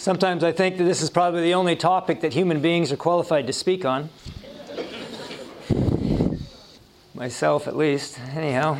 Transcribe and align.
Sometimes 0.00 0.42
I 0.42 0.50
think 0.50 0.78
that 0.78 0.84
this 0.84 1.02
is 1.02 1.10
probably 1.10 1.42
the 1.42 1.52
only 1.52 1.76
topic 1.76 2.22
that 2.22 2.32
human 2.32 2.62
beings 2.62 2.90
are 2.90 2.96
qualified 2.96 3.46
to 3.48 3.52
speak 3.52 3.84
on. 3.84 4.08
Myself, 7.12 7.68
at 7.68 7.76
least, 7.76 8.18
anyhow. 8.34 8.78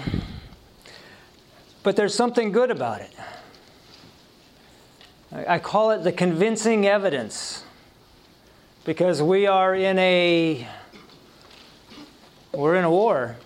But 1.83 1.97
there's 1.97 2.15
something 2.15 2.53
good 2.53 2.71
about 2.71 3.03
it. 3.03 3.15
I 5.31 5.59
call 5.59 5.91
it 5.91 6.05
the 6.05 6.11
convincing 6.11 6.87
evidence 6.87 7.65
because 8.87 9.23
we 9.23 9.47
are 9.47 9.75
in 9.75 9.99
a 9.99 10.67
we're 12.55 12.77
in 12.77 12.85
a 12.85 12.91
war. 12.91 13.37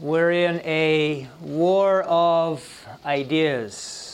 We're 0.00 0.30
in 0.30 0.60
a 0.60 1.28
war 1.42 2.02
of 2.04 2.86
ideas. 3.04 4.09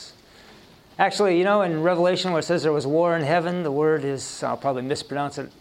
Actually, 0.99 1.37
you 1.37 1.43
know, 1.43 1.61
in 1.61 1.83
Revelation 1.83 2.31
where 2.31 2.39
it 2.39 2.43
says 2.43 2.63
there 2.63 2.71
was 2.71 2.87
war 2.87 3.15
in 3.15 3.23
heaven, 3.23 3.61
the 3.61 3.71
word 3.71 4.03
is, 4.03 4.41
I'll 4.41 4.57
probably 4.57 4.81
mispronounce 4.81 5.37
it. 5.37 5.51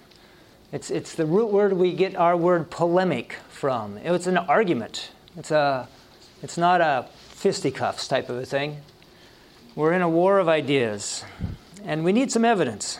It's, 0.72 0.90
it's 0.90 1.14
the 1.14 1.26
root 1.26 1.52
word 1.52 1.74
we 1.74 1.92
get 1.92 2.16
our 2.16 2.36
word 2.36 2.70
polemic 2.70 3.34
from. 3.50 3.98
It's 3.98 4.26
an 4.26 4.38
argument. 4.38 5.10
It's, 5.36 5.50
a, 5.50 5.88
it's 6.42 6.56
not 6.56 6.80
a 6.80 7.06
fisticuffs 7.28 8.08
type 8.08 8.30
of 8.30 8.36
a 8.38 8.46
thing. 8.46 8.78
We're 9.74 9.92
in 9.92 10.00
a 10.00 10.08
war 10.08 10.38
of 10.38 10.48
ideas, 10.48 11.22
and 11.84 12.02
we 12.02 12.12
need 12.12 12.32
some 12.32 12.44
evidence. 12.44 12.98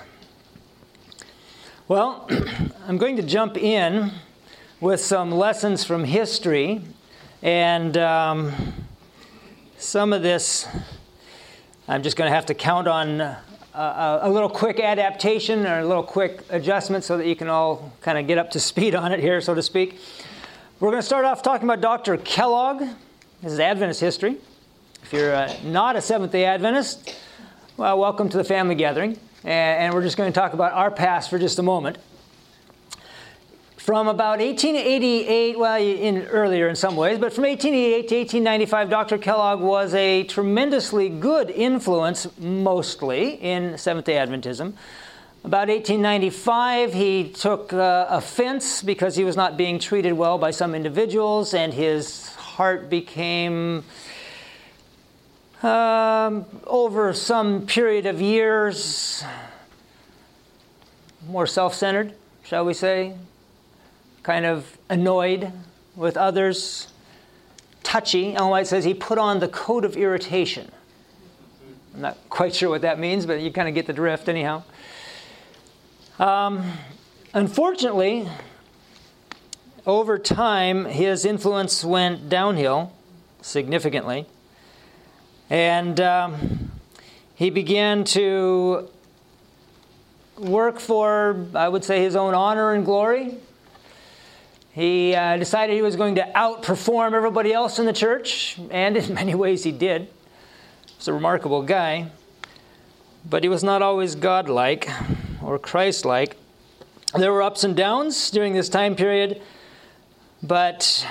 Well, 1.89 2.29
I'm 2.87 2.99
going 2.99 3.17
to 3.17 3.23
jump 3.23 3.57
in 3.57 4.13
with 4.81 5.01
some 5.01 5.31
lessons 5.31 5.85
from 5.85 6.05
history 6.05 6.83
and 7.43 7.97
um, 7.97 8.53
some 9.79 10.13
of 10.13 10.23
this, 10.23 10.69
I'm 11.89 12.03
just 12.03 12.17
going 12.17 12.29
to 12.29 12.35
have 12.35 12.47
to 12.47 12.55
count 12.55 12.89
on 12.89 13.21
a, 13.21 13.39
a, 14.23 14.29
little 14.29 14.49
quick 14.49 14.81
adaptation 14.81 15.65
or 15.65 15.79
a 15.79 15.87
little 15.87 16.03
quick 16.03 16.41
adjustment 16.51 17.05
so 17.05 17.17
that 17.17 17.29
you 17.29 17.37
can 17.37 17.47
all 17.47 17.93
kind 18.01 18.19
of 18.19 18.27
get 18.27 18.39
up 18.39 18.51
to 18.53 18.61
speed 18.73 18.97
on 18.97 19.13
it 19.13 19.21
here, 19.21 19.41
so 19.41 19.55
to 19.55 19.63
speak. 19.63 20.01
We're 20.81 20.91
going 20.91 21.01
to 21.01 21.07
start 21.07 21.25
off 21.25 21.43
talking 21.43 21.65
about 21.65 21.81
Dr. 21.81 22.17
Kellogg. 22.17 22.81
This 23.41 23.53
is 23.53 23.61
Adventist 23.61 24.01
history. 24.01 24.37
If 25.05 25.13
you're 25.13 25.33
uh, 25.33 25.55
not 25.63 25.95
a 25.95 26.01
Seventh 26.01 26.33
day 26.33 26.45
Adventist, 26.45 27.15
well, 27.77 27.97
welcome 28.01 28.29
to 28.31 28.37
the 28.37 28.43
family 28.45 28.75
gathering. 28.75 29.17
And, 29.45 29.85
and 29.85 29.95
we're 29.95 30.03
just 30.03 30.17
going 30.17 30.33
to 30.33 30.35
talk 30.35 30.55
about 30.55 30.73
our 30.73 30.91
past 30.91 31.31
for 31.31 31.39
just 31.39 31.61
a 31.61 31.63
moment. 31.63 31.99
From 33.87 34.09
about 34.09 34.41
1888, 34.41 35.57
well, 35.57 35.81
in 35.81 36.23
earlier 36.23 36.67
in 36.67 36.75
some 36.75 36.97
ways, 36.97 37.21
but 37.21 37.33
from 37.33 37.45
1888 37.45 38.09
to 38.09 38.17
1895, 38.17 38.91
Dr. 38.91 39.17
Kellogg 39.17 39.61
was 39.61 39.95
a 39.95 40.25
tremendously 40.25 41.09
good 41.09 41.51
influence, 41.51 42.27
mostly 42.37 43.35
in 43.35 43.79
Seventh 43.79 44.07
day 44.07 44.15
Adventism. 44.15 44.73
About 45.45 45.69
1895, 45.69 46.95
he 46.95 47.31
took 47.31 47.73
uh, 47.73 48.07
offense 48.09 48.83
because 48.83 49.15
he 49.15 49.23
was 49.23 49.37
not 49.37 49.57
being 49.57 49.79
treated 49.79 50.15
well 50.15 50.37
by 50.37 50.51
some 50.51 50.75
individuals, 50.75 51.55
and 51.55 51.73
his 51.73 52.35
heart 52.35 52.91
became, 52.91 53.85
um, 55.63 56.45
over 56.67 57.13
some 57.13 57.67
period 57.67 58.07
of 58.07 58.21
years, 58.21 59.23
more 61.29 61.47
self 61.47 61.73
centered, 61.73 62.15
shall 62.43 62.65
we 62.65 62.75
say, 62.75 63.15
kind 64.27 64.45
of 64.45 64.77
annoyed 64.91 65.53
with 65.95 66.17
others, 66.17 66.89
touchy. 67.85 68.35
Ellen 68.35 68.51
White 68.51 68.67
says 68.67 68.85
he 68.85 68.93
put 68.93 69.19
on 69.19 69.39
the 69.39 69.47
coat 69.47 69.85
of 69.85 69.97
irritation. 69.97 70.69
I'm 71.95 72.01
not 72.01 72.19
quite 72.29 72.53
sure 72.53 72.69
what 72.69 72.83
that 72.83 72.99
means, 72.99 73.25
but 73.25 73.41
you 73.41 73.53
kind 73.53 73.69
of 73.69 73.75
get 73.75 73.87
the 73.87 73.93
drift 73.93 74.29
anyhow. 74.29 74.65
Um, 76.19 76.73
unfortunately, 77.35 78.29
over 79.87 80.19
time, 80.19 80.87
his 80.87 81.25
influence 81.25 81.85
went 81.85 82.29
downhill 82.29 82.93
significantly. 83.43 84.27
And 85.49 86.01
um, 86.01 86.73
he 87.37 87.51
began 87.51 88.03
to 88.07 88.89
work 90.37 90.81
for, 90.81 91.47
I 91.55 91.69
would 91.69 91.85
say, 91.85 92.03
his 92.03 92.17
own 92.17 92.35
honor 92.35 92.73
and 92.73 92.85
glory. 92.85 93.39
He 94.77 95.15
uh, 95.15 95.39
decided 95.39 95.73
he 95.73 95.81
was 95.81 95.97
going 95.97 96.17
to 96.17 96.31
outperform 96.37 97.15
everybody 97.15 97.51
else 97.51 97.79
in 97.79 97.87
the 97.87 97.95
church, 97.95 98.59
and 98.71 98.95
in 98.95 99.15
many 99.15 99.35
ways 99.35 99.65
he 99.65 99.73
did. 99.73 100.07
He's 100.99 101.09
a 101.09 101.15
remarkable 101.15 101.63
guy, 101.63 102.11
but 103.25 103.43
he 103.43 103.49
was 103.49 103.65
not 103.65 103.81
always 103.81 104.15
godlike 104.15 104.87
or 105.43 105.59
Christ 105.59 106.05
like. 106.05 106.37
There 107.15 107.33
were 107.33 107.41
ups 107.41 107.65
and 107.65 107.75
downs 107.75 108.31
during 108.31 108.53
this 108.53 108.69
time 108.69 108.97
period, 108.97 109.41
but 110.43 111.07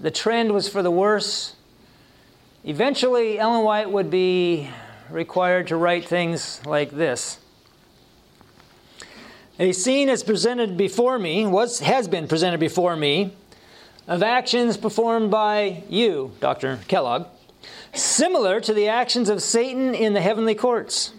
the 0.00 0.12
trend 0.12 0.52
was 0.52 0.68
for 0.68 0.80
the 0.80 0.92
worse. 0.92 1.56
Eventually, 2.62 3.40
Ellen 3.40 3.64
White 3.64 3.90
would 3.90 4.10
be 4.10 4.70
required 5.10 5.66
to 5.66 5.76
write 5.76 6.06
things 6.06 6.64
like 6.64 6.92
this. 6.92 7.40
A 9.60 9.72
scene 9.72 10.08
is 10.08 10.22
presented 10.22 10.76
before 10.76 11.18
me, 11.18 11.44
was, 11.44 11.80
has 11.80 12.06
been 12.06 12.28
presented 12.28 12.60
before 12.60 12.94
me, 12.94 13.32
of 14.06 14.22
actions 14.22 14.76
performed 14.76 15.32
by 15.32 15.82
you, 15.88 16.30
Dr. 16.38 16.78
Kellogg, 16.86 17.26
similar 17.92 18.60
to 18.60 18.72
the 18.72 18.86
actions 18.86 19.28
of 19.28 19.42
Satan 19.42 19.96
in 19.96 20.12
the 20.12 20.20
heavenly 20.20 20.54
courts. 20.54 21.12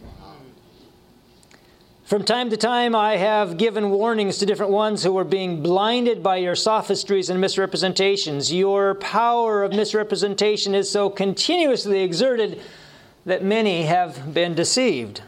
From 2.05 2.23
time 2.23 2.49
to 2.49 2.55
time, 2.55 2.95
I 2.95 3.17
have 3.17 3.57
given 3.57 3.91
warnings 3.91 4.37
to 4.37 4.45
different 4.45 4.71
ones 4.71 5.03
who 5.03 5.11
were 5.11 5.25
being 5.25 5.61
blinded 5.61 6.23
by 6.23 6.37
your 6.37 6.55
sophistries 6.55 7.29
and 7.29 7.41
misrepresentations. 7.41 8.53
Your 8.53 8.95
power 8.95 9.63
of 9.63 9.73
misrepresentation 9.73 10.73
is 10.73 10.89
so 10.89 11.09
continuously 11.09 12.03
exerted 12.03 12.61
that 13.25 13.43
many 13.43 13.83
have 13.83 14.33
been 14.33 14.55
deceived. 14.55 15.23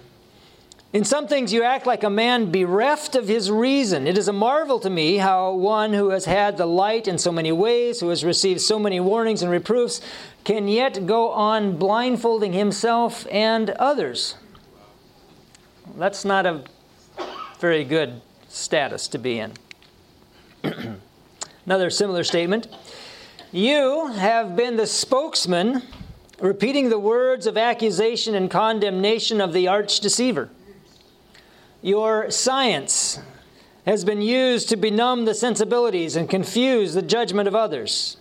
In 0.94 1.06
some 1.06 1.26
things, 1.26 1.54
you 1.54 1.64
act 1.64 1.86
like 1.86 2.04
a 2.04 2.10
man 2.10 2.52
bereft 2.52 3.16
of 3.16 3.30
his 3.30 3.50
reason. 3.50 4.08
It 4.08 4.18
is 4.18 4.28
a 4.28 4.34
marvel 4.34 4.78
to 4.82 4.90
me 4.90 5.18
how 5.18 5.54
one 5.54 5.94
who 5.94 6.10
has 6.10 6.26
had 6.26 6.58
the 6.58 6.66
light 6.66 7.08
in 7.08 7.18
so 7.18 7.32
many 7.32 7.54
ways, 7.54 8.02
who 8.02 8.10
has 8.10 8.26
received 8.26 8.60
so 8.60 8.78
many 8.78 9.00
warnings 9.00 9.42
and 9.42 9.50
reproofs, 9.50 10.02
can 10.44 10.68
yet 10.68 11.06
go 11.06 11.30
on 11.30 11.78
blindfolding 11.78 12.52
himself 12.52 13.26
and 13.32 13.70
others. 13.72 14.36
That's 15.98 16.26
not 16.26 16.46
a 16.46 16.66
very 17.60 17.86
good 17.86 18.22
status 18.50 19.08
to 19.10 19.18
be 19.18 19.40
in. 19.40 19.54
Another 21.66 21.90
similar 21.90 22.26
statement 22.26 22.68
You 23.54 24.08
have 24.08 24.58
been 24.58 24.76
the 24.76 24.88
spokesman, 24.88 25.84
repeating 26.42 26.90
the 26.90 27.00
words 27.00 27.48
of 27.48 27.58
accusation 27.58 28.36
and 28.36 28.52
condemnation 28.52 29.40
of 29.40 29.54
the 29.54 29.70
arch 29.70 30.02
deceiver. 30.02 30.50
Your 31.82 32.30
science 32.30 33.20
has 33.88 34.06
been 34.06 34.22
used 34.22 34.70
to 34.70 34.78
benumb 34.78 35.26
the 35.26 35.34
sensibilities 35.34 36.16
and 36.16 36.30
confuse 36.30 36.94
the 36.94 37.02
judgment 37.02 37.48
of 37.48 37.56
others. 37.56 38.18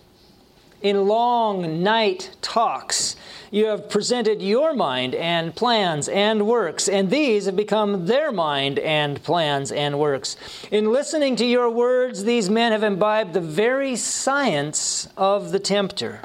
In 0.80 1.06
long 1.06 1.82
night 1.82 2.30
talks, 2.40 3.16
you 3.50 3.66
have 3.66 3.90
presented 3.90 4.40
your 4.40 4.72
mind 4.72 5.14
and 5.14 5.54
plans 5.54 6.08
and 6.08 6.46
works, 6.46 6.88
and 6.88 7.10
these 7.10 7.44
have 7.44 7.56
become 7.56 8.06
their 8.06 8.32
mind 8.32 8.78
and 8.78 9.22
plans 9.22 9.70
and 9.70 9.98
works. 9.98 10.38
In 10.70 10.90
listening 10.90 11.36
to 11.36 11.44
your 11.44 11.68
words, 11.68 12.24
these 12.24 12.48
men 12.48 12.72
have 12.72 12.82
imbibed 12.82 13.34
the 13.34 13.42
very 13.42 13.94
science 13.94 15.06
of 15.18 15.52
the 15.52 15.58
tempter. 15.58 16.22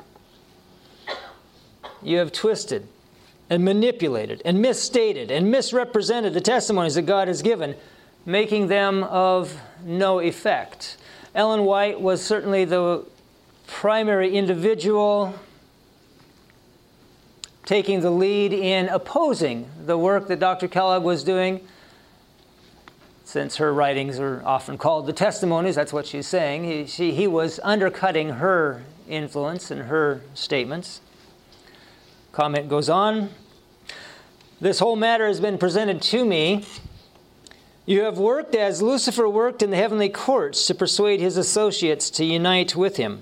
You 2.01 2.19
have 2.19 2.31
twisted 2.31 2.87
and 3.49 3.63
manipulated 3.63 4.41
and 4.45 4.61
misstated 4.61 5.31
and 5.31 5.51
misrepresented 5.51 6.33
the 6.33 6.41
testimonies 6.41 6.95
that 6.95 7.03
God 7.03 7.27
has 7.27 7.41
given, 7.41 7.75
making 8.25 8.67
them 8.67 9.03
of 9.03 9.59
no 9.83 10.19
effect. 10.19 10.97
Ellen 11.33 11.65
White 11.65 11.99
was 11.99 12.23
certainly 12.23 12.65
the 12.65 13.05
primary 13.67 14.35
individual 14.35 15.35
taking 17.65 18.01
the 18.01 18.11
lead 18.11 18.53
in 18.53 18.87
opposing 18.89 19.67
the 19.85 19.97
work 19.97 20.27
that 20.27 20.39
Dr. 20.39 20.67
Kellogg 20.67 21.03
was 21.03 21.23
doing. 21.23 21.67
Since 23.23 23.55
her 23.57 23.73
writings 23.73 24.19
are 24.19 24.43
often 24.45 24.77
called 24.77 25.07
the 25.07 25.13
testimonies, 25.13 25.75
that's 25.75 25.91
what 25.91 26.05
she's 26.05 26.27
saying. 26.27 26.63
He, 26.63 26.85
she, 26.85 27.11
he 27.11 27.27
was 27.27 27.59
undercutting 27.63 28.29
her 28.29 28.83
influence 29.09 29.71
and 29.71 29.83
her 29.83 30.21
statements. 30.35 31.01
Comment 32.35 32.67
goes 32.67 32.89
on. 32.89 33.29
This 34.59 34.79
whole 34.79 34.97
matter 34.97 35.25
has 35.25 35.39
been 35.39 35.57
presented 35.57 36.01
to 36.01 36.25
me. 36.25 36.65
You 37.85 38.01
have 38.01 38.17
worked 38.17 38.55
as 38.55 38.81
Lucifer 38.81 39.29
worked 39.29 39.63
in 39.63 39.69
the 39.69 39.77
heavenly 39.77 40.09
courts 40.09 40.67
to 40.67 40.75
persuade 40.75 41.21
his 41.21 41.37
associates 41.37 42.09
to 42.09 42.25
unite 42.25 42.75
with 42.75 42.97
him. 42.97 43.21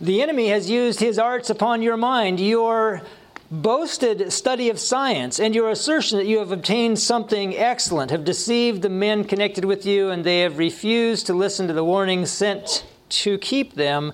The 0.00 0.22
enemy 0.22 0.48
has 0.48 0.68
used 0.68 0.98
his 0.98 1.20
arts 1.20 1.50
upon 1.50 1.82
your 1.82 1.96
mind. 1.96 2.40
Your 2.40 3.02
boasted 3.48 4.32
study 4.32 4.70
of 4.70 4.80
science 4.80 5.38
and 5.38 5.54
your 5.54 5.70
assertion 5.70 6.18
that 6.18 6.26
you 6.26 6.40
have 6.40 6.50
obtained 6.50 6.98
something 6.98 7.56
excellent 7.56 8.10
have 8.10 8.24
deceived 8.24 8.82
the 8.82 8.88
men 8.88 9.22
connected 9.22 9.64
with 9.64 9.86
you, 9.86 10.10
and 10.10 10.24
they 10.24 10.40
have 10.40 10.58
refused 10.58 11.26
to 11.26 11.32
listen 11.32 11.68
to 11.68 11.72
the 11.72 11.84
warnings 11.84 12.32
sent 12.32 12.84
to 13.10 13.38
keep 13.38 13.74
them 13.74 14.12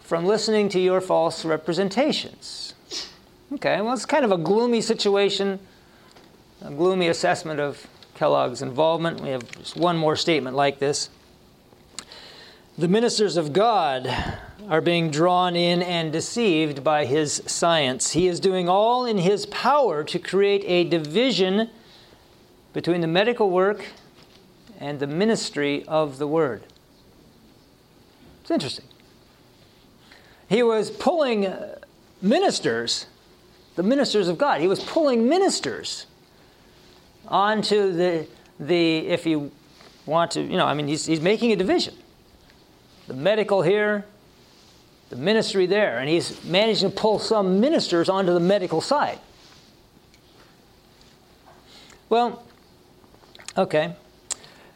from 0.00 0.24
listening 0.24 0.70
to 0.70 0.80
your 0.80 1.02
false 1.02 1.44
representations. 1.44 2.69
Okay, 3.52 3.80
well, 3.80 3.94
it's 3.94 4.06
kind 4.06 4.24
of 4.24 4.30
a 4.30 4.38
gloomy 4.38 4.80
situation, 4.80 5.58
a 6.62 6.70
gloomy 6.70 7.08
assessment 7.08 7.58
of 7.58 7.84
Kellogg's 8.14 8.62
involvement. 8.62 9.20
We 9.20 9.30
have 9.30 9.50
just 9.58 9.76
one 9.76 9.96
more 9.96 10.14
statement 10.14 10.54
like 10.54 10.78
this. 10.78 11.10
The 12.78 12.86
ministers 12.86 13.36
of 13.36 13.52
God 13.52 14.08
are 14.68 14.80
being 14.80 15.10
drawn 15.10 15.56
in 15.56 15.82
and 15.82 16.12
deceived 16.12 16.84
by 16.84 17.06
his 17.06 17.42
science. 17.44 18.12
He 18.12 18.28
is 18.28 18.38
doing 18.38 18.68
all 18.68 19.04
in 19.04 19.18
his 19.18 19.46
power 19.46 20.04
to 20.04 20.18
create 20.20 20.62
a 20.66 20.84
division 20.84 21.70
between 22.72 23.00
the 23.00 23.08
medical 23.08 23.50
work 23.50 23.84
and 24.78 25.00
the 25.00 25.08
ministry 25.08 25.84
of 25.88 26.18
the 26.18 26.28
word. 26.28 26.62
It's 28.42 28.50
interesting. 28.52 28.86
He 30.48 30.62
was 30.62 30.88
pulling 30.88 31.52
ministers, 32.22 33.06
the 33.80 33.88
ministers 33.88 34.28
of 34.28 34.36
God, 34.36 34.60
he 34.60 34.68
was 34.68 34.78
pulling 34.78 35.26
ministers 35.26 36.04
onto 37.26 37.92
the, 37.94 38.26
the 38.58 38.98
if 39.08 39.24
you 39.24 39.50
want 40.04 40.32
to, 40.32 40.42
you 40.42 40.58
know, 40.58 40.66
I 40.66 40.74
mean, 40.74 40.86
he's, 40.86 41.06
he's 41.06 41.22
making 41.22 41.50
a 41.52 41.56
division 41.56 41.94
the 43.06 43.14
medical 43.14 43.62
here, 43.62 44.04
the 45.08 45.16
ministry 45.16 45.64
there, 45.64 45.98
and 45.98 46.10
he's 46.10 46.44
managing 46.44 46.90
to 46.90 46.94
pull 46.94 47.18
some 47.18 47.58
ministers 47.58 48.10
onto 48.10 48.34
the 48.34 48.38
medical 48.38 48.82
side. 48.82 49.18
Well, 52.10 52.44
okay. 53.56 53.94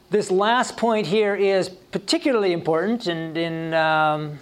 This 0.09 0.31
last 0.31 0.79
point 0.79 1.06
here 1.06 1.35
is 1.35 1.69
particularly 1.69 2.53
important, 2.53 3.06
and 3.06 3.37
in 3.37 3.75
um, 3.75 4.39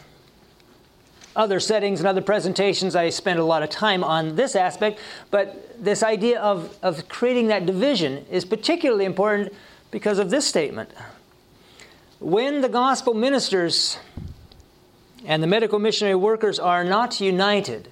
other 1.34 1.60
settings 1.60 2.00
and 2.00 2.06
other 2.06 2.20
presentations, 2.20 2.94
I 2.94 3.08
spend 3.10 3.38
a 3.38 3.44
lot 3.44 3.62
of 3.62 3.70
time 3.70 4.04
on 4.04 4.36
this 4.36 4.54
aspect. 4.54 4.98
But 5.30 5.82
this 5.82 6.02
idea 6.02 6.40
of, 6.40 6.76
of 6.82 7.08
creating 7.08 7.48
that 7.48 7.66
division 7.66 8.24
is 8.30 8.44
particularly 8.44 9.04
important 9.04 9.52
because 9.90 10.18
of 10.18 10.30
this 10.30 10.46
statement 10.46 10.90
when 12.22 12.60
the 12.60 12.68
gospel 12.68 13.14
ministers 13.14 13.98
and 15.24 15.42
the 15.42 15.46
medical 15.46 15.78
missionary 15.78 16.14
workers 16.14 16.58
are 16.58 16.84
not 16.84 17.20
united, 17.20 17.88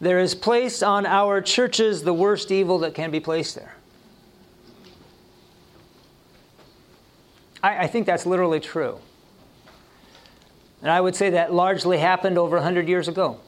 there 0.00 0.18
is 0.18 0.34
placed 0.34 0.82
on 0.82 1.04
our 1.04 1.40
churches 1.40 2.02
the 2.02 2.14
worst 2.14 2.50
evil 2.50 2.78
that 2.78 2.94
can 2.94 3.10
be 3.10 3.20
placed 3.20 3.54
there. 3.56 3.76
I, 7.62 7.84
I 7.84 7.86
think 7.86 8.06
that's 8.06 8.24
literally 8.24 8.60
true. 8.60 8.98
And 10.84 10.92
I 10.92 11.00
would 11.00 11.16
say 11.16 11.30
that 11.30 11.50
largely 11.50 11.96
happened 11.96 12.36
over 12.36 12.56
100 12.56 12.88
years 12.88 13.08
ago. 13.08 13.40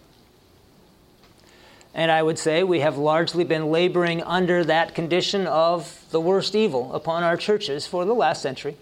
And 1.93 2.11
I 2.11 2.23
would 2.23 2.39
say 2.39 2.63
we 2.63 2.81
have 2.81 2.97
largely 2.97 3.45
been 3.45 3.71
laboring 3.71 4.23
under 4.23 4.65
that 4.65 4.95
condition 4.95 5.47
of 5.47 6.03
the 6.11 6.21
worst 6.21 6.55
evil 6.55 6.95
upon 6.95 7.23
our 7.23 7.37
churches 7.37 7.87
for 7.87 8.07
the 8.07 8.15
last 8.15 8.41
century. 8.41 8.79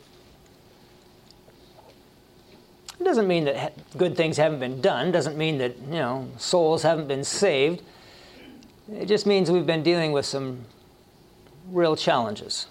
It 3.00 3.02
doesn't 3.02 3.26
mean 3.26 3.46
that 3.46 3.72
good 3.98 4.16
things 4.16 4.36
haven't 4.36 4.60
been 4.60 4.80
done, 4.80 5.08
it 5.08 5.12
doesn't 5.12 5.36
mean 5.36 5.58
that, 5.58 5.76
you 5.78 5.94
know, 5.94 6.28
souls 6.38 6.84
haven't 6.84 7.08
been 7.08 7.24
saved. 7.24 7.82
It 8.92 9.06
just 9.06 9.26
means 9.26 9.50
we've 9.50 9.66
been 9.66 9.82
dealing 9.82 10.12
with 10.12 10.26
some 10.26 10.64
real 11.72 11.96
challenges. 11.96 12.66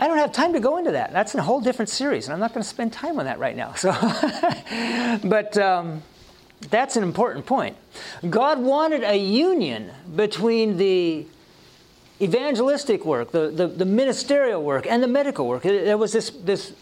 I 0.00 0.06
don't 0.06 0.18
have 0.18 0.32
time 0.32 0.52
to 0.52 0.60
go 0.60 0.76
into 0.76 0.92
that. 0.92 1.12
That's 1.12 1.34
a 1.34 1.42
whole 1.42 1.60
different 1.60 1.88
series, 1.88 2.26
and 2.26 2.34
I'm 2.34 2.40
not 2.40 2.54
going 2.54 2.62
to 2.62 2.68
spend 2.68 2.92
time 2.92 3.18
on 3.18 3.24
that 3.24 3.38
right 3.38 3.56
now. 3.56 3.74
So, 3.74 3.90
but 5.28 5.58
um, 5.58 6.02
that's 6.70 6.96
an 6.96 7.02
important 7.02 7.46
point. 7.46 7.76
God 8.28 8.60
wanted 8.60 9.02
a 9.02 9.16
union 9.16 9.90
between 10.14 10.76
the 10.76 11.26
evangelistic 12.20 13.04
work, 13.04 13.32
the, 13.32 13.50
the, 13.50 13.66
the 13.66 13.84
ministerial 13.84 14.62
work, 14.62 14.86
and 14.86 15.02
the 15.02 15.08
medical 15.08 15.48
work. 15.48 15.62
There 15.62 15.98
was 15.98 16.12
this, 16.12 16.30
this 16.30 16.72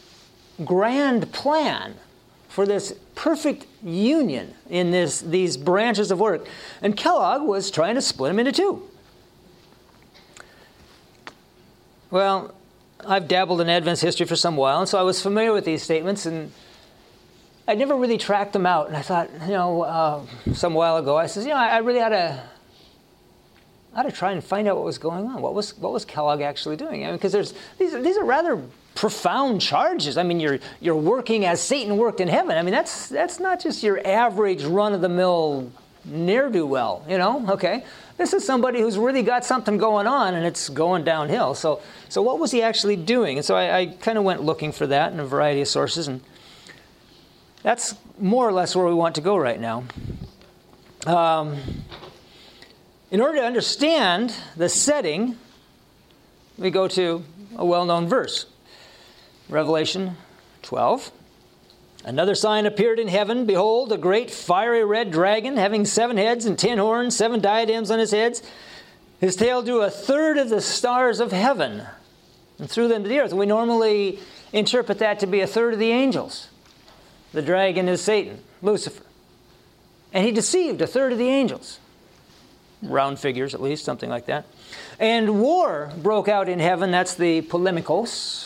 grand 0.64 1.32
plan 1.32 1.94
for 2.48 2.66
this 2.66 2.94
perfect 3.14 3.66
union 3.82 4.54
in 4.70 4.90
this, 4.90 5.20
these 5.20 5.56
branches 5.56 6.10
of 6.10 6.18
work. 6.18 6.46
And 6.80 6.96
Kellogg 6.96 7.42
was 7.42 7.70
trying 7.70 7.96
to 7.96 8.02
split 8.02 8.30
them 8.30 8.38
into 8.38 8.52
two. 8.52 8.82
Well, 12.10 12.54
I've 13.06 13.28
dabbled 13.28 13.60
in 13.60 13.68
Adventist 13.68 14.02
history 14.02 14.26
for 14.26 14.36
some 14.36 14.56
while, 14.56 14.80
and 14.80 14.88
so 14.88 14.98
I 14.98 15.02
was 15.02 15.22
familiar 15.22 15.52
with 15.52 15.64
these 15.64 15.82
statements, 15.82 16.26
and 16.26 16.52
I 17.68 17.74
never 17.74 17.96
really 17.96 18.18
tracked 18.18 18.52
them 18.52 18.66
out. 18.66 18.88
And 18.88 18.96
I 18.96 19.02
thought, 19.02 19.30
you 19.42 19.52
know, 19.52 19.82
uh, 19.82 20.22
some 20.52 20.74
while 20.74 20.96
ago, 20.96 21.16
I 21.16 21.26
said, 21.26 21.44
you 21.44 21.50
know, 21.50 21.56
I, 21.56 21.68
I 21.68 21.78
really 21.78 22.00
ought 22.00 22.10
to, 22.10 22.42
ought 23.94 24.02
to 24.02 24.12
try 24.12 24.32
and 24.32 24.42
find 24.42 24.68
out 24.68 24.76
what 24.76 24.84
was 24.84 24.98
going 24.98 25.26
on. 25.26 25.40
What 25.40 25.54
was 25.54 25.76
what 25.78 25.92
was 25.92 26.04
Kellogg 26.04 26.40
actually 26.40 26.76
doing? 26.76 27.04
I 27.04 27.06
mean, 27.06 27.16
because 27.16 27.32
there's 27.32 27.54
these 27.78 27.94
are, 27.94 28.02
these 28.02 28.16
are 28.16 28.24
rather 28.24 28.62
profound 28.94 29.60
charges. 29.60 30.18
I 30.18 30.22
mean, 30.22 30.40
you're 30.40 30.58
you're 30.80 30.96
working 30.96 31.44
as 31.44 31.60
Satan 31.60 31.96
worked 31.96 32.20
in 32.20 32.28
heaven. 32.28 32.58
I 32.58 32.62
mean, 32.62 32.74
that's 32.74 33.08
that's 33.08 33.40
not 33.40 33.60
just 33.60 33.82
your 33.82 34.04
average 34.06 34.64
run 34.64 34.92
of 34.94 35.00
the 35.00 35.08
mill 35.08 35.70
ne'er 36.04 36.50
do 36.50 36.66
well. 36.66 37.04
You 37.08 37.18
know, 37.18 37.50
okay. 37.50 37.84
This 38.16 38.32
is 38.32 38.46
somebody 38.46 38.80
who's 38.80 38.96
really 38.96 39.22
got 39.22 39.44
something 39.44 39.76
going 39.76 40.06
on, 40.06 40.34
and 40.34 40.46
it's 40.46 40.68
going 40.68 41.04
downhill. 41.04 41.54
So, 41.54 41.82
so 42.08 42.22
what 42.22 42.38
was 42.38 42.50
he 42.50 42.62
actually 42.62 42.96
doing? 42.96 43.36
And 43.36 43.44
so 43.44 43.54
I, 43.54 43.78
I 43.78 43.86
kind 43.86 44.16
of 44.16 44.24
went 44.24 44.42
looking 44.42 44.72
for 44.72 44.86
that 44.86 45.12
in 45.12 45.20
a 45.20 45.26
variety 45.26 45.60
of 45.60 45.68
sources, 45.68 46.08
and 46.08 46.22
that's 47.62 47.94
more 48.18 48.48
or 48.48 48.52
less 48.52 48.74
where 48.74 48.86
we 48.86 48.94
want 48.94 49.16
to 49.16 49.20
go 49.20 49.36
right 49.36 49.60
now. 49.60 49.84
Um, 51.06 51.58
in 53.10 53.20
order 53.20 53.38
to 53.38 53.44
understand 53.44 54.34
the 54.56 54.68
setting, 54.68 55.36
we 56.58 56.70
go 56.70 56.88
to 56.88 57.22
a 57.56 57.64
well 57.64 57.84
known 57.84 58.08
verse. 58.08 58.46
Revelation 59.48 60.16
12. 60.62 61.12
Another 62.06 62.36
sign 62.36 62.66
appeared 62.66 63.00
in 63.00 63.08
heaven. 63.08 63.46
Behold, 63.46 63.90
a 63.90 63.98
great 63.98 64.30
fiery 64.30 64.84
red 64.84 65.10
dragon, 65.10 65.56
having 65.56 65.84
seven 65.84 66.16
heads 66.16 66.46
and 66.46 66.56
ten 66.56 66.78
horns, 66.78 67.16
seven 67.16 67.40
diadems 67.40 67.90
on 67.90 67.98
his 67.98 68.12
heads. 68.12 68.44
His 69.20 69.34
tail 69.34 69.60
drew 69.60 69.82
a 69.82 69.90
third 69.90 70.38
of 70.38 70.48
the 70.48 70.60
stars 70.60 71.18
of 71.18 71.32
heaven 71.32 71.82
and 72.60 72.70
threw 72.70 72.86
them 72.86 73.02
to 73.02 73.08
the 73.08 73.18
earth. 73.18 73.32
We 73.32 73.44
normally 73.44 74.20
interpret 74.52 75.00
that 75.00 75.18
to 75.18 75.26
be 75.26 75.40
a 75.40 75.48
third 75.48 75.72
of 75.72 75.80
the 75.80 75.90
angels. 75.90 76.48
The 77.32 77.42
dragon 77.42 77.88
is 77.88 78.02
Satan, 78.02 78.38
Lucifer. 78.62 79.02
And 80.12 80.24
he 80.24 80.30
deceived 80.30 80.80
a 80.80 80.86
third 80.86 81.10
of 81.10 81.18
the 81.18 81.28
angels. 81.28 81.80
Round 82.82 83.18
figures, 83.18 83.52
at 83.52 83.60
least, 83.60 83.84
something 83.84 84.08
like 84.08 84.26
that. 84.26 84.44
And 85.00 85.40
war 85.40 85.90
broke 85.96 86.28
out 86.28 86.48
in 86.48 86.60
heaven. 86.60 86.92
That's 86.92 87.14
the 87.14 87.42
polemikos, 87.42 88.45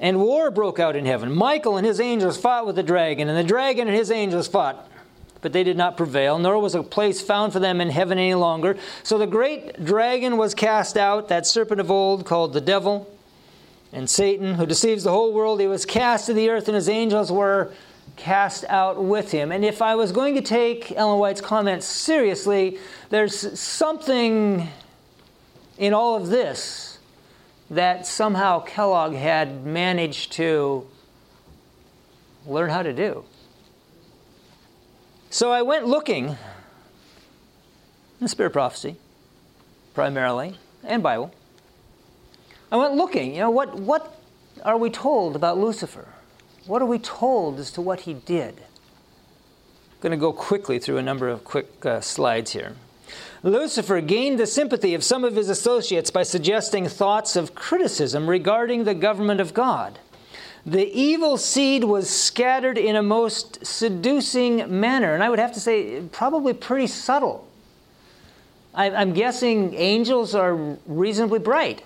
and 0.00 0.20
war 0.20 0.50
broke 0.50 0.78
out 0.78 0.96
in 0.96 1.06
heaven. 1.06 1.32
Michael 1.32 1.76
and 1.76 1.86
his 1.86 2.00
angels 2.00 2.38
fought 2.38 2.66
with 2.66 2.76
the 2.76 2.82
dragon, 2.82 3.28
and 3.28 3.36
the 3.36 3.48
dragon 3.48 3.88
and 3.88 3.96
his 3.96 4.10
angels 4.10 4.48
fought. 4.48 4.88
But 5.40 5.52
they 5.52 5.62
did 5.62 5.76
not 5.76 5.96
prevail, 5.96 6.38
nor 6.38 6.58
was 6.58 6.74
a 6.74 6.82
place 6.82 7.20
found 7.20 7.52
for 7.52 7.60
them 7.60 7.80
in 7.80 7.90
heaven 7.90 8.18
any 8.18 8.34
longer. 8.34 8.76
So 9.04 9.18
the 9.18 9.26
great 9.26 9.84
dragon 9.84 10.36
was 10.36 10.54
cast 10.54 10.96
out, 10.96 11.28
that 11.28 11.46
serpent 11.46 11.80
of 11.80 11.90
old 11.90 12.26
called 12.26 12.52
the 12.52 12.60
devil 12.60 13.08
and 13.92 14.10
Satan, 14.10 14.54
who 14.54 14.66
deceives 14.66 15.04
the 15.04 15.10
whole 15.10 15.32
world. 15.32 15.60
He 15.60 15.66
was 15.66 15.86
cast 15.86 16.26
to 16.26 16.34
the 16.34 16.50
earth, 16.50 16.68
and 16.68 16.74
his 16.74 16.88
angels 16.88 17.30
were 17.32 17.72
cast 18.16 18.64
out 18.68 19.02
with 19.02 19.30
him. 19.30 19.52
And 19.52 19.64
if 19.64 19.80
I 19.80 19.94
was 19.94 20.12
going 20.12 20.34
to 20.34 20.42
take 20.42 20.92
Ellen 20.92 21.18
White's 21.18 21.40
comments 21.40 21.86
seriously, 21.86 22.78
there's 23.10 23.58
something 23.58 24.68
in 25.78 25.94
all 25.94 26.16
of 26.16 26.26
this 26.26 26.87
that 27.70 28.06
somehow 28.06 28.60
Kellogg 28.60 29.14
had 29.14 29.64
managed 29.64 30.32
to 30.32 30.86
learn 32.46 32.70
how 32.70 32.82
to 32.82 32.92
do. 32.92 33.24
So 35.30 35.52
I 35.52 35.62
went 35.62 35.86
looking 35.86 36.36
in 38.20 38.28
Spirit 38.28 38.50
Prophecy, 38.50 38.96
primarily, 39.94 40.56
and 40.82 41.02
Bible. 41.02 41.34
I 42.72 42.76
went 42.76 42.94
looking, 42.94 43.34
you 43.34 43.40
know, 43.40 43.50
what, 43.50 43.78
what 43.78 44.18
are 44.64 44.78
we 44.78 44.90
told 44.90 45.36
about 45.36 45.58
Lucifer? 45.58 46.08
What 46.66 46.82
are 46.82 46.86
we 46.86 46.98
told 46.98 47.58
as 47.58 47.70
to 47.72 47.82
what 47.82 48.00
he 48.00 48.14
did? 48.14 48.54
I'm 48.56 50.00
going 50.00 50.12
to 50.12 50.18
go 50.18 50.32
quickly 50.32 50.78
through 50.78 50.96
a 50.96 51.02
number 51.02 51.28
of 51.28 51.44
quick 51.44 51.84
uh, 51.84 52.00
slides 52.00 52.52
here. 52.52 52.74
Lucifer 53.42 54.00
gained 54.00 54.38
the 54.38 54.46
sympathy 54.46 54.94
of 54.94 55.04
some 55.04 55.24
of 55.24 55.36
his 55.36 55.48
associates 55.48 56.10
by 56.10 56.22
suggesting 56.22 56.88
thoughts 56.88 57.36
of 57.36 57.54
criticism 57.54 58.28
regarding 58.28 58.84
the 58.84 58.94
government 58.94 59.40
of 59.40 59.54
God. 59.54 59.98
The 60.66 60.90
evil 60.92 61.36
seed 61.36 61.84
was 61.84 62.10
scattered 62.10 62.76
in 62.76 62.96
a 62.96 63.02
most 63.02 63.64
seducing 63.64 64.80
manner, 64.80 65.14
and 65.14 65.22
I 65.22 65.30
would 65.30 65.38
have 65.38 65.52
to 65.54 65.60
say, 65.60 66.02
probably 66.12 66.52
pretty 66.52 66.88
subtle 66.88 67.48
I'm 68.78 69.12
guessing 69.12 69.74
angels 69.74 70.36
are 70.36 70.54
reasonably 70.86 71.40
bright. 71.40 71.82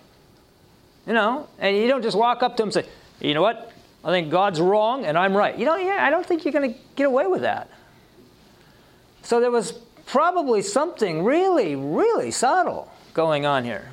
You 1.06 1.14
know, 1.14 1.48
and 1.58 1.76
you 1.76 1.88
don't 1.88 2.02
just 2.02 2.16
walk 2.16 2.42
up 2.42 2.56
to 2.56 2.62
them 2.62 2.68
and 2.68 2.74
say, 2.74 2.86
you 3.20 3.34
know 3.34 3.42
what? 3.42 3.72
I 4.04 4.10
think 4.10 4.30
God's 4.30 4.60
wrong 4.60 5.04
and 5.04 5.16
I'm 5.16 5.36
right. 5.36 5.56
You 5.58 5.64
know, 5.64 5.76
yeah, 5.76 5.98
I 6.00 6.10
don't 6.10 6.24
think 6.24 6.44
you're 6.44 6.52
going 6.52 6.74
to 6.74 6.78
get 6.94 7.06
away 7.06 7.26
with 7.26 7.42
that. 7.42 7.70
So 9.22 9.40
there 9.40 9.50
was 9.50 9.72
probably 10.06 10.62
something 10.62 11.24
really, 11.24 11.76
really 11.76 12.30
subtle 12.30 12.90
going 13.14 13.46
on 13.46 13.64
here. 13.64 13.90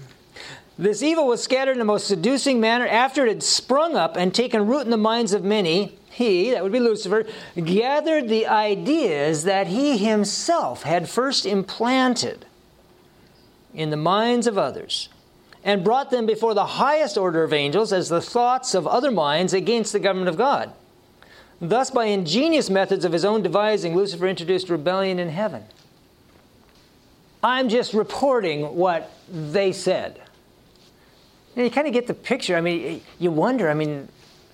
This 0.78 1.04
evil 1.04 1.28
was 1.28 1.44
scattered 1.44 1.74
in 1.74 1.80
the 1.80 1.86
most 1.86 2.08
seducing 2.08 2.62
manner 2.62 2.88
after 2.88 3.26
it 3.26 3.30
had 3.30 3.44
sprung 3.44 3.98
up 3.98 4.16
and 4.16 4.34
taken 4.34 4.66
root 4.66 4.86
in 4.86 4.92
the 4.92 4.98
minds 4.98 5.34
of 5.34 5.44
many. 5.44 5.98
He, 6.10 6.52
that 6.52 6.64
would 6.64 6.72
be 6.72 6.80
Lucifer, 6.80 7.26
gathered 7.56 8.30
the 8.30 8.48
ideas 8.48 9.44
that 9.44 9.68
he 9.68 9.98
himself 9.98 10.84
had 10.84 11.10
first 11.10 11.46
implanted 11.46 12.46
in 13.74 13.90
the 13.90 13.98
minds 13.98 14.48
of 14.48 14.58
others 14.58 15.10
and 15.64 15.84
brought 15.84 16.12
them 16.12 16.26
before 16.26 16.54
the 16.54 16.66
highest 16.66 17.18
order 17.18 17.44
of 17.44 17.52
angels 17.52 17.92
as 17.92 18.10
the 18.10 18.22
thoughts 18.22 18.74
of 18.74 18.88
other 18.88 19.12
minds 19.12 19.54
against 19.54 19.92
the 19.92 20.00
government 20.00 20.30
of 20.30 20.38
God. 20.38 20.72
Thus, 21.62 21.92
by 21.92 22.06
ingenious 22.06 22.70
methods 22.70 23.04
of 23.04 23.12
his 23.12 23.26
own 23.26 23.42
devising, 23.42 23.96
Lucifer 23.96 24.28
introduced 24.28 24.70
rebellion 24.70 25.20
in 25.20 25.30
heaven. 25.30 25.66
I'm 27.44 27.70
just 27.70 27.94
reporting 27.94 28.76
what 28.76 29.12
they 29.32 29.72
said 29.72 30.22
you 31.64 31.72
kind 31.72 31.88
of 31.88 31.94
get 31.94 32.08
the 32.08 32.14
picture. 32.14 32.56
I 32.56 32.62
mean, 32.62 33.02
you 33.20 33.32
wonder. 33.32 33.70
I 33.70 33.74
mean, 33.74 34.08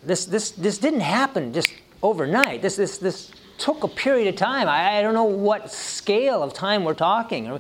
this 0.04 0.25
this 0.25 0.51
this 0.51 0.77
didn't 0.77 1.01
happen 1.01 1.54
just 1.54 1.72
overnight. 2.01 2.62
This 2.62 2.75
this 2.75 2.98
this 2.98 3.32
took 3.58 3.84
a 3.84 3.88
period 3.88 4.27
of 4.27 4.36
time. 4.36 4.68
I, 4.68 5.00
I 5.00 5.01
don't 5.01 5.13
know 5.13 5.24
what 5.24 5.72
scale 5.72 6.44
of 6.44 6.54
time 6.54 6.84
we're 6.84 6.94
talking. 6.94 7.48
Are 7.48 7.54
we 7.56 7.60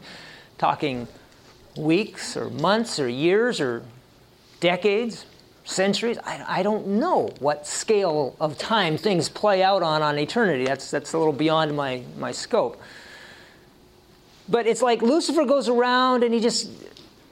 talking 0.57 1.07
weeks 1.77 2.35
or 2.35 2.49
months 2.49 2.99
or 2.99 3.07
years 3.07 3.61
or 3.61 3.83
decades, 4.59 5.25
centuries? 5.63 6.17
I, 6.23 6.59
I 6.59 6.63
don't 6.63 6.87
know 6.87 7.29
what 7.39 7.67
scale 7.67 8.35
of 8.39 8.57
time 8.57 8.97
things 8.97 9.29
play 9.29 9.63
out 9.63 9.83
on 9.83 10.01
on 10.01 10.17
eternity. 10.17 10.65
That's 10.65 10.89
that's 10.91 11.13
a 11.13 11.17
little 11.17 11.33
beyond 11.33 11.75
my 11.75 12.03
my 12.17 12.31
scope. 12.31 12.81
But 14.47 14.67
it's 14.67 14.81
like 14.81 15.01
Lucifer 15.01 15.45
goes 15.45 15.67
around 15.67 16.23
and 16.23 16.33
he 16.33 16.39
just 16.39 16.69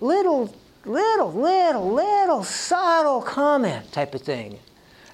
little 0.01 0.53
little, 0.85 1.31
little, 1.31 1.93
little 1.93 2.43
subtle 2.43 3.21
comment 3.21 3.91
type 3.91 4.13
of 4.13 4.21
thing. 4.21 4.59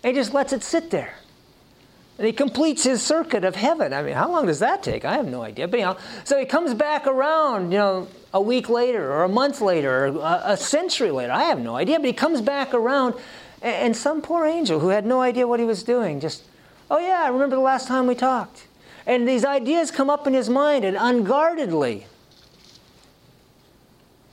And 0.04 0.16
he 0.16 0.20
just 0.20 0.34
lets 0.34 0.54
it 0.54 0.64
sit 0.64 0.90
there. 0.90 1.16
And 2.18 2.28
he 2.28 2.34
completes 2.34 2.84
his 2.84 3.02
circuit 3.02 3.46
of 3.46 3.56
heaven. 3.56 3.94
I 3.94 4.04
mean, 4.04 4.14
how 4.14 4.30
long 4.30 4.46
does 4.46 4.60
that 4.60 4.84
take? 4.84 5.06
I 5.06 5.14
have 5.14 5.28
no 5.28 5.42
idea. 5.42 5.68
But 5.68 5.80
know, 5.80 5.98
so 6.26 6.38
he 6.38 6.46
comes 6.46 6.74
back 6.74 7.08
around, 7.08 7.72
you 7.72 7.78
know, 7.78 8.08
a 8.34 8.42
week 8.42 8.70
later 8.70 9.12
or 9.12 9.24
a 9.24 9.30
month 9.30 9.62
later 9.62 10.06
or 10.06 10.08
a, 10.08 10.42
a 10.46 10.58
century 10.58 11.12
later. 11.12 11.32
I 11.32 11.44
have 11.44 11.60
no 11.60 11.76
idea. 11.76 11.98
But 11.98 12.08
he 12.08 12.14
comes 12.14 12.42
back 12.42 12.74
around, 12.74 13.16
and, 13.62 13.76
and 13.76 13.96
some 13.96 14.22
poor 14.22 14.46
angel 14.46 14.80
who 14.80 14.90
had 14.90 15.06
no 15.06 15.22
idea 15.22 15.48
what 15.48 15.60
he 15.60 15.66
was 15.66 15.84
doing 15.84 16.20
just, 16.20 16.44
oh 16.92 17.00
yeah, 17.00 17.22
I 17.24 17.30
remember 17.30 17.56
the 17.56 17.62
last 17.62 17.88
time 17.88 18.06
we 18.06 18.16
talked. 18.16 18.68
And 19.10 19.28
these 19.28 19.44
ideas 19.44 19.90
come 19.90 20.08
up 20.08 20.28
in 20.28 20.36
his 20.36 20.52
mind, 20.52 20.86
and 20.86 20.96
unguardedly, 20.96 22.06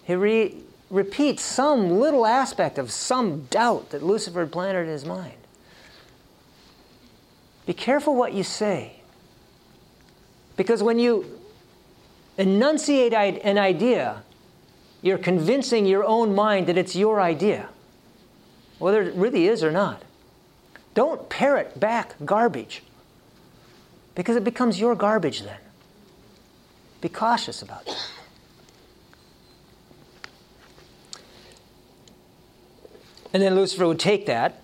he 0.05 0.15
re- 0.15 0.55
repeats 0.91 1.43
some 1.43 1.99
little 1.99 2.27
aspect 2.27 2.77
of 2.77 2.91
some 2.91 3.47
doubt 3.47 3.89
that 3.89 4.03
Lucifer 4.03 4.41
had 4.41 4.53
planted 4.53 4.83
in 4.83 4.89
his 4.89 5.07
mind. 5.07 5.33
Be 7.65 7.73
careful 7.73 8.15
what 8.15 8.35
you 8.35 8.43
say. 8.43 9.01
Because 10.59 10.83
when 10.83 10.99
you 10.99 11.25
enunciate 12.37 13.15
an 13.15 13.57
idea, 13.57 14.25
you're 15.01 15.17
convincing 15.17 15.87
your 15.87 16.05
own 16.05 16.35
mind 16.35 16.67
that 16.67 16.77
it's 16.77 16.95
your 16.95 17.19
idea, 17.19 17.71
whether 18.79 19.01
it 19.01 19.15
really 19.15 19.49
is 19.49 19.65
or 19.65 19.73
not. 19.73 20.03
Don't 20.93 21.31
parrot 21.31 21.81
back 21.81 22.15
garbage, 22.27 22.83
because 24.17 24.35
it 24.35 24.43
becomes 24.43 24.81
your 24.81 24.97
garbage 24.97 25.43
then. 25.43 25.59
Be 27.01 27.09
cautious 27.09 27.63
about 27.63 27.87
that. 27.87 28.09
And 33.33 33.43
then 33.43 33.55
Lucifer 33.55 33.87
would 33.87 34.01
take 34.01 34.27
that 34.27 34.63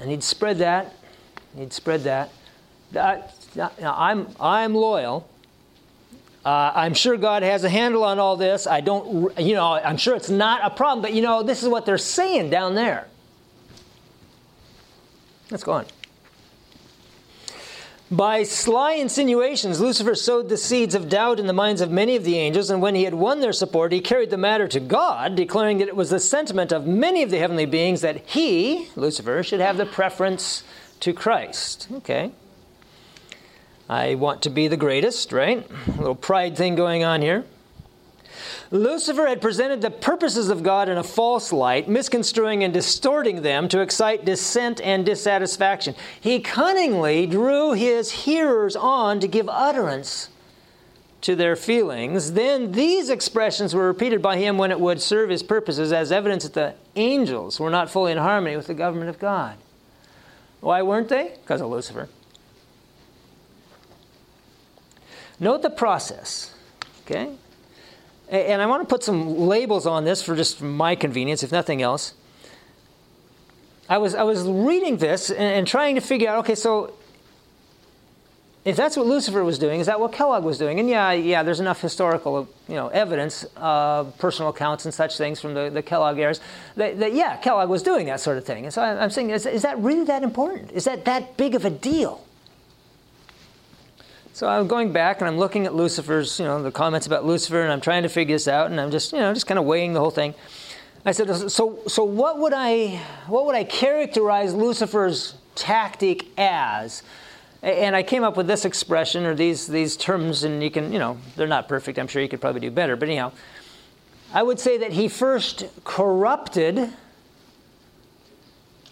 and 0.00 0.08
he'd 0.08 0.22
spread 0.22 0.58
that, 0.58 0.94
he'd 1.56 1.72
spread 1.72 2.04
that. 2.04 2.30
that 2.92 3.34
now, 3.56 3.94
I'm, 3.98 4.28
I'm 4.40 4.74
loyal. 4.74 5.28
Uh, 6.44 6.72
I'm 6.74 6.94
sure 6.94 7.16
God 7.16 7.42
has 7.42 7.64
a 7.64 7.68
handle 7.68 8.04
on 8.04 8.20
all 8.20 8.36
this. 8.36 8.68
I 8.68 8.80
don't, 8.80 9.36
you 9.40 9.54
know, 9.54 9.72
I'm 9.72 9.96
sure 9.96 10.14
it's 10.14 10.30
not 10.30 10.60
a 10.64 10.70
problem, 10.70 11.02
but 11.02 11.12
you 11.12 11.20
know, 11.20 11.42
this 11.42 11.64
is 11.64 11.68
what 11.68 11.84
they're 11.84 11.98
saying 11.98 12.50
down 12.50 12.76
there. 12.76 13.08
Let's 15.50 15.64
go 15.64 15.72
on. 15.72 15.86
By 18.10 18.42
sly 18.42 18.92
insinuations, 18.92 19.80
Lucifer 19.80 20.14
sowed 20.14 20.48
the 20.48 20.56
seeds 20.56 20.94
of 20.94 21.10
doubt 21.10 21.38
in 21.38 21.46
the 21.46 21.52
minds 21.52 21.82
of 21.82 21.90
many 21.90 22.16
of 22.16 22.24
the 22.24 22.38
angels, 22.38 22.70
and 22.70 22.80
when 22.80 22.94
he 22.94 23.04
had 23.04 23.12
won 23.12 23.40
their 23.40 23.52
support, 23.52 23.92
he 23.92 24.00
carried 24.00 24.30
the 24.30 24.38
matter 24.38 24.66
to 24.66 24.80
God, 24.80 25.34
declaring 25.36 25.76
that 25.78 25.88
it 25.88 25.96
was 25.96 26.08
the 26.08 26.18
sentiment 26.18 26.72
of 26.72 26.86
many 26.86 27.22
of 27.22 27.30
the 27.30 27.38
heavenly 27.38 27.66
beings 27.66 28.00
that 28.00 28.24
he, 28.24 28.88
Lucifer, 28.96 29.42
should 29.42 29.60
have 29.60 29.76
the 29.76 29.84
preference 29.84 30.62
to 31.00 31.12
Christ. 31.12 31.86
Okay. 31.96 32.32
I 33.90 34.14
want 34.14 34.40
to 34.42 34.50
be 34.50 34.68
the 34.68 34.76
greatest, 34.78 35.30
right? 35.30 35.66
A 35.86 35.90
little 35.90 36.14
pride 36.14 36.56
thing 36.56 36.76
going 36.76 37.04
on 37.04 37.20
here. 37.20 37.44
Lucifer 38.70 39.26
had 39.26 39.40
presented 39.40 39.80
the 39.80 39.90
purposes 39.90 40.50
of 40.50 40.62
God 40.62 40.88
in 40.88 40.98
a 40.98 41.02
false 41.02 41.52
light, 41.52 41.88
misconstruing 41.88 42.62
and 42.62 42.72
distorting 42.72 43.42
them 43.42 43.66
to 43.68 43.80
excite 43.80 44.26
dissent 44.26 44.80
and 44.82 45.06
dissatisfaction. 45.06 45.94
He 46.20 46.40
cunningly 46.40 47.26
drew 47.26 47.72
his 47.72 48.10
hearers 48.10 48.76
on 48.76 49.20
to 49.20 49.28
give 49.28 49.48
utterance 49.48 50.28
to 51.22 51.34
their 51.34 51.56
feelings. 51.56 52.32
Then 52.32 52.72
these 52.72 53.08
expressions 53.08 53.74
were 53.74 53.86
repeated 53.86 54.20
by 54.20 54.36
him 54.36 54.58
when 54.58 54.70
it 54.70 54.78
would 54.78 55.00
serve 55.00 55.30
his 55.30 55.42
purposes 55.42 55.90
as 55.90 56.12
evidence 56.12 56.44
that 56.44 56.54
the 56.54 56.74
angels 56.94 57.58
were 57.58 57.70
not 57.70 57.90
fully 57.90 58.12
in 58.12 58.18
harmony 58.18 58.56
with 58.56 58.66
the 58.66 58.74
government 58.74 59.08
of 59.08 59.18
God. 59.18 59.56
Why 60.60 60.82
weren't 60.82 61.08
they? 61.08 61.36
Because 61.40 61.60
of 61.60 61.70
Lucifer. 61.70 62.08
Note 65.40 65.62
the 65.62 65.70
process. 65.70 66.54
Okay? 67.02 67.32
And 68.30 68.60
I 68.60 68.66
want 68.66 68.82
to 68.82 68.92
put 68.92 69.02
some 69.02 69.38
labels 69.38 69.86
on 69.86 70.04
this 70.04 70.22
for 70.22 70.36
just 70.36 70.60
my 70.60 70.94
convenience, 70.94 71.42
if 71.42 71.52
nothing 71.52 71.82
else. 71.82 72.14
I 73.88 73.98
was, 73.98 74.14
I 74.14 74.22
was 74.22 74.42
reading 74.46 74.98
this 74.98 75.30
and, 75.30 75.40
and, 75.40 75.66
trying 75.66 75.94
to 75.94 76.02
figure 76.02 76.28
out 76.28 76.40
okay, 76.40 76.54
so 76.54 76.92
if 78.66 78.76
that's 78.76 78.98
what 78.98 79.06
Lucifer 79.06 79.42
was 79.42 79.58
doing, 79.58 79.80
is 79.80 79.86
that 79.86 79.98
what 79.98 80.12
Kellogg 80.12 80.44
was 80.44 80.58
doing? 80.58 80.78
And 80.78 80.90
yeah, 80.90 81.12
yeah, 81.12 81.42
there's 81.42 81.60
enough 81.60 81.80
historical 81.80 82.46
you 82.68 82.74
know, 82.74 82.88
evidence, 82.88 83.46
uh, 83.56 84.04
personal 84.18 84.50
accounts 84.50 84.84
and 84.84 84.92
such 84.92 85.16
things 85.16 85.40
from 85.40 85.54
the, 85.54 85.70
the 85.70 85.82
Kellogg 85.82 86.18
eras 86.18 86.40
that, 86.76 86.98
that, 86.98 87.14
yeah, 87.14 87.38
Kellogg 87.38 87.70
was 87.70 87.82
doing 87.82 88.06
that 88.08 88.20
sort 88.20 88.36
of 88.36 88.44
thing. 88.44 88.64
And 88.64 88.74
so 88.74 88.82
I'm 88.82 89.08
saying, 89.08 89.30
is, 89.30 89.46
is 89.46 89.62
that 89.62 89.78
really 89.78 90.04
that 90.04 90.22
important? 90.22 90.70
Is 90.72 90.84
that 90.84 91.06
that 91.06 91.38
big 91.38 91.54
of 91.54 91.64
a 91.64 91.70
deal? 91.70 92.22
So 94.38 94.46
I'm 94.48 94.68
going 94.68 94.92
back 94.92 95.20
and 95.20 95.26
I'm 95.26 95.36
looking 95.36 95.66
at 95.66 95.74
Lucifer's, 95.74 96.38
you 96.38 96.44
know, 96.44 96.62
the 96.62 96.70
comments 96.70 97.08
about 97.08 97.24
Lucifer, 97.24 97.60
and 97.60 97.72
I'm 97.72 97.80
trying 97.80 98.04
to 98.04 98.08
figure 98.08 98.36
this 98.36 98.46
out, 98.46 98.70
and 98.70 98.80
I'm 98.80 98.92
just, 98.92 99.12
you 99.12 99.18
know, 99.18 99.34
just 99.34 99.48
kind 99.48 99.58
of 99.58 99.64
weighing 99.64 99.94
the 99.94 99.98
whole 99.98 100.12
thing. 100.12 100.32
I 101.04 101.10
said, 101.10 101.50
so, 101.50 101.80
so 101.88 102.04
what 102.04 102.38
would 102.38 102.52
I, 102.52 103.00
what 103.26 103.46
would 103.46 103.56
I 103.56 103.64
characterize 103.64 104.54
Lucifer's 104.54 105.34
tactic 105.56 106.26
as? 106.38 107.02
And 107.64 107.96
I 107.96 108.04
came 108.04 108.22
up 108.22 108.36
with 108.36 108.46
this 108.46 108.64
expression 108.64 109.26
or 109.26 109.34
these 109.34 109.66
these 109.66 109.96
terms, 109.96 110.44
and 110.44 110.62
you 110.62 110.70
can, 110.70 110.92
you 110.92 111.00
know, 111.00 111.18
they're 111.34 111.48
not 111.48 111.66
perfect. 111.66 111.98
I'm 111.98 112.06
sure 112.06 112.22
you 112.22 112.28
could 112.28 112.40
probably 112.40 112.60
do 112.60 112.70
better, 112.70 112.94
but 112.94 113.08
anyhow, 113.08 113.32
I 114.32 114.44
would 114.44 114.60
say 114.60 114.78
that 114.78 114.92
he 114.92 115.08
first 115.08 115.64
corrupted 115.82 116.92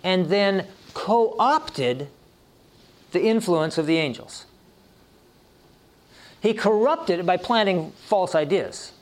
and 0.02 0.26
then 0.26 0.66
co-opted 0.92 2.08
the 3.12 3.22
influence 3.22 3.78
of 3.78 3.86
the 3.86 3.98
angels. 3.98 4.44
He 6.40 6.54
corrupted 6.54 7.20
it 7.20 7.26
by 7.26 7.36
planting 7.36 7.92
false 8.06 8.34
ideas. 8.34 8.92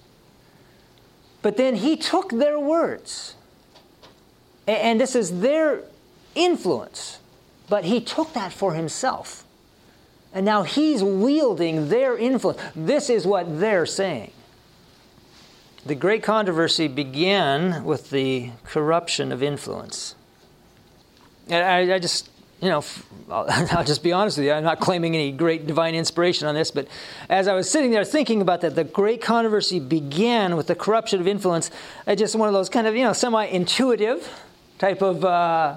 But 1.43 1.57
then 1.57 1.77
he 1.77 1.97
took 1.97 2.31
their 2.31 2.59
words, 2.59 3.35
and 4.67 4.99
this 5.01 5.15
is 5.15 5.41
their 5.41 5.83
influence, 6.35 7.19
but 7.69 7.85
he 7.85 8.01
took 8.01 8.33
that 8.33 8.53
for 8.53 8.73
himself. 8.73 9.45
And 10.33 10.45
now 10.45 10.63
he's 10.63 11.03
wielding 11.03 11.91
their 11.91 12.17
influence. 12.17 12.61
This 12.75 13.11
is 13.11 13.27
what 13.27 13.61
they're 13.61 13.87
saying. 13.87 14.33
The 15.87 15.95
great 15.95 16.23
controversy 16.23 16.89
began 16.89 17.85
with 17.85 18.11
the 18.11 18.51
corruption 18.65 19.31
of 19.31 19.43
influence. 19.43 20.15
And 21.49 21.63
I, 21.63 21.97
I 21.97 21.99
just 21.99 22.31
you 22.65 22.71
know, 22.71 22.85
I'll, 23.31 23.85
just 23.85 24.03
be 24.03 24.13
honest 24.13 24.39
with 24.39 24.47
you, 24.47 24.53
I'm 24.53 24.65
not 24.65 24.81
claiming 24.81 25.15
any 25.15 25.33
great 25.33 25.67
divine 25.67 25.95
inspiration 25.95 26.49
on 26.49 26.55
this, 26.55 26.71
but 26.71 26.89
as 27.29 27.49
I 27.49 27.55
was 27.55 27.71
sitting 27.71 27.91
there 27.91 28.05
thinking 28.05 28.41
about 28.41 28.61
that, 28.63 28.75
the 28.75 28.85
great 28.85 29.23
controversy 29.23 29.81
began 29.81 30.57
with 30.57 30.67
the 30.67 30.75
corruption 30.75 31.21
of 31.21 31.27
influence. 31.27 31.71
I 32.07 32.15
just 32.15 32.35
one 32.35 32.49
of 32.49 32.55
those 32.55 32.69
kind 32.69 32.87
of, 32.87 32.97
you 32.97 33.05
know, 33.05 33.13
semi 33.13 33.45
intuitive 33.45 34.29
type 34.79 35.03
of 35.03 35.25
uh, 35.25 35.77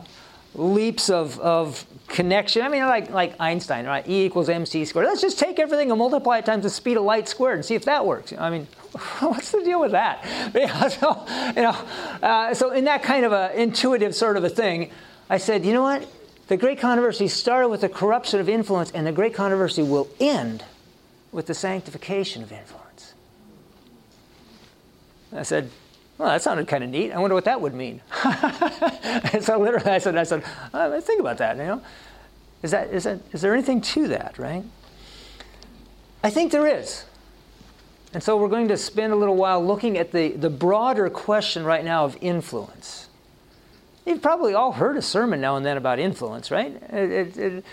leaps 0.56 1.10
of, 1.10 1.39
of 1.39 1.86
connection. 2.08 2.62
I 2.62 2.70
mean, 2.70 2.84
like, 2.84 3.10
like 3.10 3.36
Einstein, 3.39 3.86
right? 3.86 4.08
E 4.08 4.25
equals 4.25 4.50
mc 4.50 4.86
squared. 4.86 5.08
Let's 5.08 5.22
just 5.22 5.39
take 5.39 5.60
everything 5.60 5.91
and 5.91 6.00
multiply 6.00 6.39
it 6.39 6.46
times 6.46 6.63
the 6.63 6.70
speed 6.70 6.98
of 6.98 7.03
light 7.03 7.27
squared 7.27 7.56
and 7.56 7.65
see 7.65 7.75
if 7.75 7.86
that 7.86 8.06
works. 8.06 8.34
I 8.38 8.50
mean, 8.50 8.67
what's 9.20 9.51
the 9.51 9.63
deal 9.63 9.79
with 9.79 9.91
that? 9.91 10.24
so, 11.00 11.25
you 11.56 11.63
know, 11.63 11.77
uh, 12.22 12.53
so 12.53 12.72
in 12.72 12.86
that 12.86 13.03
kind 13.03 13.25
of 13.25 13.32
a 13.32 13.60
intuitive 13.60 14.15
sort 14.15 14.38
of 14.38 14.44
a 14.44 14.50
thing, 14.50 14.91
I 15.29 15.38
said, 15.38 15.65
you 15.65 15.74
know 15.74 15.82
what? 15.82 16.08
The 16.48 16.58
great 16.58 16.80
controversy 16.80 17.27
started 17.27 17.70
with 17.70 17.82
the 17.82 17.89
corruption 17.89 18.39
of 18.39 18.48
influence, 18.48 18.92
and 18.92 19.06
the 19.06 19.12
great 19.12 19.34
controversy 19.34 19.84
will 19.84 20.08
end 20.20 20.63
with 21.32 21.48
the 21.48 21.54
sanctification 21.54 22.42
of 22.42 22.51
influence. 22.51 23.13
I 25.34 25.44
said, 25.44 25.70
well, 26.18 26.30
that 26.30 26.42
sounded 26.42 26.68
kind 26.68 26.84
of 26.84 26.89
neat. 26.89 27.12
I 27.12 27.20
wonder 27.20 27.36
what 27.36 27.46
that 27.46 27.62
would 27.62 27.74
mean. 27.74 28.01
and 28.24 29.44
so 29.44 29.60
literally, 29.60 29.92
I 29.92 29.98
said, 30.00 30.18
I 30.18 30.24
said, 30.24 30.44
oh, 30.74 31.00
think 31.01 31.20
about 31.20 31.38
that. 31.38 31.58
You 31.58 31.63
know, 31.63 31.82
is 32.63 32.72
that 32.72 32.89
is 32.89 33.04
that 33.04 33.20
is 33.34 33.42
there 33.42 33.54
anything 33.54 33.82
to 33.82 34.08
that, 34.08 34.39
right? 34.39 34.63
I 36.24 36.30
think 36.30 36.51
there 36.51 36.66
is. 36.66 37.06
And 38.13 38.24
so 38.24 38.38
we're 38.38 38.48
going 38.48 38.70
to 38.70 38.77
spend 38.77 39.13
a 39.13 39.16
little 39.16 39.36
while 39.36 39.63
looking 39.63 39.98
at 39.98 40.12
the, 40.12 40.30
the 40.30 40.50
broader 40.50 41.10
question 41.10 41.63
right 41.63 41.84
now 41.84 42.06
of 42.06 42.18
influence. 42.22 43.07
You've 44.08 44.22
probably 44.22 44.54
all 44.54 44.72
heard 44.72 44.96
a 44.96 45.02
sermon 45.02 45.42
now 45.42 45.58
and 45.58 45.66
then 45.66 45.76
about 45.76 46.00
influence, 46.00 46.50
right? 46.50 46.74
It, 46.74 47.12
it, 47.12 47.38
it, 47.38 47.66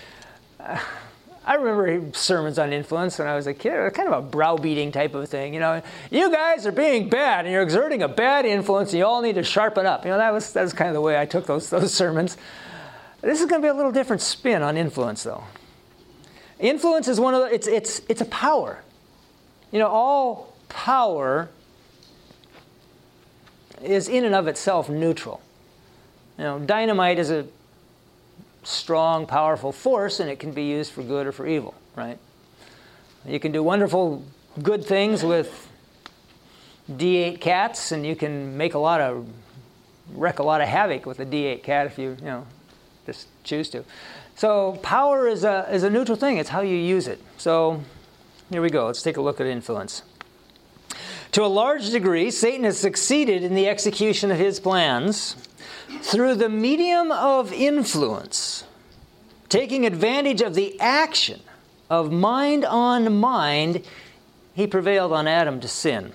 uh, 0.58 0.80
I 1.46 1.56
remember 1.56 2.16
sermons 2.16 2.58
on 2.58 2.72
influence 2.72 3.18
when 3.18 3.28
I 3.28 3.36
was 3.36 3.46
a 3.46 3.52
kid, 3.52 3.92
kind 3.92 4.08
of 4.08 4.24
a 4.24 4.26
browbeating 4.26 4.92
type 4.92 5.14
of 5.14 5.28
thing. 5.28 5.52
You 5.52 5.60
know, 5.60 5.82
you 6.10 6.32
guys 6.32 6.66
are 6.66 6.72
being 6.72 7.10
bad 7.10 7.44
and 7.44 7.52
you're 7.52 7.62
exerting 7.62 8.02
a 8.02 8.08
bad 8.08 8.46
influence 8.46 8.92
and 8.92 8.98
you 8.98 9.04
all 9.04 9.20
need 9.20 9.34
to 9.34 9.42
sharpen 9.42 9.84
up. 9.84 10.06
You 10.06 10.10
know, 10.10 10.16
that 10.16 10.32
was, 10.32 10.54
that 10.54 10.62
was 10.62 10.72
kind 10.72 10.88
of 10.88 10.94
the 10.94 11.02
way 11.02 11.20
I 11.20 11.26
took 11.26 11.44
those, 11.44 11.68
those 11.68 11.92
sermons. 11.92 12.38
This 13.20 13.40
is 13.42 13.46
going 13.46 13.60
to 13.60 13.66
be 13.66 13.68
a 13.68 13.74
little 13.74 13.92
different 13.92 14.22
spin 14.22 14.62
on 14.62 14.78
influence, 14.78 15.22
though. 15.22 15.44
Influence 16.58 17.08
is 17.08 17.20
one 17.20 17.34
of 17.34 17.42
the, 17.42 17.54
it's, 17.54 17.66
it's, 17.66 18.00
it's 18.08 18.22
a 18.22 18.26
power. 18.26 18.82
You 19.70 19.80
know, 19.80 19.88
all 19.88 20.56
power 20.70 21.50
is 23.82 24.08
in 24.08 24.24
and 24.24 24.34
of 24.34 24.48
itself 24.48 24.88
neutral. 24.88 25.42
You 26.38 26.44
know, 26.44 26.58
dynamite 26.58 27.18
is 27.18 27.30
a 27.30 27.46
strong, 28.64 29.26
powerful 29.26 29.72
force, 29.72 30.20
and 30.20 30.28
it 30.28 30.38
can 30.38 30.52
be 30.52 30.64
used 30.64 30.92
for 30.92 31.02
good 31.02 31.26
or 31.26 31.32
for 31.32 31.46
evil, 31.46 31.74
right? 31.96 32.18
You 33.26 33.38
can 33.38 33.52
do 33.52 33.62
wonderful 33.62 34.24
good 34.62 34.84
things 34.84 35.22
with 35.22 35.70
D8 36.90 37.40
cats, 37.40 37.92
and 37.92 38.04
you 38.04 38.16
can 38.16 38.56
make 38.56 38.74
a 38.74 38.78
lot 38.78 39.00
of 39.00 39.26
wreck 40.12 40.38
a 40.38 40.42
lot 40.42 40.60
of 40.60 40.68
havoc 40.68 41.06
with 41.06 41.20
a 41.20 41.26
D8 41.26 41.62
cat 41.62 41.86
if 41.86 41.98
you, 41.98 42.16
you 42.18 42.26
know, 42.26 42.46
just 43.06 43.28
choose 43.44 43.70
to. 43.70 43.84
So 44.36 44.78
power 44.82 45.28
is 45.28 45.44
a 45.44 45.68
is 45.70 45.84
a 45.84 45.90
neutral 45.90 46.16
thing. 46.16 46.38
It's 46.38 46.50
how 46.50 46.60
you 46.60 46.76
use 46.76 47.06
it. 47.06 47.20
So 47.38 47.82
here 48.50 48.60
we 48.60 48.70
go. 48.70 48.86
Let's 48.86 49.02
take 49.02 49.16
a 49.16 49.22
look 49.22 49.40
at 49.40 49.46
influence. 49.46 50.02
To 51.32 51.44
a 51.44 51.46
large 51.46 51.90
degree, 51.90 52.30
Satan 52.30 52.64
has 52.64 52.78
succeeded 52.78 53.42
in 53.42 53.54
the 53.54 53.68
execution 53.68 54.30
of 54.30 54.38
his 54.38 54.60
plans 54.60 55.36
through 56.04 56.34
the 56.34 56.50
medium 56.50 57.10
of 57.10 57.50
influence, 57.50 58.64
taking 59.48 59.86
advantage 59.86 60.42
of 60.42 60.54
the 60.54 60.78
action 60.78 61.40
of 61.88 62.12
mind 62.12 62.62
on 62.62 63.16
mind, 63.16 63.82
he 64.54 64.66
prevailed 64.66 65.12
on 65.12 65.26
Adam 65.26 65.60
to 65.60 65.66
sin. 65.66 66.12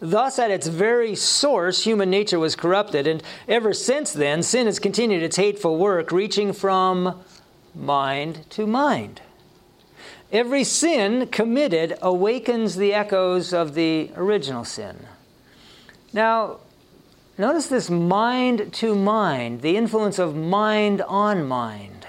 Thus, 0.00 0.40
at 0.40 0.50
its 0.50 0.66
very 0.66 1.14
source, 1.14 1.84
human 1.84 2.10
nature 2.10 2.40
was 2.40 2.56
corrupted, 2.56 3.06
and 3.06 3.22
ever 3.46 3.72
since 3.72 4.12
then, 4.12 4.42
sin 4.42 4.66
has 4.66 4.80
continued 4.80 5.22
its 5.22 5.36
hateful 5.36 5.76
work, 5.76 6.10
reaching 6.10 6.52
from 6.52 7.22
mind 7.76 8.50
to 8.50 8.66
mind. 8.66 9.20
Every 10.32 10.64
sin 10.64 11.28
committed 11.28 11.96
awakens 12.02 12.74
the 12.74 12.94
echoes 12.94 13.52
of 13.52 13.74
the 13.74 14.10
original 14.16 14.64
sin. 14.64 15.06
Now, 16.12 16.58
Notice 17.42 17.66
this 17.66 17.90
mind 17.90 18.72
to 18.74 18.94
mind, 18.94 19.62
the 19.62 19.76
influence 19.76 20.20
of 20.20 20.36
mind 20.36 21.02
on 21.02 21.48
mind. 21.48 22.06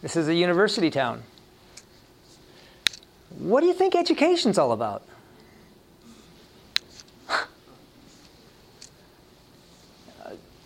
This 0.00 0.16
is 0.16 0.26
a 0.28 0.34
university 0.34 0.88
town. 0.88 1.24
What 3.40 3.60
do 3.60 3.66
you 3.66 3.74
think 3.74 3.94
education's 3.94 4.56
all 4.56 4.72
about? 4.72 5.02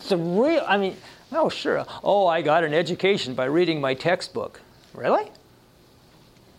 the 0.08 0.16
real, 0.16 0.62
I 0.64 0.76
mean, 0.76 0.96
oh, 1.32 1.48
sure. 1.48 1.84
Oh, 2.04 2.28
I 2.28 2.40
got 2.40 2.62
an 2.62 2.72
education 2.72 3.34
by 3.34 3.46
reading 3.46 3.80
my 3.80 3.94
textbook. 3.94 4.60
Really? 4.94 5.28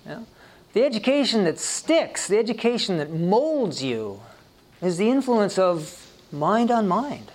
Yeah. 0.05 0.23
The 0.77 0.85
education 0.85 1.45
that 1.45 1.57
sticks, 1.57 2.27
the 2.27 2.37
education 2.37 2.97
that 2.97 3.11
molds 3.11 3.81
you, 3.81 4.21
is 4.79 4.97
the 4.97 5.09
influence 5.09 5.57
of 5.57 6.07
mind 6.31 6.69
on 6.69 6.87
mind. 6.87 7.31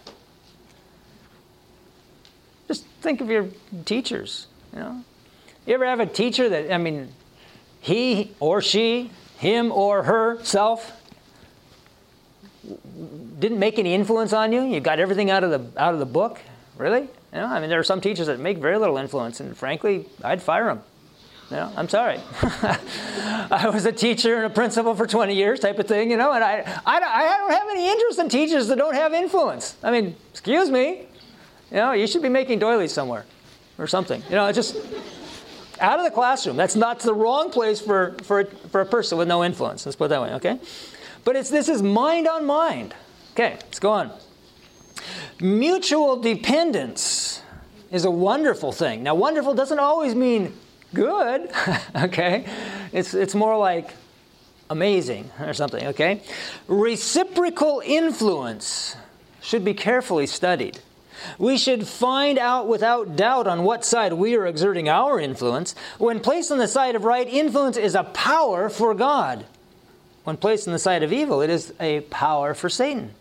Just 2.68 2.84
think 3.00 3.20
of 3.20 3.28
your 3.28 3.48
teachers, 3.84 4.46
you 4.72 4.78
know. 4.78 5.02
You 5.66 5.74
ever 5.74 5.84
have 5.84 5.98
a 5.98 6.06
teacher 6.06 6.48
that, 6.50 6.72
I 6.72 6.78
mean, 6.78 7.08
he 7.80 8.30
or 8.38 8.62
she, 8.62 9.10
him 9.38 9.72
or 9.72 10.04
herself, 10.04 10.92
didn't 13.40 13.58
make 13.58 13.76
any 13.76 13.92
influence 13.92 14.32
on 14.32 14.52
you? 14.52 14.62
You 14.62 14.78
got 14.78 15.00
everything 15.00 15.32
out 15.32 15.42
of 15.42 15.50
the 15.50 15.82
out 15.82 15.94
of 15.94 15.98
the 15.98 16.06
book? 16.06 16.38
Really? 16.78 17.00
You 17.00 17.08
know, 17.32 17.46
I 17.46 17.58
mean, 17.58 17.70
there 17.70 17.80
are 17.80 17.82
some 17.82 18.00
teachers 18.00 18.28
that 18.28 18.38
make 18.38 18.58
very 18.58 18.78
little 18.78 18.98
influence, 18.98 19.40
and 19.40 19.56
frankly, 19.56 20.06
I'd 20.22 20.40
fire 20.40 20.66
them. 20.66 20.82
Know, 21.52 21.70
I'm 21.76 21.88
sorry. 21.88 22.18
I 23.50 23.70
was 23.70 23.84
a 23.84 23.92
teacher 23.92 24.36
and 24.36 24.46
a 24.46 24.50
principal 24.50 24.94
for 24.94 25.06
20 25.06 25.34
years, 25.34 25.60
type 25.60 25.78
of 25.78 25.86
thing, 25.86 26.10
you 26.10 26.16
know, 26.16 26.32
and 26.32 26.42
I, 26.42 26.60
I, 26.86 26.96
I 26.96 27.38
don't 27.38 27.52
have 27.52 27.68
any 27.70 27.90
interest 27.90 28.18
in 28.18 28.30
teachers 28.30 28.68
that 28.68 28.78
don't 28.78 28.94
have 28.94 29.12
influence. 29.12 29.76
I 29.82 29.90
mean, 29.90 30.16
excuse 30.30 30.70
me, 30.70 31.06
you 31.70 31.76
know, 31.76 31.92
you 31.92 32.06
should 32.06 32.22
be 32.22 32.30
making 32.30 32.58
doilies 32.58 32.90
somewhere 32.92 33.26
or 33.76 33.86
something. 33.86 34.22
You 34.30 34.36
know, 34.36 34.46
it's 34.46 34.56
just 34.56 34.76
out 35.78 35.98
of 35.98 36.06
the 36.06 36.10
classroom. 36.10 36.56
That's 36.56 36.74
not 36.74 37.00
the 37.00 37.12
wrong 37.12 37.50
place 37.50 37.82
for, 37.82 38.16
for, 38.22 38.46
for 38.46 38.80
a 38.80 38.86
person 38.86 39.18
with 39.18 39.28
no 39.28 39.44
influence. 39.44 39.84
Let's 39.84 39.96
put 39.96 40.06
it 40.06 40.08
that 40.08 40.22
way, 40.22 40.32
okay? 40.34 40.58
But 41.22 41.36
it's, 41.36 41.50
this 41.50 41.68
is 41.68 41.82
mind 41.82 42.26
on 42.28 42.46
mind. 42.46 42.94
Okay, 43.34 43.58
let's 43.60 43.78
go 43.78 43.90
on. 43.90 44.10
Mutual 45.38 46.16
dependence 46.16 47.42
is 47.90 48.06
a 48.06 48.10
wonderful 48.10 48.72
thing. 48.72 49.02
Now, 49.02 49.14
wonderful 49.14 49.52
doesn't 49.52 49.78
always 49.78 50.14
mean 50.14 50.54
good, 50.94 51.50
okay? 51.96 52.46
It's, 52.92 53.14
it's 53.14 53.34
more 53.34 53.56
like 53.56 53.94
amazing 54.70 55.30
or 55.40 55.52
something, 55.54 55.86
okay? 55.88 56.22
Reciprocal 56.66 57.82
influence 57.84 58.96
should 59.40 59.64
be 59.64 59.74
carefully 59.74 60.26
studied. 60.26 60.80
We 61.38 61.56
should 61.56 61.86
find 61.86 62.38
out 62.38 62.66
without 62.66 63.16
doubt 63.16 63.46
on 63.46 63.62
what 63.62 63.84
side 63.84 64.12
we 64.12 64.34
are 64.34 64.46
exerting 64.46 64.88
our 64.88 65.20
influence. 65.20 65.74
When 65.98 66.20
placed 66.20 66.50
on 66.50 66.58
the 66.58 66.68
side 66.68 66.96
of 66.96 67.04
right, 67.04 67.28
influence 67.28 67.76
is 67.76 67.94
a 67.94 68.04
power 68.04 68.68
for 68.68 68.94
God. 68.94 69.44
When 70.24 70.36
placed 70.36 70.66
on 70.66 70.72
the 70.72 70.78
side 70.78 71.02
of 71.02 71.12
evil, 71.12 71.42
it 71.42 71.50
is 71.50 71.72
a 71.80 72.00
power 72.02 72.54
for 72.54 72.68
Satan. 72.68 73.12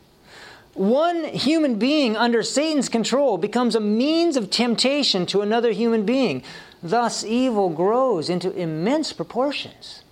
One 0.73 1.25
human 1.25 1.79
being 1.79 2.15
under 2.15 2.43
Satan's 2.43 2.87
control 2.87 3.37
becomes 3.37 3.75
a 3.75 3.81
means 3.81 4.37
of 4.37 4.49
temptation 4.49 5.25
to 5.27 5.41
another 5.41 5.71
human 5.71 6.05
being. 6.05 6.43
Thus, 6.83 7.23
evil 7.23 7.69
grows 7.69 8.29
into 8.29 8.51
immense 8.51 9.13
proportions. 9.13 10.03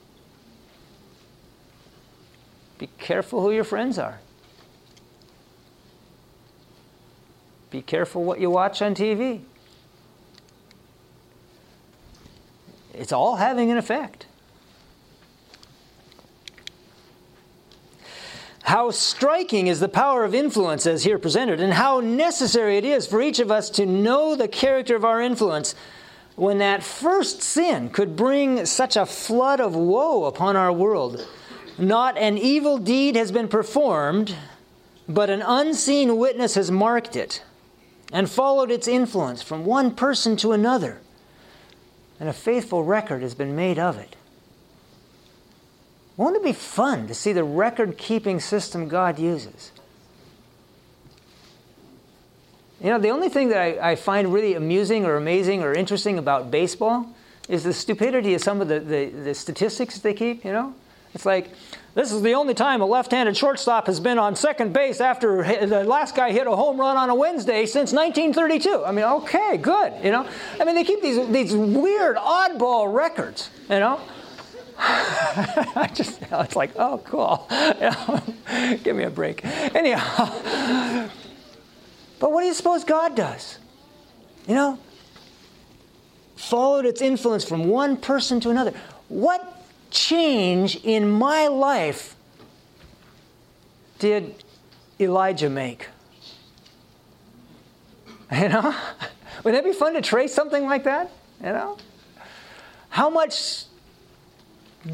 Be 2.77 2.87
careful 2.97 3.41
who 3.41 3.51
your 3.51 3.63
friends 3.63 3.97
are. 3.97 4.19
Be 7.71 7.81
careful 7.81 8.23
what 8.23 8.39
you 8.39 8.49
watch 8.49 8.81
on 8.81 8.95
TV. 8.95 9.41
It's 12.93 13.11
all 13.11 13.37
having 13.37 13.71
an 13.71 13.77
effect. 13.77 14.25
How 18.63 18.91
striking 18.91 19.67
is 19.67 19.79
the 19.79 19.89
power 19.89 20.23
of 20.23 20.35
influence 20.35 20.85
as 20.85 21.03
here 21.03 21.17
presented, 21.17 21.59
and 21.59 21.73
how 21.73 22.01
necessary 22.01 22.77
it 22.77 22.85
is 22.85 23.07
for 23.07 23.21
each 23.21 23.39
of 23.39 23.49
us 23.49 23.69
to 23.71 23.85
know 23.85 24.35
the 24.35 24.47
character 24.47 24.95
of 24.95 25.03
our 25.03 25.19
influence 25.19 25.73
when 26.39 26.57
that 26.59 26.83
first 26.83 27.41
sin 27.41 27.89
could 27.89 28.15
bring 28.15 28.65
such 28.65 28.95
a 28.95 29.05
flood 29.05 29.59
of 29.59 29.75
woe 29.75 30.25
upon 30.25 30.55
our 30.55 30.71
world. 30.71 31.27
Not 31.77 32.17
an 32.17 32.37
evil 32.37 32.77
deed 32.77 33.15
has 33.15 33.31
been 33.31 33.47
performed 33.47 34.35
but 35.09 35.31
an 35.31 35.41
unseen 35.41 36.17
witness 36.17 36.53
has 36.53 36.69
marked 36.69 37.15
it 37.15 37.43
and 38.13 38.29
followed 38.29 38.69
its 38.69 38.87
influence 38.87 39.41
from 39.41 39.65
one 39.65 39.93
person 39.95 40.37
to 40.37 40.51
another, 40.51 41.01
and 42.19 42.29
a 42.29 42.33
faithful 42.33 42.83
record 42.83 43.23
has 43.23 43.33
been 43.33 43.55
made 43.55 43.79
of 43.79 43.97
it. 43.97 44.15
Won't 46.15 46.35
it 46.35 46.43
be 46.43 46.53
fun 46.53 47.07
to 47.07 47.15
see 47.15 47.33
the 47.33 47.43
record 47.43 47.97
keeping 47.97 48.39
system 48.39 48.87
God 48.87 49.17
uses? 49.17 49.71
You 52.81 52.89
know, 52.89 52.99
the 52.99 53.09
only 53.09 53.29
thing 53.29 53.49
that 53.49 53.59
I, 53.59 53.91
I, 53.91 53.95
find 53.95 54.33
really 54.33 54.53
amusing 54.53 55.05
or 55.05 55.17
amazing 55.17 55.63
or 55.63 55.73
interesting 55.73 56.17
about 56.17 56.49
baseball 56.49 57.07
is 57.49 57.63
the 57.63 57.73
stupidity 57.73 58.33
of 58.35 58.41
some 58.41 58.61
of 58.61 58.69
the, 58.69 58.79
the, 58.79 59.05
the 59.09 59.33
statistics 59.33 59.99
they 59.99 60.13
keep, 60.13 60.45
you 60.45 60.53
know? 60.53 60.73
It's 61.13 61.25
like, 61.25 61.49
this 61.95 62.11
is 62.11 62.21
the 62.21 62.33
only 62.33 62.53
time 62.53 62.81
a 62.81 62.85
left 62.85 63.11
handed 63.11 63.35
shortstop 63.35 63.87
has 63.87 63.99
been 63.99 64.19
on 64.19 64.35
second 64.35 64.71
base 64.71 65.01
after 65.01 65.43
the 65.65 65.83
last 65.83 66.15
guy 66.15 66.31
hit 66.31 66.47
a 66.47 66.55
home 66.55 66.79
run 66.79 66.95
on 66.95 67.09
a 67.09 67.15
Wednesday 67.15 67.65
since 67.65 67.91
1932. 67.91 68.85
I 68.85 68.91
mean, 68.91 69.05
okay, 69.05 69.57
good, 69.57 69.93
you 70.03 70.11
know? 70.11 70.27
I 70.59 70.63
mean, 70.63 70.75
they 70.75 70.83
keep 70.83 71.01
these, 71.01 71.27
these 71.29 71.53
weird, 71.53 72.15
oddball 72.15 72.93
records, 72.93 73.49
you 73.69 73.79
know? 73.79 73.99
I 74.81 75.89
just, 75.93 76.21
you 76.21 76.27
know, 76.31 76.39
it's 76.39 76.55
like, 76.55 76.71
oh, 76.77 77.01
cool. 77.03 77.47
You 77.81 77.91
know, 77.91 78.77
give 78.83 78.95
me 78.95 79.03
a 79.03 79.09
break. 79.09 79.43
Anyhow, 79.43 81.09
but 82.19 82.31
what 82.31 82.41
do 82.41 82.47
you 82.47 82.53
suppose 82.53 82.83
God 82.83 83.15
does? 83.15 83.59
You 84.47 84.55
know, 84.55 84.79
followed 86.35 86.85
its 86.85 87.01
influence 87.01 87.43
from 87.43 87.65
one 87.65 87.97
person 87.97 88.39
to 88.41 88.49
another. 88.49 88.73
What 89.07 89.65
change 89.91 90.75
in 90.83 91.09
my 91.09 91.47
life 91.47 92.15
did 93.99 94.43
Elijah 94.99 95.49
make? 95.49 95.87
You 98.31 98.47
know? 98.47 98.75
Would 99.43 99.55
that 99.55 99.63
be 99.63 99.73
fun 99.73 99.93
to 99.95 100.01
trace 100.01 100.33
something 100.33 100.65
like 100.65 100.83
that? 100.83 101.09
You 101.43 101.51
know? 101.51 101.77
How 102.89 103.09
much 103.09 103.63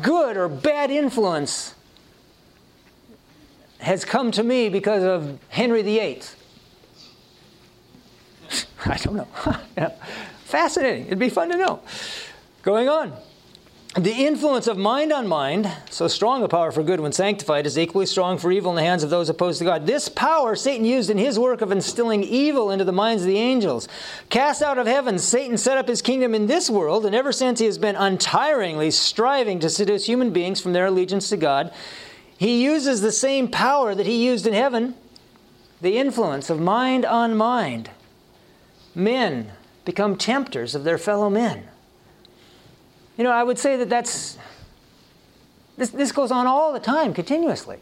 good 0.01 0.37
or 0.37 0.47
bad 0.47 0.89
influence 0.89 1.73
has 3.79 4.05
come 4.05 4.31
to 4.31 4.43
me 4.43 4.69
because 4.69 5.03
of 5.03 5.37
Henry 5.49 5.81
VIII? 5.81 6.21
I 8.85 8.97
don't 8.97 9.15
know. 9.15 9.27
yeah. 9.77 9.89
Fascinating. 10.43 11.07
It'd 11.07 11.19
be 11.19 11.29
fun 11.29 11.49
to 11.49 11.57
know. 11.57 11.81
Going 12.63 12.89
on. 12.89 13.13
The 13.95 14.25
influence 14.25 14.67
of 14.67 14.77
mind 14.77 15.13
on 15.13 15.25
mind, 15.25 15.71
so 15.89 16.09
strong 16.09 16.43
a 16.43 16.49
power 16.49 16.73
for 16.73 16.83
good 16.83 16.99
when 16.99 17.13
sanctified, 17.13 17.65
is 17.65 17.77
equally 17.77 18.05
strong 18.05 18.37
for 18.37 18.51
evil 18.51 18.71
in 18.71 18.75
the 18.75 18.81
hands 18.81 19.03
of 19.03 19.09
those 19.09 19.29
opposed 19.29 19.59
to 19.59 19.63
God. 19.63 19.87
This 19.87 20.09
power 20.09 20.53
Satan 20.53 20.85
used 20.85 21.09
in 21.09 21.17
his 21.17 21.39
work 21.39 21.61
of 21.61 21.71
instilling 21.71 22.21
evil 22.21 22.71
into 22.71 22.83
the 22.83 22.91
minds 22.91 23.23
of 23.23 23.29
the 23.29 23.37
angels. 23.37 23.87
Cast 24.29 24.61
out 24.61 24.77
of 24.77 24.85
heaven, 24.85 25.17
Satan 25.17 25.57
set 25.57 25.77
up 25.77 25.87
his 25.87 26.01
kingdom 26.01 26.35
in 26.35 26.47
this 26.47 26.69
world, 26.69 27.05
and 27.05 27.15
ever 27.15 27.31
since 27.31 27.59
he 27.59 27.65
has 27.67 27.77
been 27.77 27.95
untiringly 27.95 28.91
striving 28.91 29.61
to 29.61 29.69
seduce 29.69 30.05
human 30.05 30.31
beings 30.31 30.59
from 30.59 30.73
their 30.73 30.87
allegiance 30.87 31.29
to 31.29 31.37
God. 31.37 31.71
He 32.37 32.63
uses 32.65 32.99
the 32.99 33.13
same 33.13 33.47
power 33.47 33.95
that 33.95 34.05
he 34.05 34.25
used 34.25 34.45
in 34.45 34.53
heaven, 34.53 34.95
the 35.79 35.97
influence 35.97 36.49
of 36.49 36.59
mind 36.59 37.05
on 37.05 37.37
mind. 37.37 37.89
Men 38.95 39.51
become 39.83 40.17
tempters 40.17 40.73
of 40.73 40.83
their 40.83 40.97
fellow 40.97 41.29
men. 41.29 41.67
You 43.17 43.23
know, 43.23 43.31
I 43.31 43.43
would 43.43 43.59
say 43.59 43.77
that 43.77 43.89
that's, 43.89 44.37
this, 45.77 45.89
this 45.89 46.11
goes 46.11 46.31
on 46.31 46.47
all 46.47 46.73
the 46.73 46.79
time, 46.79 47.13
continuously. 47.13 47.79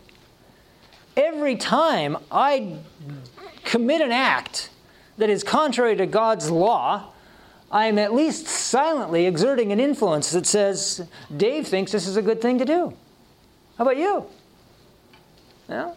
Every 1.16 1.56
time 1.56 2.18
I 2.32 2.80
commit 3.64 4.02
an 4.02 4.12
act 4.12 4.70
that 5.18 5.30
is 5.30 5.44
contrary 5.44 5.96
to 5.96 6.06
God's 6.06 6.50
law, 6.50 7.12
I 7.72 7.86
am 7.86 7.98
at 7.98 8.14
least 8.14 8.48
silently 8.48 9.26
exerting 9.26 9.72
an 9.72 9.80
influence 9.80 10.32
that 10.32 10.46
says, 10.46 11.08
Dave 11.36 11.68
thinks 11.68 11.92
this 11.92 12.08
is 12.08 12.18
a 12.18 12.22
good 12.22 12.42
thing 12.42 12.60
to 12.60 12.66
do. 12.66 12.94
How 13.78 13.84
about 13.84 13.98
you? 13.98 14.26
Yeah? 15.68 15.94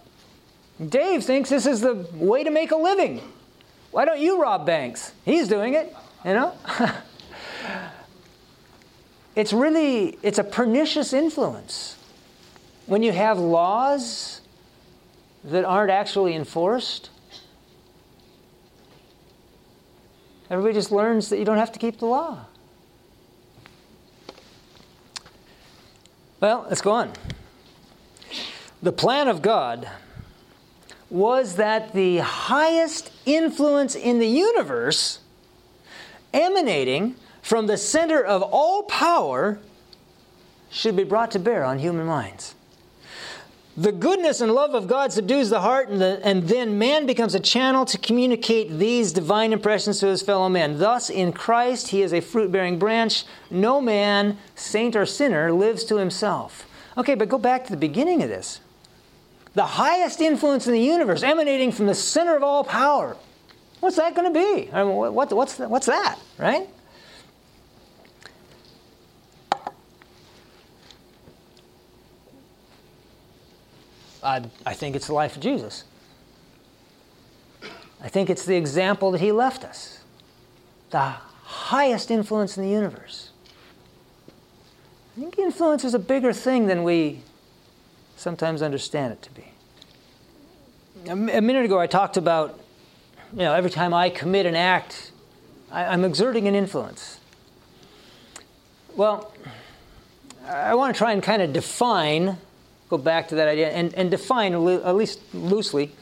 Dave 0.88 1.24
thinks 1.24 1.50
this 1.50 1.66
is 1.66 1.80
the 1.80 2.06
way 2.14 2.44
to 2.44 2.50
make 2.50 2.70
a 2.70 2.76
living. 2.76 3.20
Why 3.96 4.04
don't 4.04 4.20
you 4.20 4.42
rob 4.42 4.66
banks? 4.66 5.14
He's 5.24 5.48
doing 5.48 5.72
it, 5.72 5.96
you 6.22 6.34
know? 6.34 6.52
it's 9.34 9.54
really 9.54 10.18
it's 10.22 10.36
a 10.36 10.44
pernicious 10.44 11.14
influence 11.14 11.96
when 12.84 13.02
you 13.02 13.10
have 13.12 13.38
laws 13.38 14.42
that 15.44 15.64
aren't 15.64 15.90
actually 15.90 16.34
enforced 16.34 17.08
everybody 20.50 20.74
just 20.74 20.92
learns 20.92 21.30
that 21.30 21.38
you 21.38 21.46
don't 21.46 21.56
have 21.56 21.72
to 21.72 21.78
keep 21.78 21.98
the 21.98 22.04
law 22.04 22.44
well 26.40 26.66
let's 26.68 26.82
go 26.82 26.90
on 26.90 27.12
the 28.82 28.92
plan 28.92 29.26
of 29.26 29.40
god 29.40 29.88
was 31.08 31.56
that 31.56 31.92
the 31.92 32.18
highest 32.18 33.12
influence 33.24 33.94
in 33.94 34.18
the 34.18 34.26
universe 34.26 35.20
emanating 36.32 37.14
from 37.42 37.66
the 37.66 37.76
center 37.76 38.22
of 38.22 38.42
all 38.42 38.82
power 38.84 39.58
should 40.70 40.96
be 40.96 41.04
brought 41.04 41.30
to 41.30 41.38
bear 41.38 41.64
on 41.64 41.78
human 41.78 42.06
minds. 42.06 42.54
The 43.76 43.92
goodness 43.92 44.40
and 44.40 44.52
love 44.52 44.74
of 44.74 44.88
God 44.88 45.12
subdues 45.12 45.50
the 45.50 45.60
heart, 45.60 45.90
and, 45.90 46.00
the, 46.00 46.18
and, 46.24 46.48
then 46.48 46.78
man 46.78 47.04
becomes 47.04 47.34
a 47.34 47.40
channel 47.40 47.84
to 47.84 47.98
communicate 47.98 48.78
these 48.78 49.12
divine 49.12 49.52
impressions 49.52 50.00
to 50.00 50.06
his 50.06 50.22
fellow 50.22 50.48
men. 50.48 50.78
Thus, 50.78 51.10
in 51.10 51.32
Christ, 51.32 51.88
he 51.88 52.00
is 52.00 52.14
a 52.14 52.20
fruit 52.20 52.50
bearing 52.50 52.78
branch. 52.78 53.24
No 53.50 53.82
man, 53.82 54.38
saint 54.54 54.96
or 54.96 55.04
sinner, 55.04 55.52
lives 55.52 55.84
to 55.84 55.96
himself. 55.96 56.66
Okay, 56.96 57.14
but 57.14 57.28
go 57.28 57.36
back 57.36 57.64
to 57.66 57.70
the 57.70 57.76
beginning 57.76 58.22
of 58.22 58.30
this. 58.30 58.60
The 59.56 59.64
highest 59.64 60.20
influence 60.20 60.66
in 60.66 60.74
the 60.74 60.82
universe 60.82 61.22
emanating 61.22 61.72
from 61.72 61.86
the 61.86 61.94
center 61.94 62.36
of 62.36 62.42
all 62.42 62.62
power. 62.62 63.16
What's 63.80 63.96
that 63.96 64.14
going 64.14 64.30
to 64.30 64.38
be? 64.38 64.70
I 64.70 64.84
mean, 64.84 64.94
what, 64.94 65.32
what's, 65.32 65.58
what's 65.58 65.86
that, 65.86 66.18
right? 66.36 66.68
I, 74.22 74.42
I 74.66 74.74
think 74.74 74.94
it's 74.94 75.06
the 75.06 75.14
life 75.14 75.36
of 75.36 75.42
Jesus. 75.42 75.84
I 78.02 78.10
think 78.10 78.28
it's 78.28 78.44
the 78.44 78.56
example 78.56 79.10
that 79.12 79.22
he 79.22 79.32
left 79.32 79.64
us. 79.64 80.00
The 80.90 81.14
highest 81.44 82.10
influence 82.10 82.58
in 82.58 82.62
the 82.62 82.70
universe. 82.70 83.30
I 85.16 85.20
think 85.20 85.38
influence 85.38 85.82
is 85.82 85.94
a 85.94 85.98
bigger 85.98 86.34
thing 86.34 86.66
than 86.66 86.82
we 86.82 87.22
sometimes 88.16 88.62
understand 88.62 89.12
it 89.12 89.22
to 89.22 89.30
be. 89.30 89.44
A, 91.08 91.14
minute 91.14 91.64
ago, 91.64 91.78
I 91.78 91.86
talked 91.86 92.16
about, 92.16 92.58
you 93.32 93.40
know, 93.40 93.54
every 93.54 93.70
time 93.70 93.94
I 93.94 94.10
commit 94.10 94.46
an 94.46 94.56
act, 94.56 95.12
I, 95.70 95.84
I'm 95.84 96.04
exerting 96.04 96.48
an 96.48 96.54
influence. 96.54 97.20
Well, 98.96 99.32
I 100.48 100.74
want 100.74 100.94
to 100.94 100.98
try 100.98 101.12
and 101.12 101.22
kind 101.22 101.42
of 101.42 101.52
define 101.52 102.38
go 102.88 102.98
back 102.98 103.28
to 103.28 103.34
that 103.36 103.48
idea 103.48 103.70
and, 103.70 103.92
and 103.94 104.10
define, 104.10 104.54
at 104.54 104.94
least 104.94 105.20
loosely, 105.34 105.92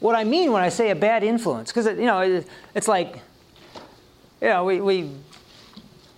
what 0.00 0.14
I 0.14 0.24
mean 0.24 0.52
when 0.52 0.62
I 0.62 0.68
say 0.68 0.90
a 0.90 0.94
bad 0.94 1.22
influence. 1.22 1.72
Because, 1.72 1.86
you 1.86 2.06
know, 2.06 2.20
it, 2.20 2.46
it's 2.74 2.88
like, 2.88 3.20
you 4.40 4.48
know, 4.48 4.64
we, 4.64 4.80
we 4.80 5.10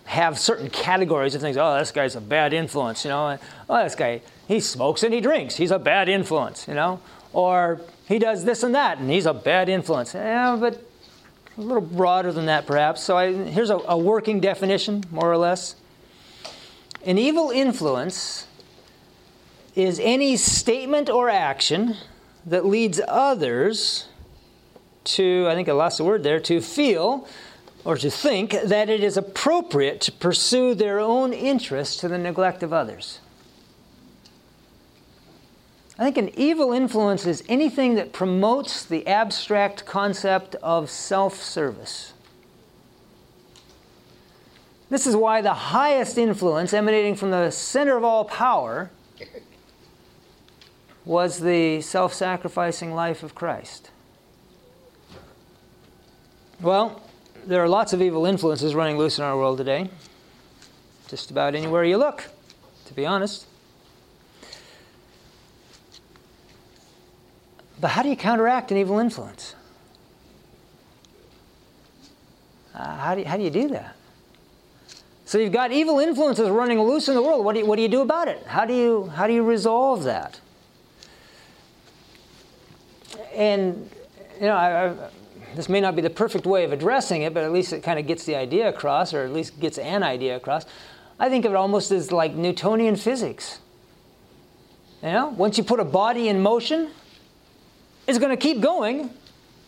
have 0.05 0.38
certain 0.38 0.68
categories 0.70 1.35
of 1.35 1.40
things. 1.40 1.57
Oh, 1.57 1.79
this 1.79 1.90
guy's 1.90 2.16
a 2.16 2.20
bad 2.20 2.53
influence, 2.53 3.05
you 3.05 3.11
know. 3.11 3.38
Oh, 3.68 3.83
this 3.83 3.94
guy, 3.94 4.20
he 4.47 4.61
smokes 4.61 5.03
and 5.03 5.15
he 5.15 5.21
drinks. 5.21 5.57
He's 5.57 5.71
a 5.71 5.79
bad 5.79 6.09
influence, 6.09 6.69
you 6.69 6.75
know. 6.75 7.01
Or 7.33 7.81
he 8.07 8.19
does 8.19 8.45
this 8.45 8.63
and 8.63 8.75
that, 8.75 8.99
and 8.99 9.11
he's 9.11 9.27
a 9.27 9.35
bad 9.35 9.69
influence. 9.69 10.15
Yeah, 10.15 10.57
but 10.59 10.83
a 11.57 11.61
little 11.61 11.81
broader 11.81 12.33
than 12.33 12.47
that, 12.47 12.67
perhaps. 12.67 13.03
So 13.03 13.17
I, 13.17 13.33
here's 13.33 13.71
a, 13.71 13.77
a 13.77 13.97
working 13.97 14.41
definition, 14.41 15.05
more 15.11 15.31
or 15.31 15.37
less. 15.37 15.77
An 17.05 17.19
evil 17.19 17.51
influence 17.51 18.47
is 19.75 20.01
any 20.01 20.37
statement 20.37 21.11
or 21.11 21.29
action 21.29 21.97
that 22.47 22.65
leads 22.65 23.01
others 23.09 24.07
to, 25.05 25.47
I 25.49 25.55
think 25.55 25.69
I 25.69 25.73
lost 25.73 25.99
the 25.99 26.05
word 26.05 26.23
there, 26.23 26.41
to 26.41 26.61
feel 26.61 27.29
or 27.85 27.97
to 27.99 28.11
think 28.11 28.53
that 28.53 28.89
it 28.89 29.03
is 29.03 29.17
appropriate 29.17 30.01
to 30.03 30.13
pursue 30.13 30.75
their 30.75 30.99
own 31.01 31.33
interests 31.33 31.97
to 31.99 32.09
the 32.09 32.17
neglect 32.19 32.63
of 32.63 32.73
others. 32.73 33.21
I 35.99 36.03
think 36.05 36.17
an 36.17 36.31
evil 36.39 36.73
influence 36.73 37.25
is 37.25 37.45
anything 37.49 37.95
that 37.95 38.13
promotes 38.13 38.85
the 38.85 39.07
abstract 39.07 39.87
concept 39.87 40.57
of 40.57 40.91
self 40.91 41.41
service. 41.41 42.15
This 44.91 45.07
is 45.07 45.15
why 45.15 45.41
the 45.41 45.55
highest 45.55 46.19
influence 46.19 46.73
emanating 46.73 47.15
from 47.15 47.31
the 47.31 47.51
center 47.51 47.97
of 47.97 48.05
all 48.05 48.25
power 48.25 48.91
was 51.05 51.41
the 51.41 51.81
self 51.81 52.13
sacrificing 52.13 52.93
life 52.93 53.23
of 53.23 53.35
Christ? 53.35 53.91
Well, 56.61 57.03
there 57.47 57.63
are 57.63 57.69
lots 57.69 57.93
of 57.93 58.01
evil 58.01 58.27
influences 58.27 58.75
running 58.75 58.97
loose 58.97 59.19
in 59.19 59.25
our 59.25 59.37
world 59.37 59.59
today. 59.59 59.91
Just 61.09 61.31
about 61.31 61.55
anywhere 61.55 61.85
you 61.85 61.99
look, 61.99 62.31
to 62.87 62.95
be 62.95 63.05
honest. 63.05 63.47
But 67.85 67.90
how 67.90 68.03
do 68.03 68.09
you 68.09 68.16
counteract 68.16 68.70
an 68.70 68.79
evil 68.79 68.99
influence? 68.99 69.55
Uh, 72.75 72.97
how, 72.97 73.14
do 73.14 73.20
you, 73.20 73.27
how 73.27 73.37
do 73.37 73.42
you 73.42 73.51
do 73.51 73.68
that? 73.68 73.94
So 75.27 75.37
you've 75.37 75.53
got 75.53 75.70
evil 75.70 75.99
influences 75.99 76.49
running 76.49 76.81
loose 76.81 77.09
in 77.09 77.14
the 77.14 77.20
world. 77.20 77.44
What 77.44 77.53
do 77.53 77.59
you, 77.59 77.66
what 77.66 77.77
do, 77.77 77.83
you 77.83 77.90
do 77.90 78.01
about 78.01 78.27
it? 78.27 78.42
How 78.47 78.64
do 78.64 78.73
you, 78.73 79.09
how 79.09 79.27
do 79.27 79.35
you 79.35 79.42
resolve 79.42 80.05
that? 80.05 80.40
And, 83.35 83.90
you 84.40 84.47
know, 84.47 84.57
I, 84.57 84.88
I, 84.88 84.94
this 85.55 85.68
may 85.68 85.83
not 85.83 85.94
be 85.94 86.01
the 86.01 86.09
perfect 86.09 86.47
way 86.47 86.64
of 86.64 86.73
addressing 86.73 87.20
it, 87.20 87.35
but 87.35 87.44
at 87.44 87.53
least 87.53 87.75
it 87.75 87.83
kind 87.83 87.99
of 87.99 88.07
gets 88.07 88.25
the 88.25 88.35
idea 88.35 88.66
across, 88.66 89.12
or 89.12 89.25
at 89.25 89.33
least 89.35 89.61
gets 89.61 89.77
an 89.77 90.03
idea 90.03 90.37
across. 90.37 90.64
I 91.20 91.29
think 91.29 91.44
of 91.44 91.53
it 91.53 91.57
almost 91.57 91.90
as 91.90 92.11
like 92.11 92.33
Newtonian 92.33 92.97
physics. 92.97 93.59
You 95.03 95.11
know, 95.11 95.29
once 95.29 95.59
you 95.59 95.64
put 95.64 95.81
a 95.81 95.85
body 95.85 96.31
in 96.31 96.40
motion, 96.40 96.88
it's 98.07 98.19
going 98.19 98.31
to 98.31 98.37
keep 98.37 98.61
going 98.61 99.11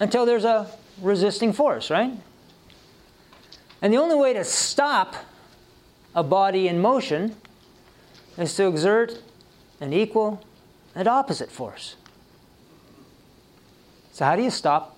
until 0.01 0.27
there's 0.27 0.45
a 0.45 0.71
resisting 1.01 1.53
force, 1.53 1.91
right? 1.91 2.13
And 3.83 3.93
the 3.93 3.99
only 3.99 4.17
way 4.17 4.33
to 4.33 4.45
stop 4.45 5.15
a 6.15 6.23
body 6.23 6.69
in 6.69 6.81
motion 6.81 7.37
is 8.39 8.55
to 8.57 8.67
exert 8.67 9.23
an 9.81 9.93
equal 9.93 10.43
and 10.95 11.07
opposite 11.07 11.51
force. 11.51 11.97
So, 14.13 14.25
how 14.25 14.37
do 14.37 14.43
you 14.43 14.51
stop 14.51 14.97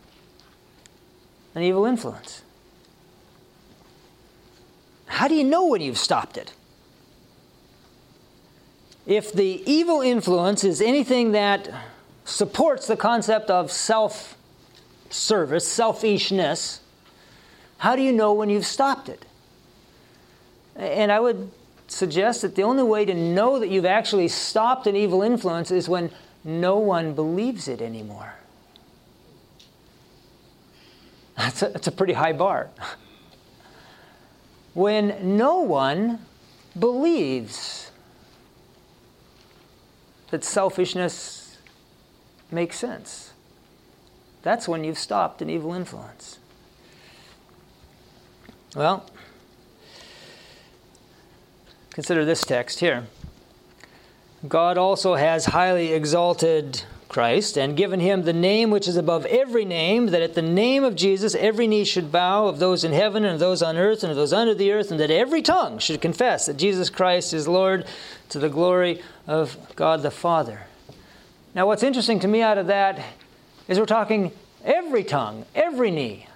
an 1.54 1.62
evil 1.62 1.84
influence? 1.84 2.42
How 5.06 5.26
do 5.26 5.34
you 5.34 5.42
know 5.42 5.66
when 5.66 5.80
you've 5.80 5.98
stopped 5.98 6.36
it? 6.36 6.52
If 9.06 9.32
the 9.32 9.62
evil 9.66 10.00
influence 10.02 10.62
is 10.62 10.80
anything 10.80 11.32
that 11.32 11.68
supports 12.28 12.86
the 12.86 12.96
concept 12.96 13.50
of 13.50 13.72
self 13.72 14.36
service, 15.10 15.66
selfishness, 15.66 16.80
how 17.78 17.96
do 17.96 18.02
you 18.02 18.12
know 18.12 18.32
when 18.32 18.50
you've 18.50 18.66
stopped 18.66 19.08
it? 19.08 19.24
And 20.76 21.10
I 21.10 21.20
would 21.20 21.50
suggest 21.86 22.42
that 22.42 22.54
the 22.54 22.62
only 22.62 22.82
way 22.82 23.04
to 23.06 23.14
know 23.14 23.58
that 23.58 23.68
you've 23.68 23.86
actually 23.86 24.28
stopped 24.28 24.86
an 24.86 24.94
evil 24.94 25.22
influence 25.22 25.70
is 25.70 25.88
when 25.88 26.10
no 26.44 26.76
one 26.76 27.14
believes 27.14 27.66
it 27.66 27.80
anymore. 27.80 28.34
That's 31.36 31.62
a, 31.62 31.68
that's 31.68 31.86
a 31.86 31.92
pretty 31.92 32.12
high 32.12 32.32
bar. 32.32 32.68
when 34.74 35.36
no 35.36 35.60
one 35.60 36.18
believes 36.78 37.90
that 40.30 40.44
selfishness 40.44 41.37
makes 42.50 42.78
sense, 42.78 43.32
that's 44.42 44.68
when 44.68 44.84
you've 44.84 44.98
stopped 44.98 45.42
an 45.42 45.50
evil 45.50 45.74
influence. 45.74 46.38
Well, 48.74 49.04
consider 51.90 52.24
this 52.24 52.42
text 52.42 52.80
here. 52.80 53.06
God 54.46 54.78
also 54.78 55.16
has 55.16 55.46
highly 55.46 55.92
exalted 55.92 56.84
Christ 57.08 57.56
and 57.56 57.76
given 57.76 57.98
him 58.00 58.22
the 58.22 58.32
name 58.32 58.70
which 58.70 58.86
is 58.86 58.96
above 58.96 59.26
every 59.26 59.64
name, 59.64 60.06
that 60.06 60.22
at 60.22 60.34
the 60.34 60.42
name 60.42 60.84
of 60.84 60.94
Jesus 60.94 61.34
every 61.34 61.66
knee 61.66 61.84
should 61.84 62.12
bow 62.12 62.46
of 62.46 62.58
those 62.58 62.84
in 62.84 62.92
heaven 62.92 63.24
and 63.24 63.34
of 63.34 63.40
those 63.40 63.62
on 63.62 63.76
earth 63.76 64.02
and 64.02 64.10
of 64.10 64.16
those 64.16 64.32
under 64.32 64.54
the 64.54 64.70
earth, 64.70 64.90
and 64.90 65.00
that 65.00 65.10
every 65.10 65.42
tongue 65.42 65.78
should 65.78 66.00
confess 66.00 66.46
that 66.46 66.58
Jesus 66.58 66.90
Christ 66.90 67.32
is 67.32 67.48
Lord 67.48 67.86
to 68.28 68.38
the 68.38 68.50
glory 68.50 69.02
of 69.26 69.56
God 69.74 70.02
the 70.02 70.10
Father. 70.10 70.67
Now, 71.58 71.66
what's 71.66 71.82
interesting 71.82 72.20
to 72.20 72.28
me 72.28 72.40
out 72.40 72.56
of 72.56 72.68
that 72.68 73.04
is 73.66 73.80
we're 73.80 73.86
talking 73.86 74.30
every 74.64 75.02
tongue, 75.02 75.44
every 75.56 75.90
knee. 75.90 76.28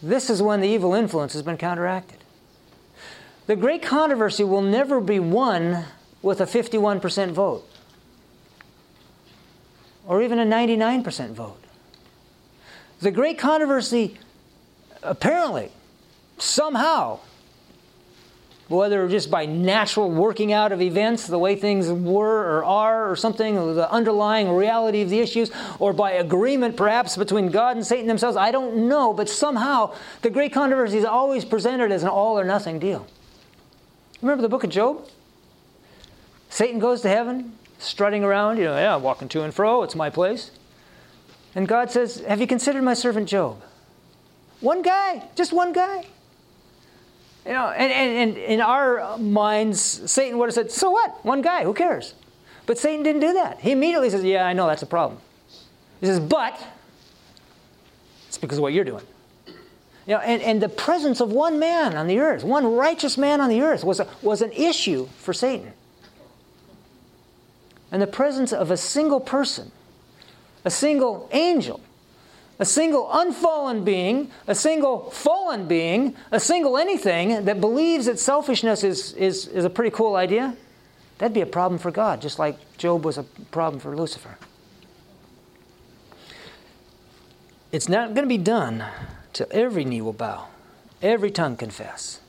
This 0.00 0.30
is 0.30 0.40
when 0.40 0.60
the 0.60 0.68
evil 0.68 0.94
influence 0.94 1.32
has 1.32 1.42
been 1.42 1.56
counteracted. 1.56 2.18
The 3.48 3.56
great 3.56 3.82
controversy 3.82 4.44
will 4.44 4.62
never 4.62 5.00
be 5.00 5.18
won 5.18 5.86
with 6.22 6.40
a 6.40 6.44
51% 6.44 7.32
vote 7.32 7.68
or 10.06 10.22
even 10.22 10.38
a 10.38 10.46
99% 10.46 11.32
vote. 11.32 11.64
The 13.00 13.10
great 13.10 13.38
controversy, 13.38 14.18
apparently, 15.02 15.72
somehow, 16.38 17.18
whether 18.68 19.06
just 19.08 19.30
by 19.30 19.44
natural 19.44 20.10
working 20.10 20.52
out 20.52 20.72
of 20.72 20.80
events, 20.80 21.26
the 21.26 21.38
way 21.38 21.56
things 21.56 21.90
were 21.90 22.58
or 22.58 22.64
are, 22.64 23.10
or 23.10 23.16
something, 23.16 23.58
or 23.58 23.74
the 23.74 23.90
underlying 23.90 24.50
reality 24.50 25.02
of 25.02 25.10
the 25.10 25.20
issues, 25.20 25.50
or 25.78 25.92
by 25.92 26.12
agreement 26.12 26.76
perhaps 26.76 27.16
between 27.16 27.50
God 27.50 27.76
and 27.76 27.86
Satan 27.86 28.06
themselves, 28.06 28.36
I 28.36 28.50
don't 28.50 28.88
know, 28.88 29.12
but 29.12 29.28
somehow 29.28 29.94
the 30.22 30.30
great 30.30 30.52
controversy 30.52 30.98
is 30.98 31.04
always 31.04 31.44
presented 31.44 31.92
as 31.92 32.02
an 32.02 32.08
all 32.08 32.38
or 32.38 32.44
nothing 32.44 32.78
deal. 32.78 33.06
Remember 34.22 34.42
the 34.42 34.48
book 34.48 34.64
of 34.64 34.70
Job? 34.70 35.08
Satan 36.48 36.78
goes 36.78 37.00
to 37.02 37.08
heaven, 37.08 37.58
strutting 37.78 38.22
around, 38.22 38.58
you 38.58 38.64
know, 38.64 38.76
yeah, 38.76 38.96
walking 38.96 39.28
to 39.30 39.42
and 39.42 39.52
fro, 39.52 39.82
it's 39.82 39.94
my 39.94 40.10
place. 40.10 40.50
And 41.54 41.68
God 41.68 41.90
says, 41.90 42.20
Have 42.20 42.40
you 42.40 42.46
considered 42.46 42.82
my 42.82 42.94
servant 42.94 43.28
Job? 43.28 43.62
One 44.60 44.82
guy, 44.82 45.28
just 45.34 45.52
one 45.52 45.72
guy. 45.72 46.06
You 47.44 47.52
know, 47.52 47.68
and, 47.68 47.92
and, 47.92 48.16
and 48.16 48.38
in 48.38 48.60
our 48.60 49.18
minds, 49.18 49.80
Satan 50.10 50.38
would 50.38 50.46
have 50.46 50.54
said, 50.54 50.70
So 50.70 50.90
what? 50.90 51.24
One 51.24 51.42
guy, 51.42 51.64
who 51.64 51.74
cares? 51.74 52.14
But 52.66 52.78
Satan 52.78 53.02
didn't 53.02 53.20
do 53.20 53.32
that. 53.32 53.60
He 53.60 53.72
immediately 53.72 54.10
says, 54.10 54.22
Yeah, 54.22 54.46
I 54.46 54.52
know 54.52 54.66
that's 54.66 54.82
a 54.82 54.86
problem. 54.86 55.20
He 56.00 56.06
says, 56.06 56.20
But 56.20 56.60
it's 58.28 58.38
because 58.38 58.58
of 58.58 58.62
what 58.62 58.72
you're 58.72 58.84
doing. 58.84 59.04
You 60.06 60.14
know, 60.14 60.18
and, 60.18 60.42
and 60.42 60.60
the 60.60 60.68
presence 60.68 61.20
of 61.20 61.30
one 61.30 61.58
man 61.58 61.96
on 61.96 62.06
the 62.06 62.18
earth, 62.18 62.42
one 62.42 62.74
righteous 62.74 63.16
man 63.16 63.40
on 63.40 63.48
the 63.48 63.60
earth, 63.62 63.84
was, 63.84 64.00
a, 64.00 64.08
was 64.20 64.42
an 64.42 64.50
issue 64.52 65.08
for 65.18 65.32
Satan 65.32 65.72
and 67.92 68.00
the 68.00 68.06
presence 68.06 68.52
of 68.52 68.70
a 68.70 68.76
single 68.76 69.20
person, 69.20 69.70
a 70.64 70.70
single 70.70 71.28
angel, 71.30 71.80
a 72.62 72.64
single 72.64 73.10
unfallen 73.12 73.82
being, 73.82 74.30
a 74.46 74.54
single 74.54 75.10
fallen 75.10 75.66
being, 75.66 76.14
a 76.30 76.38
single 76.38 76.78
anything 76.78 77.44
that 77.44 77.60
believes 77.60 78.06
that 78.06 78.20
selfishness 78.20 78.84
is, 78.84 79.14
is, 79.14 79.48
is 79.48 79.64
a 79.64 79.70
pretty 79.70 79.90
cool 79.90 80.14
idea, 80.14 80.56
that'd 81.18 81.34
be 81.34 81.40
a 81.40 81.46
problem 81.46 81.76
for 81.76 81.90
God, 81.90 82.22
just 82.22 82.38
like 82.38 82.56
Job 82.78 83.04
was 83.04 83.18
a 83.18 83.24
problem 83.50 83.80
for 83.80 83.96
Lucifer. 83.96 84.38
It's 87.72 87.88
not 87.88 88.14
going 88.14 88.22
to 88.22 88.28
be 88.28 88.38
done 88.38 88.84
till 89.32 89.48
every 89.50 89.84
knee 89.84 90.00
will 90.00 90.12
bow, 90.12 90.46
every 91.02 91.32
tongue 91.32 91.56
confess. 91.56 92.20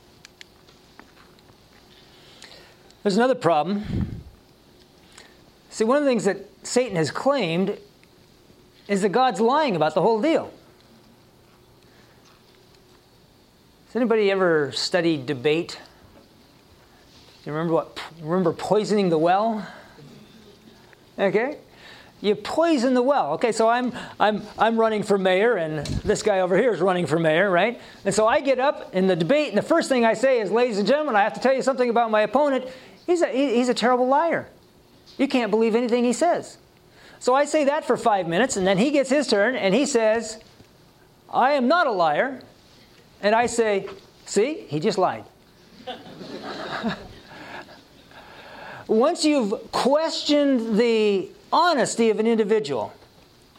There's 3.04 3.16
another 3.16 3.36
problem 3.36 4.22
See, 5.74 5.82
one 5.82 5.96
of 5.96 6.04
the 6.04 6.08
things 6.08 6.24
that 6.24 6.38
Satan 6.62 6.94
has 6.94 7.10
claimed 7.10 7.76
is 8.88 9.02
that 9.02 9.10
God's 9.10 9.40
lying 9.40 9.76
about 9.76 9.94
the 9.94 10.02
whole 10.02 10.20
deal. 10.20 10.52
Has 13.86 13.96
anybody 13.96 14.30
ever 14.30 14.72
studied 14.72 15.26
debate? 15.26 15.78
You 17.44 17.52
remember 17.52 17.74
what? 17.74 18.00
Remember 18.20 18.52
poisoning 18.52 19.08
the 19.08 19.18
well? 19.18 19.66
Okay, 21.18 21.58
you 22.20 22.34
poison 22.34 22.94
the 22.94 23.02
well. 23.02 23.34
Okay, 23.34 23.52
so 23.52 23.68
I'm 23.68 23.92
I'm 24.18 24.42
I'm 24.58 24.78
running 24.78 25.02
for 25.02 25.16
mayor, 25.16 25.56
and 25.56 25.86
this 25.86 26.22
guy 26.22 26.40
over 26.40 26.56
here 26.56 26.72
is 26.72 26.80
running 26.80 27.06
for 27.06 27.18
mayor, 27.18 27.50
right? 27.50 27.80
And 28.04 28.14
so 28.14 28.26
I 28.26 28.40
get 28.40 28.58
up 28.58 28.94
in 28.94 29.06
the 29.06 29.14
debate, 29.14 29.50
and 29.50 29.58
the 29.58 29.62
first 29.62 29.88
thing 29.88 30.04
I 30.04 30.14
say 30.14 30.40
is, 30.40 30.50
"Ladies 30.50 30.78
and 30.78 30.88
gentlemen, 30.88 31.16
I 31.16 31.22
have 31.22 31.34
to 31.34 31.40
tell 31.40 31.54
you 31.54 31.62
something 31.62 31.88
about 31.88 32.10
my 32.10 32.22
opponent. 32.22 32.66
He's 33.06 33.22
a 33.22 33.28
he's 33.28 33.68
a 33.68 33.74
terrible 33.74 34.08
liar." 34.08 34.48
You 35.18 35.28
can't 35.28 35.50
believe 35.50 35.76
anything 35.76 36.02
he 36.02 36.12
says. 36.12 36.58
So 37.24 37.34
I 37.34 37.46
say 37.46 37.64
that 37.64 37.86
for 37.86 37.96
five 37.96 38.28
minutes, 38.28 38.58
and 38.58 38.66
then 38.66 38.76
he 38.76 38.90
gets 38.90 39.08
his 39.08 39.26
turn, 39.26 39.56
and 39.56 39.74
he 39.74 39.86
says, 39.86 40.38
I 41.32 41.52
am 41.52 41.68
not 41.68 41.86
a 41.86 41.90
liar. 41.90 42.42
And 43.22 43.34
I 43.34 43.46
say, 43.46 43.88
See, 44.26 44.66
he 44.68 44.78
just 44.78 44.98
lied. 44.98 45.24
Once 48.86 49.24
you've 49.24 49.54
questioned 49.72 50.78
the 50.78 51.30
honesty 51.50 52.10
of 52.10 52.20
an 52.20 52.26
individual, 52.26 52.92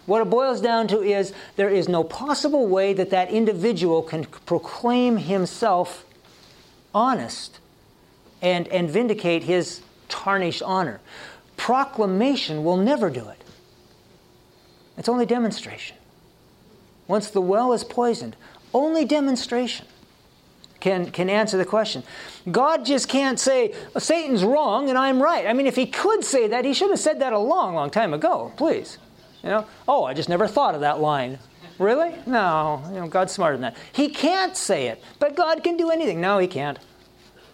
what 0.06 0.21
it 0.21 0.30
boils 0.30 0.62
down 0.62 0.88
to 0.89 1.01
is 1.01 1.34
there 1.56 1.71
is 1.71 1.89
no 1.89 2.04
possible 2.04 2.67
way 2.67 2.93
that 2.93 3.10
that 3.10 3.32
individual 3.32 4.04
can 4.04 4.25
proclaim 4.45 5.17
himself 5.17 6.06
honest 6.93 7.58
and, 8.43 8.67
and 8.67 8.91
vindicate 8.91 9.41
his 9.41 9.82
tarnished 10.08 10.62
honor 10.62 11.01
proclamation 11.58 12.63
will 12.63 12.78
never 12.78 13.10
do 13.10 13.28
it. 13.28 13.44
It's 14.97 15.10
only 15.10 15.25
demonstration. 15.25 15.97
Once 17.08 17.29
the 17.29 17.41
well 17.41 17.73
is 17.73 17.84
poisoned, 17.84 18.36
only 18.73 19.05
demonstration 19.05 19.86
can, 20.79 21.12
can 21.12 21.29
answer 21.29 21.58
the 21.58 21.65
question. 21.65 22.03
God 22.51 22.86
just 22.86 23.10
can't 23.10 23.39
say, 23.39 23.73
Satan's 23.97 24.43
wrong 24.43 24.89
and 24.89 24.97
I'm 24.97 25.21
right. 25.21 25.47
I 25.47 25.53
mean, 25.53 25.67
if 25.67 25.75
he 25.75 25.86
could 25.88 26.23
say 26.23 26.47
that, 26.47 26.65
he 26.65 26.73
should 26.73 26.91
have 26.91 26.99
said 26.99 27.19
that 27.21 27.34
a 27.34 27.39
long, 27.39 27.73
long 27.73 27.89
time 27.89 28.13
ago, 28.13 28.53
please. 28.58 28.97
You 29.43 29.49
know, 29.49 29.65
oh, 29.88 30.03
I 30.03 30.13
just 30.13 30.29
never 30.29 30.47
thought 30.47 30.75
of 30.75 30.81
that 30.81 30.99
line. 30.99 31.39
Really? 31.77 32.15
No, 32.25 32.84
you 32.88 32.99
know, 32.99 33.08
God's 33.08 33.34
smarter 33.34 33.58
than 33.58 33.73
that. 33.73 33.77
He 33.91 34.10
can't 34.10 34.55
say 34.55 34.88
it, 34.88 35.03
but 35.19 35.36
God 35.36 35.63
can 35.63 35.75
do 35.75 35.89
anything. 35.89 36.21
No, 36.21 36.38
he 36.38 36.47
can't. 36.47 36.79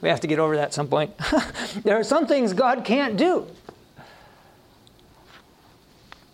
We 0.02 0.10
have 0.10 0.20
to 0.22 0.28
get 0.28 0.40
over 0.40 0.56
that 0.56 0.66
at 0.66 0.74
some 0.74 0.88
point. 0.88 1.12
there 1.84 1.98
are 1.98 2.04
some 2.04 2.28
things 2.28 2.54
God 2.54 2.84
can't 2.84 3.18
do. 3.18 3.48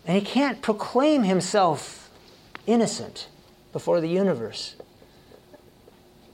And 0.08 0.16
he 0.16 0.24
can't 0.24 0.62
proclaim 0.62 1.24
himself 1.24 2.10
innocent 2.66 3.28
before 3.72 4.00
the 4.00 4.08
universe 4.08 4.74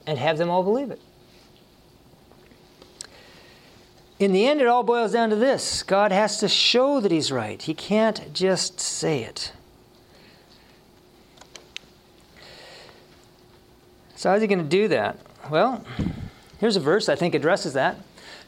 and 0.07 0.17
have 0.17 0.37
them 0.37 0.49
all 0.49 0.63
believe 0.63 0.91
it. 0.91 1.01
In 4.17 4.31
the 4.31 4.47
end, 4.47 4.61
it 4.61 4.67
all 4.67 4.83
boils 4.83 5.11
down 5.11 5.29
to 5.29 5.35
this 5.35 5.83
God 5.83 6.13
has 6.13 6.39
to 6.39 6.47
show 6.47 7.01
that 7.01 7.11
he's 7.11 7.33
right, 7.33 7.61
he 7.61 7.73
can't 7.73 8.33
just 8.33 8.79
say 8.79 9.23
it. 9.23 9.51
So, 14.15 14.29
how's 14.29 14.41
he 14.41 14.47
going 14.47 14.59
to 14.59 14.63
do 14.63 14.87
that? 14.87 15.19
Well, 15.51 15.83
here's 16.59 16.77
a 16.77 16.79
verse 16.79 17.09
I 17.09 17.15
think 17.15 17.35
addresses 17.35 17.73
that. 17.73 17.97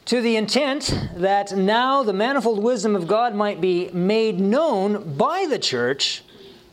To 0.08 0.22
the 0.22 0.38
intent 0.38 1.10
that 1.15 1.52
now 1.52 2.02
the 2.02 2.13
manifold 2.13 2.63
wisdom 2.63 2.96
of 2.96 3.08
God 3.08 3.36
might 3.36 3.60
be 3.60 3.89
made 3.91 4.39
known 4.39 5.17
by 5.17 5.46
the 5.50 5.60
church 5.60 6.24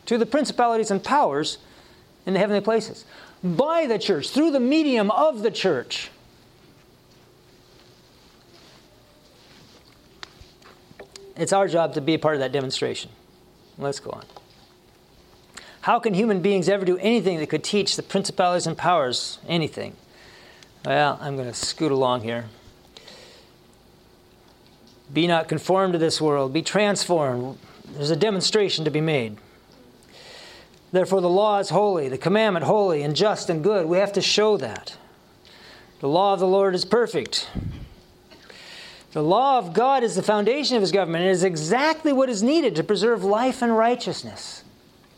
to 0.07 0.16
the 0.16 0.25
principalities 0.25 0.92
and 0.92 1.03
powers 1.03 1.59
in 2.27 2.35
the 2.35 2.38
heavenly 2.38 2.61
places. 2.61 3.05
By 3.42 3.87
the 3.87 3.99
church, 3.99 4.31
through 4.31 4.53
the 4.53 4.61
medium 4.61 5.11
of 5.11 5.42
the 5.42 5.51
church. 5.51 6.11
It's 11.37 11.53
our 11.53 11.66
job 11.66 11.94
to 11.94 12.01
be 12.01 12.14
a 12.14 12.18
part 12.20 12.37
of 12.37 12.40
that 12.40 12.53
demonstration. 12.53 13.11
Let's 13.79 13.99
go 13.99 14.11
on. 14.11 14.25
How 15.81 15.99
can 15.99 16.14
human 16.14 16.40
beings 16.40 16.68
ever 16.68 16.85
do 16.85 16.99
anything 16.99 17.40
that 17.40 17.49
could 17.49 17.64
teach 17.64 17.97
the 17.97 18.03
principalities 18.05 18.68
and 18.68 18.79
powers 18.79 19.40
anything? 19.49 19.97
Well, 20.85 21.18
I'm 21.20 21.35
going 21.35 21.49
to 21.49 21.55
scoot 21.55 21.90
along 21.90 22.20
here. 22.20 22.44
Be 25.14 25.29
not 25.29 25.48
conformed 25.48 25.92
to 25.92 25.98
this 25.98 26.20
world, 26.20 26.53
be 26.53 26.62
transformed. 26.62 27.57
There's 27.94 28.11
a 28.11 28.16
demonstration 28.16 28.85
to 28.85 28.90
be 28.90 29.00
made. 29.00 29.38
Therefore, 30.90 31.20
the 31.20 31.29
law 31.29 31.59
is 31.59 31.70
holy, 31.70 32.09
the 32.09 32.18
commandment 32.18 32.66
holy 32.66 33.03
and 33.03 33.16
just 33.16 33.48
and 33.48 33.62
good. 33.62 33.87
We 33.87 33.98
have 33.98 34.12
to 34.12 34.20
show 34.20 34.57
that. 34.57 34.96
The 36.00 36.09
law 36.09 36.35
of 36.35 36.40
the 36.40 36.46
Lord 36.46 36.74
is 36.74 36.85
perfect. 36.85 37.48
The 39.12 39.22
law 39.22 39.59
of 39.59 39.72
God 39.72 40.03
is 40.03 40.16
the 40.16 40.22
foundation 40.22 40.77
of 40.77 40.81
his 40.81 40.90
government. 40.90 41.24
It 41.24 41.31
is 41.31 41.44
exactly 41.44 42.12
what 42.12 42.29
is 42.29 42.42
needed 42.42 42.74
to 42.77 42.83
preserve 42.83 43.22
life 43.22 43.62
and 43.62 43.77
righteousness. 43.77 44.64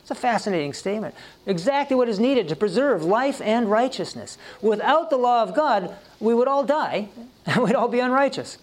It's 0.03 0.11
a 0.11 0.15
fascinating 0.15 0.75
statement. 0.75 1.15
Exactly 1.47 1.97
what 1.97 2.09
is 2.09 2.21
needed 2.21 2.49
to 2.49 2.57
preserve 2.57 3.03
life 3.03 3.41
and 3.41 3.71
righteousness. 3.71 4.37
Without 4.61 5.09
the 5.09 5.17
law 5.17 5.43
of 5.43 5.55
God, 5.55 5.97
we 6.21 6.35
would 6.35 6.47
all 6.47 6.63
die 6.63 7.09
and 7.47 7.63
we'd 7.63 7.75
all 7.75 7.89
be 7.89 8.01
unrighteous. 8.01 8.59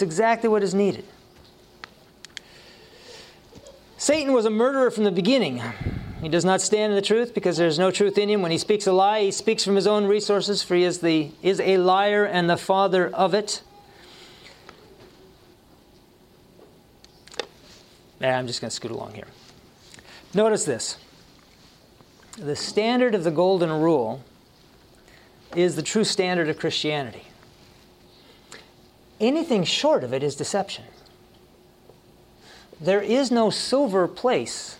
It's 0.00 0.02
exactly 0.02 0.48
what 0.48 0.62
is 0.62 0.72
needed. 0.72 1.04
Satan 3.98 4.32
was 4.32 4.46
a 4.46 4.50
murderer 4.50 4.90
from 4.90 5.04
the 5.04 5.10
beginning. 5.10 5.62
He 6.22 6.30
does 6.30 6.42
not 6.42 6.62
stand 6.62 6.90
in 6.90 6.96
the 6.96 7.02
truth 7.02 7.34
because 7.34 7.58
there 7.58 7.66
is 7.66 7.78
no 7.78 7.90
truth 7.90 8.16
in 8.16 8.30
him. 8.30 8.40
When 8.40 8.50
he 8.50 8.56
speaks 8.56 8.86
a 8.86 8.92
lie, 8.92 9.20
he 9.20 9.30
speaks 9.30 9.62
from 9.62 9.76
his 9.76 9.86
own 9.86 10.06
resources, 10.06 10.62
for 10.62 10.74
he 10.74 10.84
is, 10.84 11.00
the, 11.00 11.32
is 11.42 11.60
a 11.60 11.76
liar 11.76 12.24
and 12.24 12.48
the 12.48 12.56
father 12.56 13.08
of 13.08 13.34
it. 13.34 13.60
Nah, 18.22 18.30
I'm 18.30 18.46
just 18.46 18.62
going 18.62 18.70
to 18.70 18.74
scoot 18.74 18.92
along 18.92 19.12
here. 19.12 19.28
Notice 20.32 20.64
this 20.64 20.96
the 22.38 22.56
standard 22.56 23.14
of 23.14 23.22
the 23.22 23.30
Golden 23.30 23.70
Rule 23.70 24.24
is 25.54 25.76
the 25.76 25.82
true 25.82 26.04
standard 26.04 26.48
of 26.48 26.58
Christianity. 26.58 27.26
Anything 29.20 29.64
short 29.64 30.02
of 30.02 30.14
it 30.14 30.22
is 30.22 30.34
deception. 30.34 30.84
There 32.80 33.02
is 33.02 33.30
no 33.30 33.50
silver 33.50 34.08
place, 34.08 34.78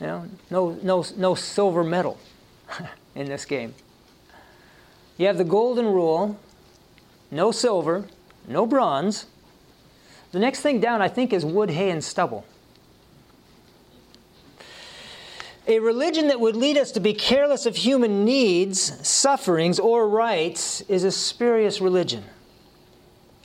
you 0.00 0.08
know, 0.08 0.28
no, 0.50 0.70
no, 0.82 1.04
no 1.16 1.34
silver 1.36 1.84
medal 1.84 2.18
in 3.14 3.28
this 3.28 3.44
game. 3.44 3.74
You 5.16 5.28
have 5.28 5.38
the 5.38 5.44
Golden 5.44 5.86
Rule, 5.86 6.38
no 7.30 7.52
silver, 7.52 8.06
no 8.48 8.66
bronze. 8.66 9.26
The 10.32 10.40
next 10.40 10.60
thing 10.60 10.80
down, 10.80 11.00
I 11.00 11.08
think, 11.08 11.32
is 11.32 11.44
wood, 11.44 11.70
hay, 11.70 11.90
and 11.90 12.02
stubble. 12.02 12.44
A 15.68 15.78
religion 15.80 16.28
that 16.28 16.40
would 16.40 16.56
lead 16.56 16.78
us 16.78 16.90
to 16.92 17.00
be 17.00 17.12
careless 17.12 17.66
of 17.66 17.76
human 17.76 18.24
needs, 18.24 19.06
sufferings, 19.06 19.78
or 19.78 20.08
rights 20.08 20.80
is 20.82 21.04
a 21.04 21.12
spurious 21.12 21.80
religion. 21.80 22.24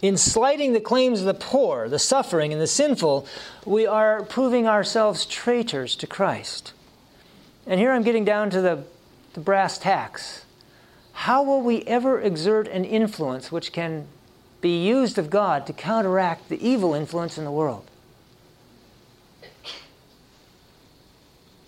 In 0.03 0.17
slighting 0.17 0.73
the 0.73 0.81
claims 0.81 1.21
of 1.21 1.25
the 1.25 1.33
poor, 1.33 1.87
the 1.87 1.97
suffering, 1.97 2.51
and 2.51 2.61
the 2.61 2.67
sinful, 2.67 3.25
we 3.65 3.87
are 3.87 4.21
proving 4.23 4.67
ourselves 4.67 5.25
traitors 5.25 5.95
to 5.95 6.05
Christ. 6.05 6.73
And 7.65 7.79
here 7.79 7.93
I'm 7.93 8.03
getting 8.03 8.25
down 8.25 8.49
to 8.49 8.59
the, 8.59 8.83
the 9.31 9.39
brass 9.39 9.77
tacks. 9.77 10.43
How 11.13 11.41
will 11.41 11.61
we 11.61 11.83
ever 11.83 12.19
exert 12.19 12.67
an 12.67 12.83
influence 12.83 13.49
which 13.49 13.71
can 13.71 14.07
be 14.59 14.85
used 14.85 15.17
of 15.17 15.29
God 15.29 15.65
to 15.67 15.73
counteract 15.73 16.49
the 16.49 16.61
evil 16.61 16.93
influence 16.93 17.37
in 17.37 17.45
the 17.45 17.51
world? 17.51 17.89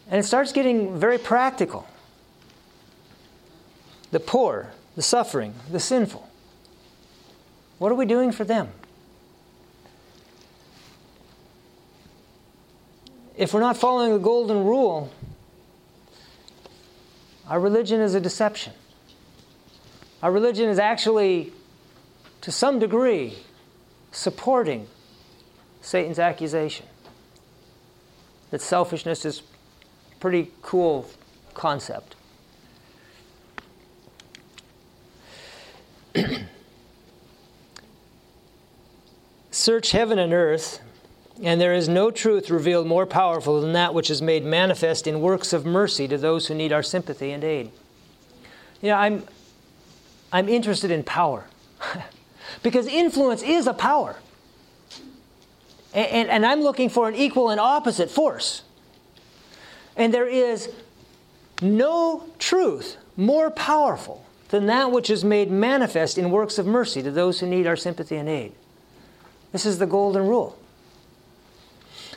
And 0.09 0.19
it 0.19 0.23
starts 0.23 0.51
getting 0.51 0.99
very 0.99 1.17
practical. 1.17 1.87
The 4.11 4.19
poor, 4.19 4.73
the 4.97 5.01
suffering, 5.01 5.53
the 5.71 5.79
sinful. 5.79 6.24
What 7.77 7.91
are 7.91 7.95
we 7.95 8.05
doing 8.05 8.31
for 8.31 8.43
them? 8.45 8.69
If 13.37 13.53
we're 13.53 13.59
not 13.59 13.75
following 13.75 14.13
the 14.13 14.19
golden 14.19 14.63
rule, 14.63 15.11
our 17.47 17.59
religion 17.59 17.99
is 17.99 18.15
a 18.15 18.21
deception. 18.21 18.73
Our 20.23 20.31
religion 20.31 20.69
is 20.69 20.79
actually, 20.79 21.51
to 22.41 22.51
some 22.51 22.79
degree, 22.79 23.37
supporting 24.11 24.87
Satan's 25.81 26.17
accusation 26.17 26.85
that 28.51 28.61
selfishness 28.61 29.25
is 29.25 29.41
a 30.13 30.15
pretty 30.19 30.51
cool 30.61 31.09
concept. 31.53 32.15
Search 39.65 39.93
heaven 39.93 40.19
and 40.19 40.31
earth, 40.31 40.79
and 41.41 41.59
there 41.59 41.73
is 41.73 41.89
no 41.89 42.11
truth 42.11 42.51
revealed 42.51 42.85
more 42.85 43.07
powerful 43.07 43.61
than 43.61 43.73
that 43.73 43.95
which 43.95 44.11
is 44.11 44.21
made 44.21 44.45
manifest 44.45 45.07
in 45.07 45.21
works 45.21 45.53
of 45.53 45.65
mercy 45.65 46.07
to 46.07 46.19
those 46.19 46.45
who 46.45 46.53
need 46.53 46.71
our 46.71 46.83
sympathy 46.83 47.31
and 47.31 47.43
aid. 47.43 47.71
You 48.79 48.89
know, 48.89 48.95
I'm, 48.95 49.23
I'm 50.31 50.47
interested 50.49 50.91
in 50.91 51.01
power 51.01 51.45
because 52.61 52.85
influence 52.85 53.41
is 53.41 53.65
a 53.65 53.73
power. 53.73 54.17
And, 55.95 56.11
and, 56.11 56.29
and 56.29 56.45
I'm 56.45 56.61
looking 56.61 56.89
for 56.89 57.09
an 57.09 57.15
equal 57.15 57.49
and 57.49 57.59
opposite 57.59 58.11
force. 58.11 58.61
And 59.97 60.13
there 60.13 60.27
is 60.27 60.69
no 61.59 62.29
truth 62.37 62.97
more 63.17 63.49
powerful 63.49 64.27
than 64.49 64.67
that 64.67 64.91
which 64.91 65.09
is 65.09 65.23
made 65.23 65.49
manifest 65.49 66.19
in 66.19 66.29
works 66.29 66.59
of 66.59 66.67
mercy 66.67 67.01
to 67.01 67.09
those 67.09 67.39
who 67.39 67.47
need 67.47 67.65
our 67.65 67.75
sympathy 67.75 68.17
and 68.17 68.29
aid. 68.29 68.53
This 69.55 69.65
is 69.65 69.77
the 69.77 69.85
golden 69.85 70.27
rule. 70.27 70.59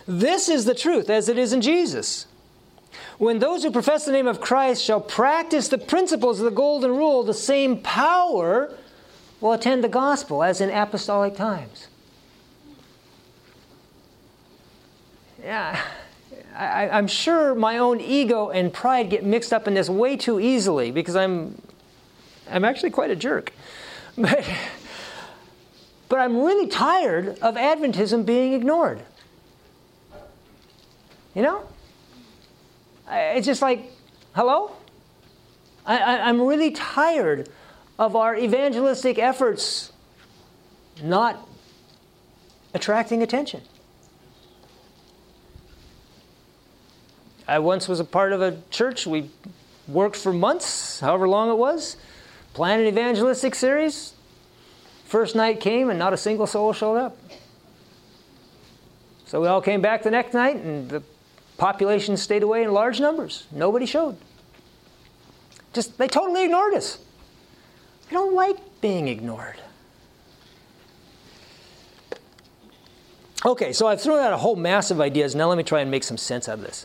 This 0.09 0.49
is 0.49 0.64
the 0.64 0.74
truth 0.74 1.09
as 1.09 1.28
it 1.28 1.39
is 1.39 1.53
in 1.53 1.61
Jesus. 1.61 2.26
When 3.18 3.39
those 3.39 3.62
who 3.62 3.70
profess 3.70 4.05
the 4.05 4.11
name 4.11 4.26
of 4.26 4.41
Christ 4.41 4.82
shall 4.82 5.01
practice 5.01 5.68
the 5.68 5.78
principles 5.78 6.41
of 6.41 6.47
the 6.47 6.51
golden 6.51 6.91
rule, 6.91 7.22
the 7.22 7.32
same 7.32 7.78
power 7.78 8.76
will 9.41 9.53
attend 9.53 9.84
the 9.84 9.89
gospel 9.89 10.43
as 10.43 10.61
in 10.61 10.68
apostolic 10.68 11.36
times. 11.36 11.86
Yeah. 15.41 15.80
I, 16.57 16.89
I'm 16.89 17.07
sure 17.07 17.55
my 17.55 17.78
own 17.78 18.01
ego 18.01 18.51
and 18.51 18.72
pride 18.72 19.11
get 19.11 19.24
mixed 19.24 19.53
up 19.53 19.68
in 19.68 19.74
this 19.74 19.89
way 19.89 20.16
too 20.16 20.41
easily 20.41 20.91
because 20.91 21.14
I'm, 21.14 21.62
I'm 22.51 22.64
actually 22.64 22.91
quite 22.91 23.12
a 23.12 23.16
jerk. 23.16 23.53
But 24.20 24.45
but 26.09 26.18
I'm 26.18 26.38
really 26.42 26.66
tired 26.66 27.38
of 27.40 27.56
Adventism 27.56 28.24
being 28.24 28.52
ignored. 28.52 29.02
You 31.34 31.42
know? 31.42 31.68
It's 33.11 33.46
just 33.46 33.62
like, 33.62 33.92
hello? 34.34 34.72
I, 35.86 36.28
am 36.28 36.40
really 36.42 36.70
tired 36.70 37.48
of 37.98 38.14
our 38.14 38.36
evangelistic 38.36 39.18
efforts 39.18 39.92
not 41.02 41.48
attracting 42.74 43.22
attention. 43.22 43.62
I 47.46 47.59
once 47.61 47.88
was 47.88 47.98
a 47.98 48.04
part 48.04 48.32
of 48.32 48.42
a 48.42 48.59
church. 48.70 49.06
We 49.06 49.30
worked 49.86 50.16
for 50.16 50.32
months, 50.32 51.00
however 51.00 51.26
long 51.26 51.50
it 51.50 51.56
was, 51.56 51.96
planned 52.52 52.82
an 52.82 52.88
evangelistic 52.88 53.54
series. 53.54 54.12
First 55.09 55.34
night 55.34 55.59
came 55.59 55.88
and 55.88 55.98
not 55.98 56.12
a 56.12 56.18
single 56.18 56.46
soul 56.46 56.74
showed 56.74 56.96
up. 56.96 57.16
So 59.24 59.40
we 59.40 59.46
all 59.48 59.62
came 59.62 59.80
back 59.80 60.02
the 60.02 60.11
next 60.11 60.34
night 60.34 60.56
and 60.56 60.86
the 60.86 61.02
population 61.56 62.18
stayed 62.18 62.42
away 62.42 62.62
in 62.62 62.74
large 62.74 63.00
numbers. 63.00 63.46
Nobody 63.50 63.86
showed. 63.86 64.18
Just, 65.72 65.96
they 65.96 66.09
totally 66.09 66.44
ignored 66.44 66.74
us. 66.74 66.98
I 68.11 68.12
don't 68.12 68.34
like 68.34 68.59
being 68.82 69.09
ignored. 69.09 69.56
Okay, 73.46 73.72
so 73.72 73.86
I've 73.86 74.02
thrown 74.02 74.18
out 74.18 74.34
a 74.34 74.36
whole 74.36 74.56
mass 74.56 74.90
of 74.90 75.00
ideas. 75.00 75.34
Now 75.34 75.48
let 75.48 75.56
me 75.56 75.64
try 75.64 75.80
and 75.80 75.90
make 75.90 76.04
some 76.04 76.18
sense 76.18 76.50
out 76.50 76.59
of 76.59 76.64
this. 76.66 76.84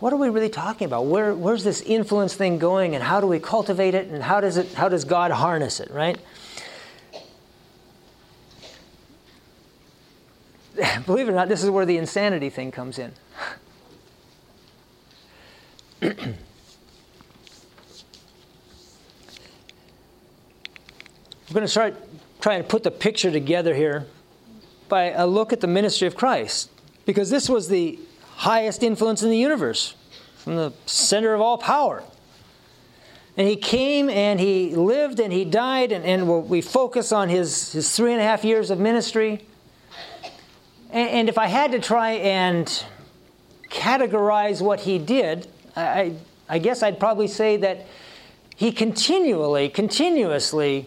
What 0.00 0.12
are 0.12 0.16
we 0.16 0.28
really 0.28 0.50
talking 0.50 0.84
about? 0.84 1.06
Where, 1.06 1.34
where's 1.34 1.64
this 1.64 1.80
influence 1.80 2.34
thing 2.34 2.58
going, 2.58 2.94
and 2.94 3.02
how 3.02 3.22
do 3.22 3.26
we 3.26 3.38
cultivate 3.38 3.94
it, 3.94 4.08
and 4.08 4.22
how 4.22 4.42
does 4.42 4.58
it? 4.58 4.74
How 4.74 4.90
does 4.90 5.04
God 5.04 5.30
harness 5.30 5.80
it? 5.80 5.90
Right? 5.90 6.18
Believe 11.06 11.28
it 11.28 11.32
or 11.32 11.34
not, 11.34 11.48
this 11.48 11.62
is 11.62 11.70
where 11.70 11.86
the 11.86 11.96
insanity 11.96 12.50
thing 12.50 12.70
comes 12.70 12.98
in. 12.98 13.12
We're 16.02 16.14
going 21.52 21.62
to 21.62 21.68
start 21.68 21.96
trying 22.40 22.62
to 22.62 22.68
put 22.68 22.82
the 22.82 22.90
picture 22.90 23.30
together 23.30 23.74
here 23.74 24.06
by 24.88 25.10
a 25.10 25.26
look 25.26 25.52
at 25.52 25.60
the 25.60 25.66
ministry 25.66 26.06
of 26.06 26.14
Christ, 26.14 26.70
because 27.06 27.30
this 27.30 27.48
was 27.48 27.68
the 27.68 27.98
highest 28.36 28.82
influence 28.82 29.22
in 29.22 29.30
the 29.30 29.38
universe, 29.38 29.94
from 30.36 30.56
the 30.56 30.72
center 30.84 31.34
of 31.34 31.40
all 31.40 31.56
power. 31.56 32.02
And 33.36 33.48
he 33.48 33.56
came 33.56 34.08
and 34.08 34.40
he 34.40 34.74
lived 34.74 35.20
and 35.20 35.32
he 35.32 35.44
died, 35.44 35.92
and, 35.92 36.04
and 36.04 36.48
we 36.48 36.60
focus 36.60 37.12
on 37.12 37.28
his, 37.28 37.72
his 37.72 37.94
three 37.94 38.12
and 38.12 38.20
a 38.20 38.24
half 38.24 38.44
years 38.44 38.70
of 38.70 38.78
ministry. 38.78 39.44
And, 40.90 41.28
if 41.28 41.36
I 41.36 41.46
had 41.46 41.72
to 41.72 41.80
try 41.80 42.12
and 42.12 42.66
categorize 43.68 44.62
what 44.62 44.80
he 44.80 44.98
did, 44.98 45.48
I, 45.74 46.14
I 46.48 46.58
guess 46.58 46.82
I'd 46.82 47.00
probably 47.00 47.28
say 47.28 47.56
that 47.58 47.86
he 48.54 48.72
continually, 48.72 49.68
continuously 49.68 50.86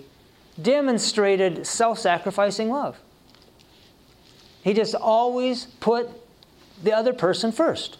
demonstrated 0.62 1.68
self 1.68 2.00
sacrificing 2.00 2.70
love. 2.70 2.98
He 4.64 4.74
just 4.74 4.96
always 4.96 5.66
put 5.66 6.10
the 6.84 6.94
other 6.94 7.14
person 7.14 7.52
first. 7.52 7.98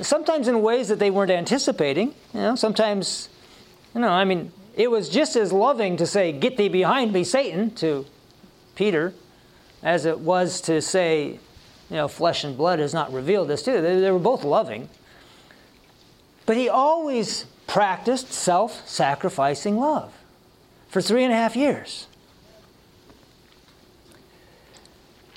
Sometimes 0.00 0.46
in 0.46 0.62
ways 0.62 0.88
that 0.88 0.98
they 0.98 1.10
weren't 1.10 1.30
anticipating. 1.30 2.14
You 2.32 2.40
know, 2.40 2.54
sometimes, 2.54 3.28
you 3.94 4.00
know, 4.00 4.08
I 4.08 4.24
mean, 4.24 4.52
it 4.76 4.90
was 4.90 5.08
just 5.08 5.34
as 5.34 5.52
loving 5.52 5.96
to 5.96 6.06
say, 6.06 6.30
Get 6.30 6.56
thee 6.56 6.68
behind 6.68 7.12
me, 7.12 7.24
Satan, 7.24 7.72
to 7.76 8.06
Peter, 8.76 9.12
as 9.82 10.04
it 10.04 10.18
was 10.18 10.60
to 10.62 10.80
say, 10.82 11.38
you 11.90 11.96
know, 11.96 12.08
flesh 12.08 12.44
and 12.44 12.56
blood 12.56 12.78
has 12.78 12.92
not 12.92 13.12
revealed 13.12 13.48
this 13.48 13.62
to. 13.62 13.80
They, 13.80 14.00
they 14.00 14.10
were 14.10 14.18
both 14.18 14.44
loving. 14.44 14.88
But 16.46 16.56
he 16.56 16.68
always 16.68 17.44
practiced 17.66 18.32
self 18.32 18.88
sacrificing 18.88 19.76
love 19.76 20.12
for 20.88 21.02
three 21.02 21.24
and 21.24 21.32
a 21.32 21.36
half 21.36 21.56
years. 21.56 22.06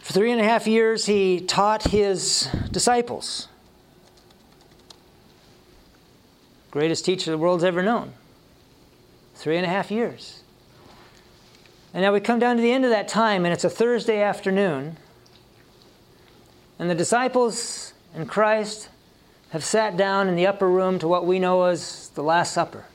For 0.02 0.14
three 0.14 0.32
and 0.32 0.42
a 0.42 0.44
half 0.44 0.68
years, 0.68 1.06
he 1.06 1.40
taught 1.40 1.84
his 1.84 2.50
disciples. 2.72 3.48
Greatest 6.72 7.06
teacher 7.06 7.32
the 7.32 7.38
world's 7.38 7.64
ever 7.64 7.84
known. 7.84 8.14
Three 9.36 9.58
and 9.58 9.66
a 9.66 9.70
half 9.70 9.92
years. 9.92 10.41
And 11.94 12.04
now 12.04 12.14
we 12.14 12.20
come 12.20 12.40
down 12.40 12.56
to 12.56 12.62
the 12.62 12.72
end 12.72 12.86
of 12.86 12.92
that 12.92 13.08
time, 13.08 13.46
and 13.46 13.54
it's 13.54 13.64
a 13.64 13.70
Thursday 13.70 14.22
afternoon. 14.22 14.98
And 16.80 16.90
the 16.90 16.96
disciples 16.96 17.94
and 18.14 18.28
Christ 18.28 18.90
have 19.50 19.64
sat 19.64 19.98
down 19.98 20.30
in 20.30 20.36
the 20.36 20.48
upper 20.48 20.70
room 20.70 21.00
to 21.00 21.08
what 21.08 21.26
we 21.26 21.38
know 21.38 21.64
as 21.66 22.10
the 22.10 22.24
Last 22.24 22.54
Supper. 22.54 22.86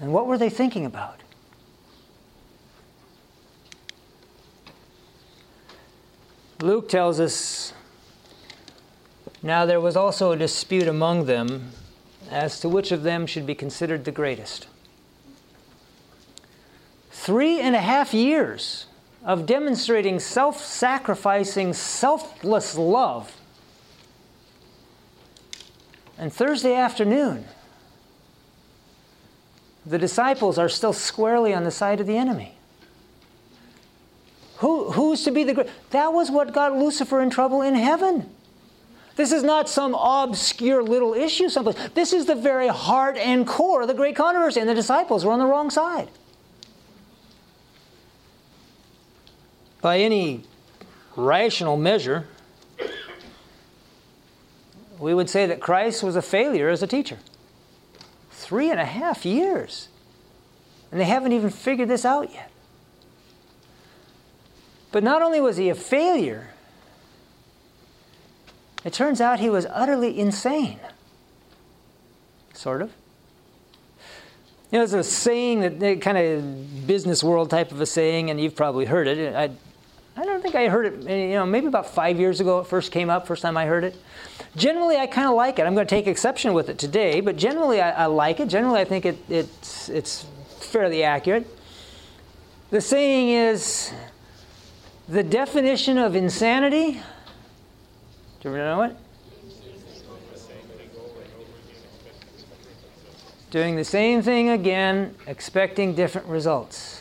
And 0.00 0.12
what 0.14 0.26
were 0.26 0.38
they 0.38 0.48
thinking 0.48 0.86
about? 0.86 1.20
Luke 6.62 6.88
tells 6.88 7.20
us 7.20 7.72
now 9.42 9.64
there 9.64 9.80
was 9.80 9.96
also 9.96 10.32
a 10.32 10.36
dispute 10.36 10.88
among 10.88 11.26
them 11.26 11.72
as 12.30 12.60
to 12.60 12.68
which 12.68 12.92
of 12.92 13.02
them 13.02 13.26
should 13.26 13.46
be 13.46 13.54
considered 13.54 14.04
the 14.04 14.12
greatest. 14.12 14.66
Three 17.30 17.60
and 17.60 17.76
a 17.76 17.80
half 17.80 18.12
years 18.12 18.86
of 19.24 19.46
demonstrating 19.46 20.18
self 20.18 20.64
sacrificing, 20.64 21.72
selfless 21.72 22.76
love. 22.76 23.36
And 26.18 26.32
Thursday 26.32 26.74
afternoon, 26.74 27.44
the 29.86 29.96
disciples 29.96 30.58
are 30.58 30.68
still 30.68 30.92
squarely 30.92 31.54
on 31.54 31.62
the 31.62 31.70
side 31.70 32.00
of 32.00 32.08
the 32.08 32.16
enemy. 32.16 32.56
Who, 34.56 34.90
who's 34.90 35.22
to 35.22 35.30
be 35.30 35.44
the 35.44 35.54
great? 35.54 35.68
That 35.90 36.12
was 36.12 36.32
what 36.32 36.52
got 36.52 36.76
Lucifer 36.76 37.20
in 37.20 37.30
trouble 37.30 37.62
in 37.62 37.76
heaven. 37.76 38.28
This 39.14 39.30
is 39.30 39.44
not 39.44 39.68
some 39.68 39.94
obscure 39.94 40.82
little 40.82 41.14
issue 41.14 41.48
someplace. 41.48 41.90
This 41.94 42.12
is 42.12 42.26
the 42.26 42.34
very 42.34 42.66
heart 42.66 43.16
and 43.16 43.46
core 43.46 43.82
of 43.82 43.86
the 43.86 43.94
great 43.94 44.16
controversy, 44.16 44.58
and 44.58 44.68
the 44.68 44.74
disciples 44.74 45.24
were 45.24 45.30
on 45.30 45.38
the 45.38 45.46
wrong 45.46 45.70
side. 45.70 46.08
By 49.80 49.98
any 49.98 50.42
rational 51.16 51.76
measure, 51.76 52.26
we 54.98 55.14
would 55.14 55.30
say 55.30 55.46
that 55.46 55.60
Christ 55.60 56.02
was 56.02 56.16
a 56.16 56.22
failure 56.22 56.68
as 56.68 56.82
a 56.82 56.86
teacher. 56.86 57.18
Three 58.30 58.70
and 58.70 58.78
a 58.78 58.84
half 58.84 59.24
years. 59.24 59.88
And 60.90 61.00
they 61.00 61.04
haven't 61.04 61.32
even 61.32 61.50
figured 61.50 61.88
this 61.88 62.04
out 62.04 62.32
yet. 62.32 62.50
But 64.92 65.04
not 65.04 65.22
only 65.22 65.40
was 65.40 65.56
he 65.56 65.68
a 65.68 65.74
failure, 65.74 66.50
it 68.84 68.92
turns 68.92 69.20
out 69.20 69.40
he 69.40 69.48
was 69.48 69.66
utterly 69.70 70.18
insane. 70.18 70.80
Sort 72.52 72.82
of. 72.82 72.92
You 74.70 74.78
know, 74.78 74.86
there's 74.86 74.94
a 74.94 75.02
saying 75.02 75.78
that 75.78 76.00
kind 76.00 76.18
of 76.18 76.86
business 76.86 77.24
world 77.24 77.50
type 77.50 77.72
of 77.72 77.80
a 77.80 77.86
saying, 77.86 78.30
and 78.30 78.40
you've 78.40 78.54
probably 78.54 78.84
heard 78.84 79.08
it. 79.08 79.34
I, 79.34 79.50
I 80.20 80.24
don't 80.24 80.42
think 80.42 80.54
I 80.54 80.68
heard 80.68 80.84
it, 80.84 81.08
eh, 81.08 81.28
you 81.28 81.34
know, 81.34 81.46
maybe 81.46 81.66
about 81.66 81.86
five 81.86 82.20
years 82.20 82.40
ago 82.40 82.60
it 82.60 82.66
first 82.66 82.92
came 82.92 83.08
up, 83.08 83.26
first 83.26 83.40
time 83.40 83.56
I 83.56 83.64
heard 83.64 83.84
it. 83.84 83.96
Generally, 84.54 84.98
I 84.98 85.06
kind 85.06 85.26
of 85.26 85.34
like 85.34 85.58
it. 85.58 85.62
I'm 85.62 85.74
going 85.74 85.86
to 85.86 85.94
take 85.94 86.06
exception 86.06 86.52
with 86.52 86.68
it 86.68 86.76
today, 86.76 87.22
but 87.22 87.36
generally, 87.36 87.80
I, 87.80 88.02
I 88.02 88.06
like 88.06 88.38
it. 88.38 88.48
Generally, 88.48 88.80
I 88.80 88.84
think 88.84 89.06
it, 89.06 89.16
it's, 89.30 89.88
it's 89.88 90.26
fairly 90.58 91.04
accurate. 91.04 91.46
The 92.68 92.82
saying 92.82 93.30
is 93.30 93.94
the 95.08 95.22
definition 95.22 95.96
of 95.96 96.14
insanity. 96.14 97.00
Do 98.42 98.50
you 98.50 98.56
know 98.58 98.82
it? 98.82 98.96
Doing 103.50 103.74
the 103.74 103.84
same 103.84 104.20
thing 104.20 104.50
again, 104.50 105.14
expecting 105.26 105.94
different 105.94 106.26
results. 106.26 106.99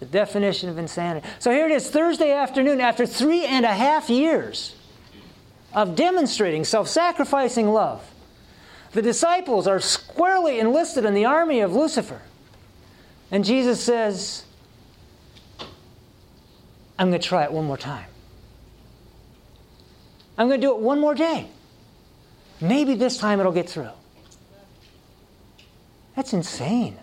The 0.00 0.06
definition 0.06 0.68
of 0.68 0.78
insanity. 0.78 1.26
So 1.38 1.50
here 1.50 1.66
it 1.66 1.72
is, 1.72 1.88
Thursday 1.88 2.32
afternoon, 2.32 2.80
after 2.80 3.06
three 3.06 3.44
and 3.44 3.64
a 3.64 3.72
half 3.72 4.10
years 4.10 4.74
of 5.74 5.94
demonstrating 5.94 6.64
self 6.64 6.88
sacrificing 6.88 7.68
love. 7.68 8.04
The 8.92 9.02
disciples 9.02 9.66
are 9.66 9.78
squarely 9.78 10.58
enlisted 10.58 11.04
in 11.04 11.14
the 11.14 11.26
army 11.26 11.60
of 11.60 11.74
Lucifer. 11.74 12.20
And 13.30 13.44
Jesus 13.44 13.80
says, 13.80 14.44
I'm 16.98 17.10
going 17.10 17.20
to 17.20 17.26
try 17.26 17.44
it 17.44 17.52
one 17.52 17.66
more 17.66 17.76
time. 17.76 18.06
I'm 20.36 20.48
going 20.48 20.60
to 20.60 20.66
do 20.66 20.74
it 20.74 20.80
one 20.80 20.98
more 20.98 21.14
day. 21.14 21.48
Maybe 22.60 22.94
this 22.94 23.16
time 23.18 23.38
it'll 23.40 23.52
get 23.52 23.68
through. 23.68 23.90
That's 26.16 26.32
insane. 26.32 26.98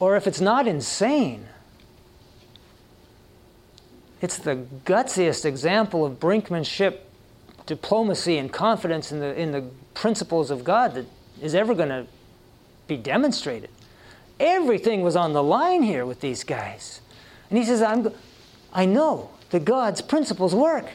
Or 0.00 0.16
if 0.16 0.26
it's 0.26 0.40
not 0.40 0.66
insane, 0.66 1.46
it's 4.22 4.38
the 4.38 4.66
gutsiest 4.84 5.44
example 5.44 6.04
of 6.04 6.18
brinkmanship, 6.18 6.98
diplomacy, 7.66 8.38
and 8.38 8.52
confidence 8.52 9.12
in 9.12 9.20
the, 9.20 9.38
in 9.38 9.52
the 9.52 9.64
principles 9.94 10.50
of 10.50 10.64
God 10.64 10.94
that 10.94 11.06
is 11.40 11.54
ever 11.54 11.74
going 11.74 11.90
to 11.90 12.06
be 12.88 12.96
demonstrated. 12.96 13.70
Everything 14.38 15.02
was 15.02 15.16
on 15.16 15.34
the 15.34 15.42
line 15.42 15.82
here 15.82 16.06
with 16.06 16.20
these 16.20 16.44
guys. 16.44 17.02
And 17.50 17.58
he 17.58 17.64
says, 17.64 17.82
I'm, 17.82 18.10
I 18.72 18.86
know 18.86 19.30
that 19.50 19.66
God's 19.66 20.00
principles 20.00 20.54
work. 20.54 20.86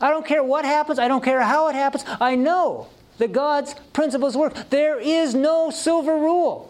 I 0.00 0.08
don't 0.08 0.26
care 0.26 0.42
what 0.42 0.64
happens, 0.64 0.98
I 0.98 1.08
don't 1.08 1.22
care 1.22 1.42
how 1.42 1.68
it 1.68 1.74
happens, 1.74 2.04
I 2.20 2.34
know 2.34 2.88
that 3.18 3.32
God's 3.32 3.74
principles 3.92 4.34
work. 4.36 4.70
There 4.70 4.98
is 4.98 5.34
no 5.34 5.70
silver 5.70 6.14
rule. 6.14 6.69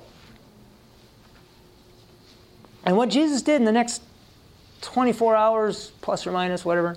And 2.84 2.96
what 2.96 3.10
Jesus 3.10 3.42
did 3.42 3.56
in 3.56 3.64
the 3.64 3.72
next 3.72 4.02
24 4.80 5.36
hours, 5.36 5.92
plus 6.00 6.26
or 6.26 6.32
minus, 6.32 6.64
whatever, 6.64 6.96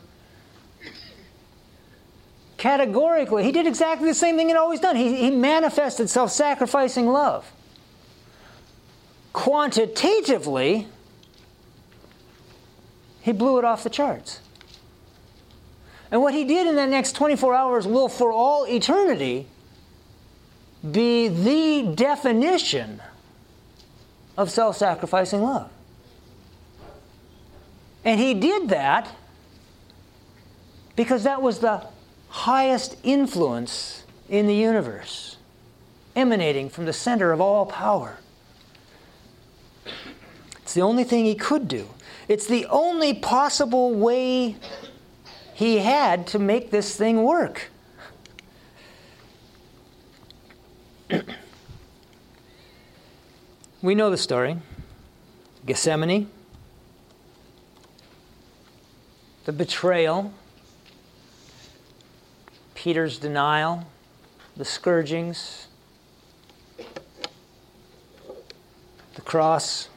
categorically, 2.57 3.43
he 3.43 3.51
did 3.51 3.67
exactly 3.67 4.07
the 4.07 4.15
same 4.15 4.37
thing 4.37 4.47
he'd 4.47 4.55
always 4.55 4.79
done. 4.79 4.95
He, 4.95 5.17
he 5.17 5.31
manifested 5.31 6.09
self 6.09 6.31
sacrificing 6.31 7.07
love. 7.07 7.51
Quantitatively, 9.33 10.87
he 13.21 13.31
blew 13.31 13.57
it 13.57 13.65
off 13.65 13.83
the 13.83 13.89
charts. 13.89 14.39
And 16.11 16.21
what 16.21 16.33
he 16.33 16.45
did 16.45 16.67
in 16.67 16.75
that 16.75 16.89
next 16.89 17.13
24 17.13 17.55
hours 17.55 17.87
will, 17.87 18.07
for 18.07 18.31
all 18.31 18.65
eternity, 18.67 19.47
be 20.89 21.27
the 21.27 21.93
definition 21.95 23.01
of 24.37 24.51
self 24.51 24.77
sacrificing 24.77 25.41
love. 25.41 25.72
And 28.05 28.19
he 28.19 28.33
did 28.33 28.69
that 28.69 29.09
because 30.95 31.23
that 31.23 31.41
was 31.41 31.59
the 31.59 31.85
highest 32.29 32.97
influence 33.03 34.03
in 34.29 34.47
the 34.47 34.55
universe, 34.55 35.37
emanating 36.15 36.69
from 36.69 36.85
the 36.85 36.93
center 36.93 37.31
of 37.31 37.39
all 37.39 37.65
power. 37.65 38.17
It's 40.61 40.73
the 40.73 40.81
only 40.81 41.03
thing 41.03 41.25
he 41.25 41.35
could 41.35 41.67
do. 41.67 41.89
It's 42.27 42.47
the 42.47 42.65
only 42.67 43.13
possible 43.13 43.93
way 43.93 44.55
he 45.53 45.77
had 45.77 46.25
to 46.27 46.39
make 46.39 46.71
this 46.71 46.95
thing 46.95 47.23
work. 47.23 47.69
we 53.81 53.93
know 53.93 54.09
the 54.09 54.17
story 54.17 54.57
Gethsemane, 55.65 56.29
the 59.45 59.51
betrayal, 59.51 60.33
Peter's 62.75 63.17
denial, 63.17 63.85
the 64.55 64.65
scourgings, 64.65 65.67
the 69.15 69.21
cross. 69.21 69.89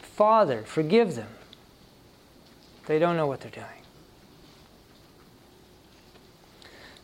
Father, 0.00 0.62
forgive 0.62 1.14
them. 1.14 1.28
They 2.86 2.98
don't 2.98 3.16
know 3.16 3.26
what 3.26 3.40
they're 3.40 3.50
doing. 3.50 3.66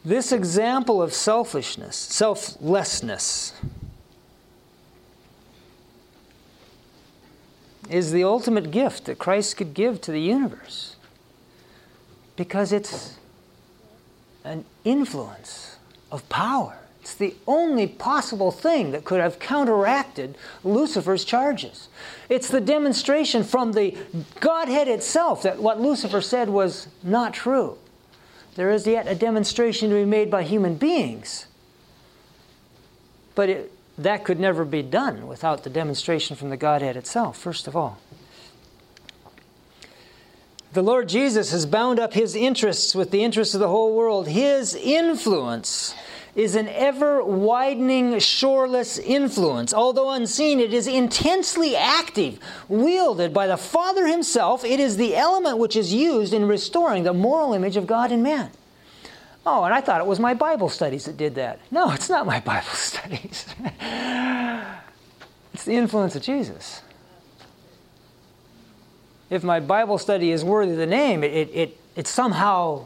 This 0.05 0.33
example 0.33 1.03
of 1.03 1.13
selfishness, 1.13 1.97
selflessness, 1.97 3.53
is 7.91 8.13
the 8.13 8.25
ultimate 8.25 8.71
gift 8.71 9.05
that 9.07 9.19
Christ 9.19 9.57
could 9.57 9.75
give 9.75 10.01
to 10.03 10.13
the 10.13 10.21
universe 10.21 10.97
because 12.37 12.73
it's 12.73 13.19
an 14.45 14.65
influence 14.85 15.77
of 16.11 16.29
power. 16.29 16.79
It's 17.01 17.15
the 17.15 17.35
only 17.47 17.87
possible 17.87 18.51
thing 18.51 18.93
that 18.93 19.05
could 19.05 19.21
have 19.21 19.39
counteracted 19.39 20.37
Lucifer's 20.63 21.25
charges. 21.25 21.89
It's 22.29 22.49
the 22.49 22.61
demonstration 22.61 23.45
from 23.45 23.73
the 23.73 23.97
Godhead 24.41 24.89
itself 24.89 25.43
that 25.43 25.59
what 25.59 25.81
Lucifer 25.81 26.21
said 26.21 26.49
was 26.51 26.89
not 27.03 27.33
true. 27.33 27.79
There 28.57 28.71
is 28.71 28.87
yet 28.87 29.07
a 29.07 29.15
demonstration 29.15 29.89
to 29.89 29.95
be 29.95 30.05
made 30.05 30.31
by 30.31 30.43
human 30.43 30.75
beings. 30.75 31.47
But 33.35 33.49
it, 33.49 33.73
that 33.99 34.25
could 34.25 34.39
never 34.39 34.65
be 34.65 34.83
done 34.83 35.27
without 35.27 35.65
the 35.65 35.71
demonstration 35.71 36.37
from 36.37 36.51
the 36.51 36.57
Godhead 36.57 36.97
itself, 36.97 37.37
first 37.37 37.67
of 37.67 37.77
all. 37.77 37.99
The 40.73 40.83
Lord 40.83 41.09
Jesus 41.09 41.51
has 41.51 41.67
bound 41.67 41.99
up 41.99 42.13
his 42.13 42.37
interests 42.37 42.95
with 42.95 43.11
the 43.11 43.25
interests 43.25 43.55
of 43.55 43.61
the 43.61 43.69
whole 43.69 43.95
world. 43.95 44.29
His 44.29 44.75
influence 44.75 45.95
is 46.37 46.55
an 46.55 46.69
ever 46.69 47.25
widening, 47.25 48.17
shoreless 48.21 48.99
influence. 48.99 49.75
Although 49.75 50.11
unseen, 50.11 50.61
it 50.61 50.73
is 50.73 50.87
intensely 50.87 51.75
active. 51.75 52.39
Wielded 52.69 53.35
by 53.35 53.49
the 53.49 53.57
Father 53.57 54.07
Himself, 54.07 54.65
it 54.65 54.79
is 54.79 54.97
the 54.97 55.17
element 55.17 55.59
which 55.59 55.75
is 55.75 55.93
used 55.93 56.33
in 56.33 56.47
restoring 56.47 57.03
the 57.03 57.13
moral 57.13 57.55
image 57.55 57.77
of 57.77 57.89
God 57.89 58.13
in 58.13 58.23
man. 58.23 58.51
Oh, 59.51 59.65
and 59.65 59.73
I 59.73 59.81
thought 59.81 60.03
it 60.03 60.07
was 60.07 60.21
my 60.21 60.35
Bible 60.35 60.69
studies 60.69 61.07
that 61.07 61.17
did 61.17 61.37
that. 61.37 61.59
No, 61.71 61.91
it's 61.93 62.11
not 62.11 62.27
my 62.27 62.39
Bible 62.39 62.69
studies. 62.75 63.47
it's 65.55 65.65
the 65.65 65.75
influence 65.75 66.15
of 66.15 66.23
Jesus. 66.23 66.83
If 69.31 69.43
my 69.43 69.59
Bible 69.59 69.97
study 69.97 70.33
is 70.33 70.45
worthy 70.45 70.73
of 70.73 70.79
the 70.79 70.87
name, 70.87 71.25
it, 71.25 71.49
it, 71.55 71.81
it 71.97 72.07
somehow 72.07 72.85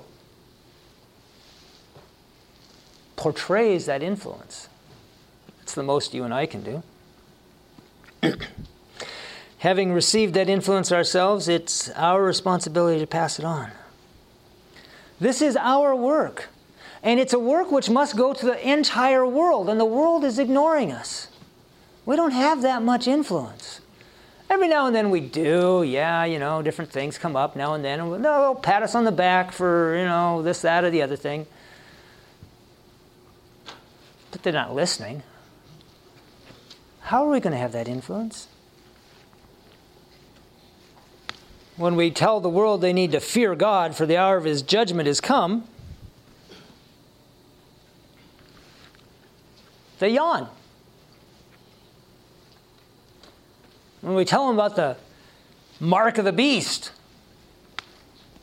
portrays 3.17 3.87
that 3.87 4.01
influence. 4.01 4.69
It's 5.63 5.75
the 5.75 5.83
most 5.83 6.15
you 6.15 6.23
and 6.23 6.33
I 6.33 6.47
can 6.47 6.63
do. 6.63 6.83
Having 9.59 9.93
received 9.93 10.35
that 10.35 10.49
influence 10.49 10.93
ourselves, 10.93 11.49
it's 11.49 11.91
our 11.91 12.23
responsibility 12.23 13.01
to 13.01 13.07
pass 13.07 13.41
it 13.41 13.45
on. 13.45 13.73
This 15.21 15.43
is 15.43 15.57
our 15.57 15.95
work. 15.95 16.49
And 17.03 17.19
it's 17.19 17.33
a 17.33 17.39
work 17.39 17.73
which 17.73 17.91
must 17.91 18.17
go 18.17 18.33
to 18.33 18.47
the 18.47 18.69
entire 18.69 19.27
world, 19.27 19.69
and 19.69 19.81
the 19.81 19.85
world 19.85 20.25
is 20.25 20.39
ignoring 20.39 20.93
us. 20.93 21.29
We 22.07 22.17
don't 22.17 22.33
have 22.33 22.63
that 22.63 22.83
much 22.83 23.09
influence. 23.09 23.81
Every 24.49 24.69
now 24.69 24.87
and 24.87 24.95
then 24.95 25.11
we 25.11 25.21
do, 25.21 25.83
yeah, 25.83 26.25
you 26.25 26.39
know, 26.39 26.63
different 26.63 26.91
things 26.91 27.19
come 27.19 27.37
up 27.37 27.57
now 27.57 27.75
and 27.75 27.85
then, 27.85 28.01
and 28.01 28.25
they'll 28.25 28.55
pat 28.55 28.83
us 28.83 28.95
on 28.95 29.05
the 29.05 29.13
back 29.13 29.51
for, 29.51 29.97
you 29.97 30.05
know, 30.05 30.43
this, 30.43 30.61
that, 30.63 30.85
or 30.85 30.91
the 30.91 31.03
other 31.03 31.17
thing. 31.17 31.47
But 34.31 34.43
they're 34.43 34.53
not 34.53 34.75
listening. 34.75 35.23
How 37.01 37.25
are 37.25 37.31
we 37.31 37.41
going 37.41 37.53
to 37.53 37.59
have 37.59 37.73
that 37.73 37.89
influence? 37.89 38.47
When 41.77 41.97
we 41.97 42.11
tell 42.11 42.41
the 42.41 42.49
world 42.49 42.81
they 42.81 42.93
need 42.93 43.13
to 43.13 43.21
fear 43.21 43.55
God 43.55 43.97
for 43.97 44.07
the 44.07 44.17
hour 44.17 44.37
of 44.37 44.45
his 44.45 44.63
judgment 44.63 45.07
has 45.07 45.21
come, 45.21 45.65
They 50.03 50.09
yawn. 50.09 50.49
When 54.01 54.17
we 54.17 54.25
tell 54.25 54.49
them 54.49 54.57
about 54.57 54.75
the 54.75 54.97
mark 55.79 56.19
of 56.19 56.25
the 56.25 56.33
beast 56.33 56.91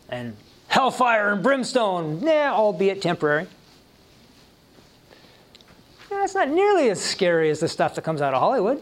and 0.08 0.38
hellfire 0.70 1.34
and 1.34 1.44
brimstone, 1.44 2.22
yeah, 2.22 2.54
albeit 2.54 3.02
temporary. 3.02 3.48
That's 6.10 6.34
not 6.34 6.48
nearly 6.48 6.90
as 6.90 7.04
scary 7.04 7.50
as 7.50 7.60
the 7.60 7.68
stuff 7.68 7.94
that 7.96 8.04
comes 8.06 8.22
out 8.22 8.34
of 8.34 8.40
Hollywood. 8.40 8.82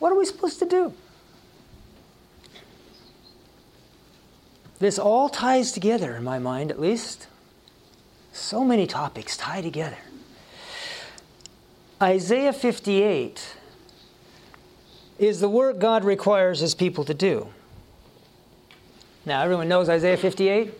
What 0.00 0.10
are 0.10 0.18
we 0.18 0.24
supposed 0.24 0.58
to 0.58 0.66
do? 0.66 0.92
This 4.78 4.98
all 4.98 5.28
ties 5.28 5.72
together, 5.72 6.16
in 6.16 6.24
my 6.24 6.38
mind 6.38 6.70
at 6.70 6.80
least. 6.80 7.28
So 8.32 8.64
many 8.64 8.86
topics 8.86 9.36
tie 9.36 9.62
together. 9.62 9.98
Isaiah 12.02 12.52
58 12.52 13.56
is 15.18 15.40
the 15.40 15.48
work 15.48 15.78
God 15.78 16.04
requires 16.04 16.60
his 16.60 16.74
people 16.74 17.04
to 17.04 17.14
do. 17.14 17.48
Now, 19.24 19.42
everyone 19.42 19.68
knows 19.68 19.88
Isaiah 19.88 20.16
58. 20.16 20.74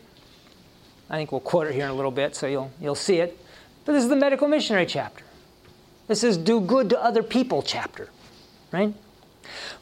I 1.09 1.17
think 1.17 1.33
we'll 1.33 1.41
quote 1.41 1.69
it 1.69 1.75
here 1.75 1.85
in 1.85 1.91
a 1.91 1.95
little 1.95 2.11
bit 2.11 2.35
so 2.35 2.47
you'll, 2.47 2.71
you'll 2.81 2.95
see 2.95 3.19
it. 3.21 3.39
But 3.85 3.93
this 3.93 4.03
is 4.03 4.09
the 4.09 4.17
medical 4.17 4.49
missionary 4.49 4.87
chapter. 4.87 5.25
This 6.09 6.25
is 6.25 6.37
do 6.37 6.61
good 6.61 6.91
to 6.91 7.03
other 7.03 7.23
people 7.23 7.63
chapter, 7.63 8.11
right? 8.73 8.93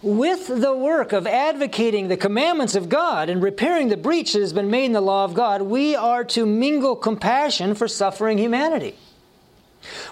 With 0.02 0.48
the 0.48 0.74
work 0.74 1.12
of 1.12 1.26
advocating 1.26 2.08
the 2.08 2.16
commandments 2.16 2.74
of 2.74 2.88
God 2.88 3.28
and 3.28 3.42
repairing 3.42 3.88
the 3.88 3.96
breach 3.96 4.32
that 4.32 4.40
has 4.40 4.52
been 4.52 4.70
made 4.70 4.86
in 4.86 4.92
the 4.92 5.00
law 5.00 5.24
of 5.24 5.34
God, 5.34 5.62
we 5.62 5.94
are 5.94 6.24
to 6.24 6.44
mingle 6.44 6.96
compassion 6.96 7.74
for 7.74 7.88
suffering 7.88 8.38
humanity. 8.38 8.96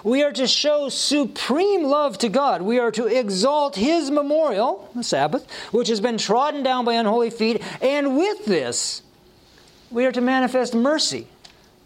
We 0.03 0.23
are 0.23 0.31
to 0.33 0.47
show 0.47 0.89
supreme 0.89 1.83
love 1.83 2.17
to 2.19 2.29
God. 2.29 2.61
We 2.61 2.79
are 2.79 2.91
to 2.91 3.05
exalt 3.07 3.75
His 3.75 4.11
memorial, 4.11 4.89
the 4.95 5.03
Sabbath, 5.03 5.49
which 5.71 5.87
has 5.87 6.01
been 6.01 6.17
trodden 6.17 6.63
down 6.63 6.85
by 6.85 6.93
unholy 6.93 7.29
feet. 7.29 7.61
And 7.81 8.17
with 8.17 8.45
this, 8.45 9.01
we 9.89 10.05
are 10.05 10.11
to 10.11 10.21
manifest 10.21 10.73
mercy, 10.73 11.27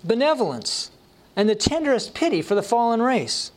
benevolence, 0.04 0.92
and 1.36 1.50
the 1.50 1.56
tenderest 1.56 2.14
pity 2.14 2.42
for 2.42 2.56
the 2.56 2.64
fallen 2.64 3.02
race. 3.02 3.52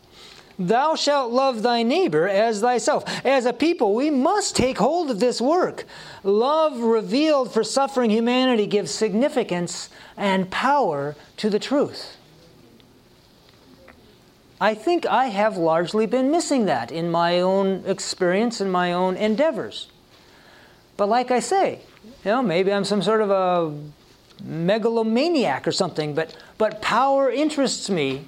Thou 0.58 0.96
shalt 0.96 1.30
love 1.30 1.62
thy 1.62 1.84
neighbor 1.84 2.26
as 2.26 2.60
thyself. 2.60 3.04
As 3.24 3.46
a 3.46 3.52
people, 3.52 3.94
we 3.94 4.10
must 4.10 4.56
take 4.56 4.78
hold 4.78 5.10
of 5.10 5.20
this 5.20 5.40
work. 5.40 5.84
Love 6.24 6.80
revealed 6.80 7.52
for 7.52 7.62
suffering 7.62 8.10
humanity 8.10 8.66
gives 8.66 8.90
significance 8.90 9.88
and 10.16 10.50
power 10.50 11.14
to 11.36 11.48
the 11.48 11.60
truth. 11.60 12.16
I 14.60 14.74
think 14.74 15.06
I 15.06 15.26
have 15.26 15.56
largely 15.56 16.06
been 16.06 16.32
missing 16.32 16.66
that 16.66 16.90
in 16.90 17.08
my 17.08 17.40
own 17.40 17.84
experience 17.86 18.60
and 18.60 18.72
my 18.72 18.92
own 18.92 19.16
endeavors. 19.16 19.86
But 20.96 21.08
like 21.08 21.30
I 21.30 21.38
say, 21.38 21.82
you 22.24 22.32
know, 22.32 22.42
maybe 22.42 22.72
I'm 22.72 22.84
some 22.84 23.02
sort 23.02 23.20
of 23.20 23.30
a 23.30 23.78
megalomaniac 24.42 25.68
or 25.68 25.72
something, 25.72 26.14
but, 26.14 26.36
but 26.58 26.82
power 26.82 27.30
interests 27.30 27.88
me 27.88 28.24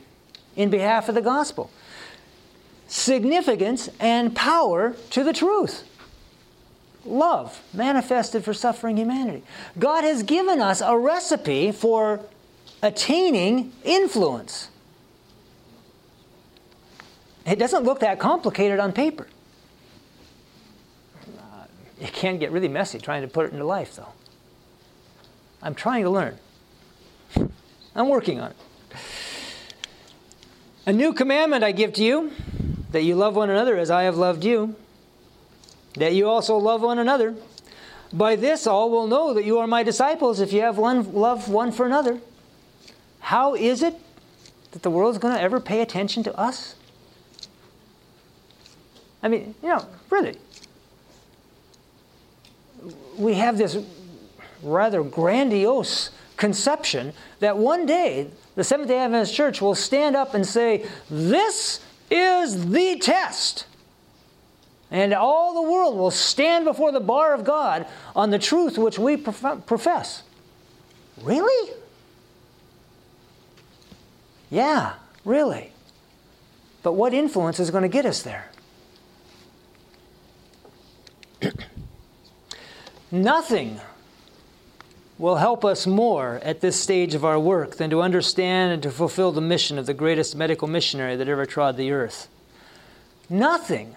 in 0.54 0.70
behalf 0.70 1.08
of 1.08 1.16
the 1.16 1.22
gospel. 1.22 1.72
Significance 2.90 3.88
and 4.00 4.34
power 4.34 4.96
to 5.10 5.22
the 5.22 5.32
truth. 5.32 5.84
Love 7.04 7.62
manifested 7.72 8.44
for 8.44 8.52
suffering 8.52 8.96
humanity. 8.96 9.44
God 9.78 10.02
has 10.02 10.24
given 10.24 10.60
us 10.60 10.80
a 10.80 10.98
recipe 10.98 11.70
for 11.70 12.20
attaining 12.82 13.70
influence. 13.84 14.70
It 17.46 17.60
doesn't 17.60 17.84
look 17.84 18.00
that 18.00 18.18
complicated 18.18 18.80
on 18.80 18.92
paper. 18.92 19.28
Uh, 21.38 21.66
it 22.00 22.12
can 22.12 22.40
get 22.40 22.50
really 22.50 22.66
messy 22.66 22.98
trying 22.98 23.22
to 23.22 23.28
put 23.28 23.46
it 23.46 23.52
into 23.52 23.64
life, 23.64 23.94
though. 23.94 24.12
I'm 25.62 25.76
trying 25.76 26.02
to 26.02 26.10
learn. 26.10 26.38
I'm 27.94 28.08
working 28.08 28.40
on 28.40 28.50
it. 28.50 28.56
A 30.86 30.92
new 30.92 31.12
commandment 31.12 31.62
I 31.62 31.70
give 31.70 31.92
to 31.92 32.02
you 32.02 32.32
that 32.92 33.02
you 33.02 33.14
love 33.14 33.36
one 33.36 33.50
another 33.50 33.76
as 33.76 33.90
I 33.90 34.04
have 34.04 34.16
loved 34.16 34.44
you, 34.44 34.74
that 35.94 36.14
you 36.14 36.28
also 36.28 36.56
love 36.56 36.82
one 36.82 36.98
another. 36.98 37.34
By 38.12 38.36
this, 38.36 38.66
all 38.66 38.90
will 38.90 39.06
know 39.06 39.34
that 39.34 39.44
you 39.44 39.58
are 39.58 39.66
my 39.66 39.82
disciples 39.82 40.40
if 40.40 40.52
you 40.52 40.62
have 40.62 40.78
one 40.78 41.12
love 41.12 41.48
one 41.48 41.70
for 41.70 41.86
another. 41.86 42.18
How 43.20 43.54
is 43.54 43.82
it 43.82 43.94
that 44.72 44.82
the 44.82 44.90
world 44.90 45.14
is 45.14 45.18
going 45.18 45.34
to 45.34 45.40
ever 45.40 45.60
pay 45.60 45.80
attention 45.80 46.22
to 46.24 46.36
us? 46.36 46.74
I 49.22 49.28
mean, 49.28 49.54
you 49.62 49.68
know, 49.68 49.86
really. 50.08 50.36
We 53.16 53.34
have 53.34 53.58
this 53.58 53.76
rather 54.62 55.02
grandiose 55.02 56.10
conception 56.36 57.12
that 57.40 57.56
one 57.58 57.84
day 57.84 58.30
the 58.56 58.64
Seventh 58.64 58.88
day 58.88 58.98
Adventist 58.98 59.34
Church 59.34 59.60
will 59.60 59.74
stand 59.74 60.16
up 60.16 60.34
and 60.34 60.46
say, 60.46 60.86
This 61.10 61.80
is 62.10 62.70
the 62.70 62.98
test. 62.98 63.66
And 64.90 65.14
all 65.14 65.54
the 65.54 65.70
world 65.70 65.96
will 65.96 66.10
stand 66.10 66.64
before 66.64 66.90
the 66.90 67.00
bar 67.00 67.32
of 67.32 67.44
God 67.44 67.86
on 68.16 68.30
the 68.30 68.38
truth 68.38 68.76
which 68.76 68.98
we 68.98 69.16
profess. 69.16 70.24
Really? 71.22 71.72
Yeah, 74.50 74.94
really. 75.24 75.72
But 76.82 76.94
what 76.94 77.14
influence 77.14 77.60
is 77.60 77.70
going 77.70 77.82
to 77.82 77.88
get 77.88 78.04
us 78.04 78.22
there? 78.22 78.50
Nothing 83.12 83.80
will 85.20 85.36
help 85.36 85.66
us 85.66 85.86
more 85.86 86.40
at 86.42 86.62
this 86.62 86.80
stage 86.80 87.14
of 87.14 87.26
our 87.26 87.38
work 87.38 87.76
than 87.76 87.90
to 87.90 88.00
understand 88.00 88.72
and 88.72 88.82
to 88.82 88.90
fulfill 88.90 89.32
the 89.32 89.40
mission 89.40 89.78
of 89.78 89.84
the 89.84 89.92
greatest 89.92 90.34
medical 90.34 90.66
missionary 90.66 91.14
that 91.14 91.28
ever 91.28 91.44
trod 91.44 91.76
the 91.76 91.92
earth. 91.92 92.26
Nothing 93.28 93.94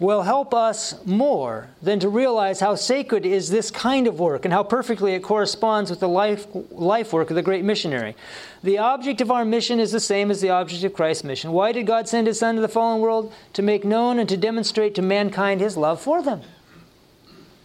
will 0.00 0.22
help 0.22 0.52
us 0.52 1.04
more 1.06 1.68
than 1.80 2.00
to 2.00 2.08
realize 2.08 2.58
how 2.58 2.74
sacred 2.74 3.24
is 3.24 3.48
this 3.48 3.70
kind 3.70 4.08
of 4.08 4.18
work 4.18 4.44
and 4.44 4.52
how 4.52 4.64
perfectly 4.64 5.14
it 5.14 5.22
corresponds 5.22 5.88
with 5.88 6.00
the 6.00 6.08
life, 6.08 6.48
life 6.72 7.12
work 7.12 7.30
of 7.30 7.36
the 7.36 7.42
great 7.42 7.64
missionary. 7.64 8.16
The 8.64 8.78
object 8.78 9.20
of 9.20 9.30
our 9.30 9.44
mission 9.44 9.78
is 9.78 9.92
the 9.92 10.00
same 10.00 10.32
as 10.32 10.40
the 10.40 10.50
object 10.50 10.82
of 10.82 10.94
Christ's 10.94 11.22
mission. 11.22 11.52
Why 11.52 11.70
did 11.70 11.86
God 11.86 12.08
send 12.08 12.26
His 12.26 12.40
Son 12.40 12.56
to 12.56 12.60
the 12.60 12.68
fallen 12.68 13.00
world? 13.00 13.32
To 13.52 13.62
make 13.62 13.84
known 13.84 14.18
and 14.18 14.28
to 14.28 14.36
demonstrate 14.36 14.96
to 14.96 15.02
mankind 15.02 15.60
His 15.60 15.76
love 15.76 16.00
for 16.00 16.22
them. 16.22 16.42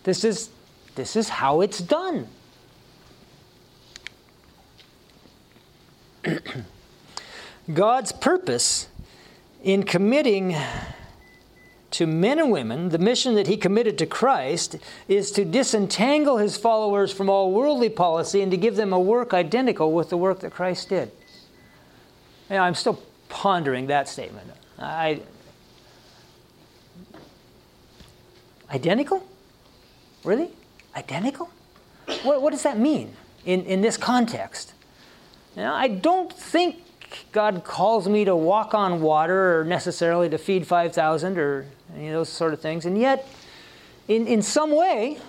This 0.04 0.24
is, 0.24 0.50
this 0.94 1.16
is 1.16 1.30
how 1.30 1.62
it's 1.62 1.80
done. 1.80 2.28
God's 7.74 8.12
purpose 8.12 8.88
in 9.64 9.84
committing 9.84 10.56
to 11.92 12.08
men 12.08 12.40
and 12.40 12.52
women, 12.52 12.90
the 12.90 12.98
mission 12.98 13.36
that 13.36 13.46
he 13.48 13.56
committed 13.56 14.00
to 14.00 14.06
Christ 14.08 14.78
is 15.08 15.32
to 15.32 15.46
disentangle 15.46 16.38
his 16.38 16.58
followers 16.58 17.14
from 17.14 17.30
all 17.30 17.52
worldly 17.52 17.90
policy 17.90 18.42
and 18.42 18.52
to 18.52 18.58
give 18.58 18.76
them 18.76 18.92
a 18.92 19.00
work 19.00 19.34
identical 19.34 19.92
with 19.92 20.10
the 20.10 20.18
work 20.18 20.40
that 20.40 20.52
Christ 20.52 20.90
did. 20.90 21.12
I'm 22.50 22.74
still 22.74 23.00
pondering 23.30 23.88
that 23.88 24.08
statement. 24.10 24.48
I, 24.80 25.22
identical? 28.72 29.26
Really? 30.24 30.50
Identical? 30.96 31.50
What, 32.24 32.42
what 32.42 32.52
does 32.52 32.64
that 32.64 32.80
mean 32.80 33.16
in, 33.46 33.64
in 33.66 33.82
this 33.82 33.98
context? 33.98 34.73
Now, 35.56 35.76
I 35.76 35.88
don't 35.88 36.32
think 36.32 36.82
God 37.32 37.64
calls 37.64 38.08
me 38.08 38.26
to 38.26 38.36
walk 38.36 38.74
on 38.74 39.02
water 39.02 39.60
or 39.60 39.64
necessarily 39.64 40.30
to 40.30 40.38
feed 40.38 40.66
5,000 40.66 41.38
or 41.38 41.66
any 41.96 42.08
of 42.08 42.14
those 42.14 42.30
sort 42.30 42.54
of 42.54 42.62
things. 42.62 42.86
And 42.86 42.98
yet, 42.98 43.28
in, 44.08 44.28
in 44.28 44.42
some 44.42 44.76
way, 44.76 45.20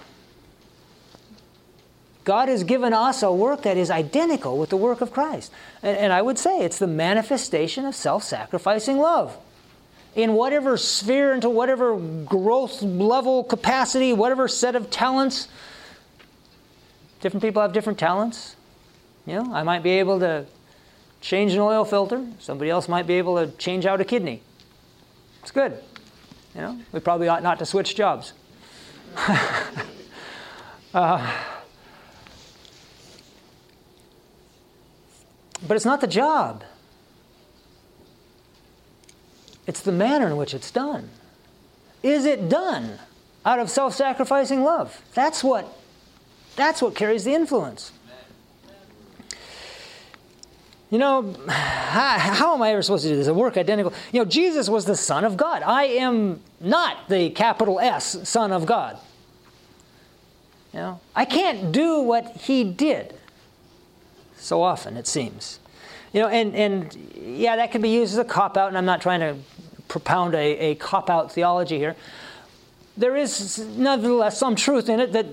God 2.24 2.48
has 2.48 2.64
given 2.64 2.94
us 2.94 3.22
a 3.22 3.30
work 3.30 3.62
that 3.62 3.76
is 3.76 3.90
identical 3.90 4.56
with 4.58 4.70
the 4.70 4.78
work 4.78 5.02
of 5.02 5.12
Christ. 5.12 5.52
And, 5.82 5.96
and 5.96 6.12
I 6.12 6.22
would 6.22 6.38
say 6.38 6.60
it's 6.60 6.78
the 6.78 6.86
manifestation 6.86 7.84
of 7.84 7.94
self 7.94 8.24
sacrificing 8.24 8.98
love. 8.98 9.36
In 10.16 10.34
whatever 10.34 10.76
sphere, 10.76 11.34
into 11.34 11.50
whatever 11.50 11.98
growth 11.98 12.82
level, 12.82 13.44
capacity, 13.44 14.12
whatever 14.12 14.48
set 14.48 14.76
of 14.76 14.90
talents, 14.90 15.48
different 17.20 17.42
people 17.42 17.60
have 17.60 17.72
different 17.72 17.98
talents. 17.98 18.56
You 19.26 19.42
know, 19.42 19.54
I 19.54 19.62
might 19.62 19.82
be 19.82 19.90
able 19.90 20.20
to 20.20 20.46
change 21.20 21.52
an 21.52 21.60
oil 21.60 21.84
filter. 21.84 22.26
Somebody 22.38 22.70
else 22.70 22.88
might 22.88 23.06
be 23.06 23.14
able 23.14 23.36
to 23.36 23.50
change 23.56 23.86
out 23.86 24.00
a 24.00 24.04
kidney. 24.04 24.42
It's 25.42 25.50
good. 25.50 25.78
You 26.54 26.60
know, 26.60 26.78
we 26.92 27.00
probably 27.00 27.28
ought 27.28 27.42
not 27.42 27.58
to 27.58 27.66
switch 27.66 27.96
jobs. 27.96 28.34
uh, 30.94 31.42
but 35.66 35.74
it's 35.76 35.84
not 35.84 36.00
the 36.00 36.06
job. 36.06 36.64
It's 39.66 39.80
the 39.80 39.92
manner 39.92 40.26
in 40.26 40.36
which 40.36 40.52
it's 40.52 40.70
done. 40.70 41.08
Is 42.02 42.26
it 42.26 42.50
done 42.50 42.98
out 43.46 43.58
of 43.58 43.70
self-sacrificing 43.70 44.62
love? 44.62 45.00
That's 45.14 45.42
what 45.42 45.80
that's 46.56 46.82
what 46.82 46.94
carries 46.94 47.24
the 47.24 47.32
influence. 47.32 47.90
You 50.94 51.00
know, 51.00 51.34
how, 51.48 52.54
am 52.54 52.62
I 52.62 52.70
ever 52.70 52.80
supposed 52.80 53.02
to 53.02 53.08
do 53.08 53.16
this? 53.16 53.26
A 53.26 53.34
work 53.34 53.56
identical. 53.56 53.92
You 54.12 54.20
know, 54.20 54.24
Jesus 54.24 54.68
was 54.68 54.84
the 54.84 54.94
Son 54.94 55.24
of 55.24 55.36
God. 55.36 55.64
I 55.64 55.86
am 55.86 56.40
not 56.60 57.08
the 57.08 57.30
capital 57.30 57.80
S 57.80 58.28
Son 58.28 58.52
of 58.52 58.64
God. 58.64 58.96
You 60.72 60.78
know, 60.78 61.00
I 61.16 61.24
can't 61.24 61.72
do 61.72 61.98
what 61.98 62.36
he 62.36 62.62
did. 62.62 63.12
So 64.36 64.62
often, 64.62 64.96
it 64.96 65.08
seems. 65.08 65.58
You 66.12 66.20
know, 66.20 66.28
and, 66.28 66.54
and 66.54 66.94
yeah, 67.16 67.56
that 67.56 67.72
can 67.72 67.82
be 67.82 67.88
used 67.88 68.12
as 68.12 68.18
a 68.18 68.24
cop 68.24 68.56
out, 68.56 68.68
and 68.68 68.78
I'm 68.78 68.84
not 68.84 69.00
trying 69.00 69.18
to 69.18 69.36
propound 69.88 70.36
a, 70.36 70.58
a 70.58 70.74
cop 70.76 71.10
out 71.10 71.32
theology 71.32 71.76
here. 71.76 71.96
There 72.96 73.16
is 73.16 73.58
nevertheless 73.58 74.38
some 74.38 74.54
truth 74.54 74.88
in 74.88 75.00
it 75.00 75.10
that, 75.10 75.26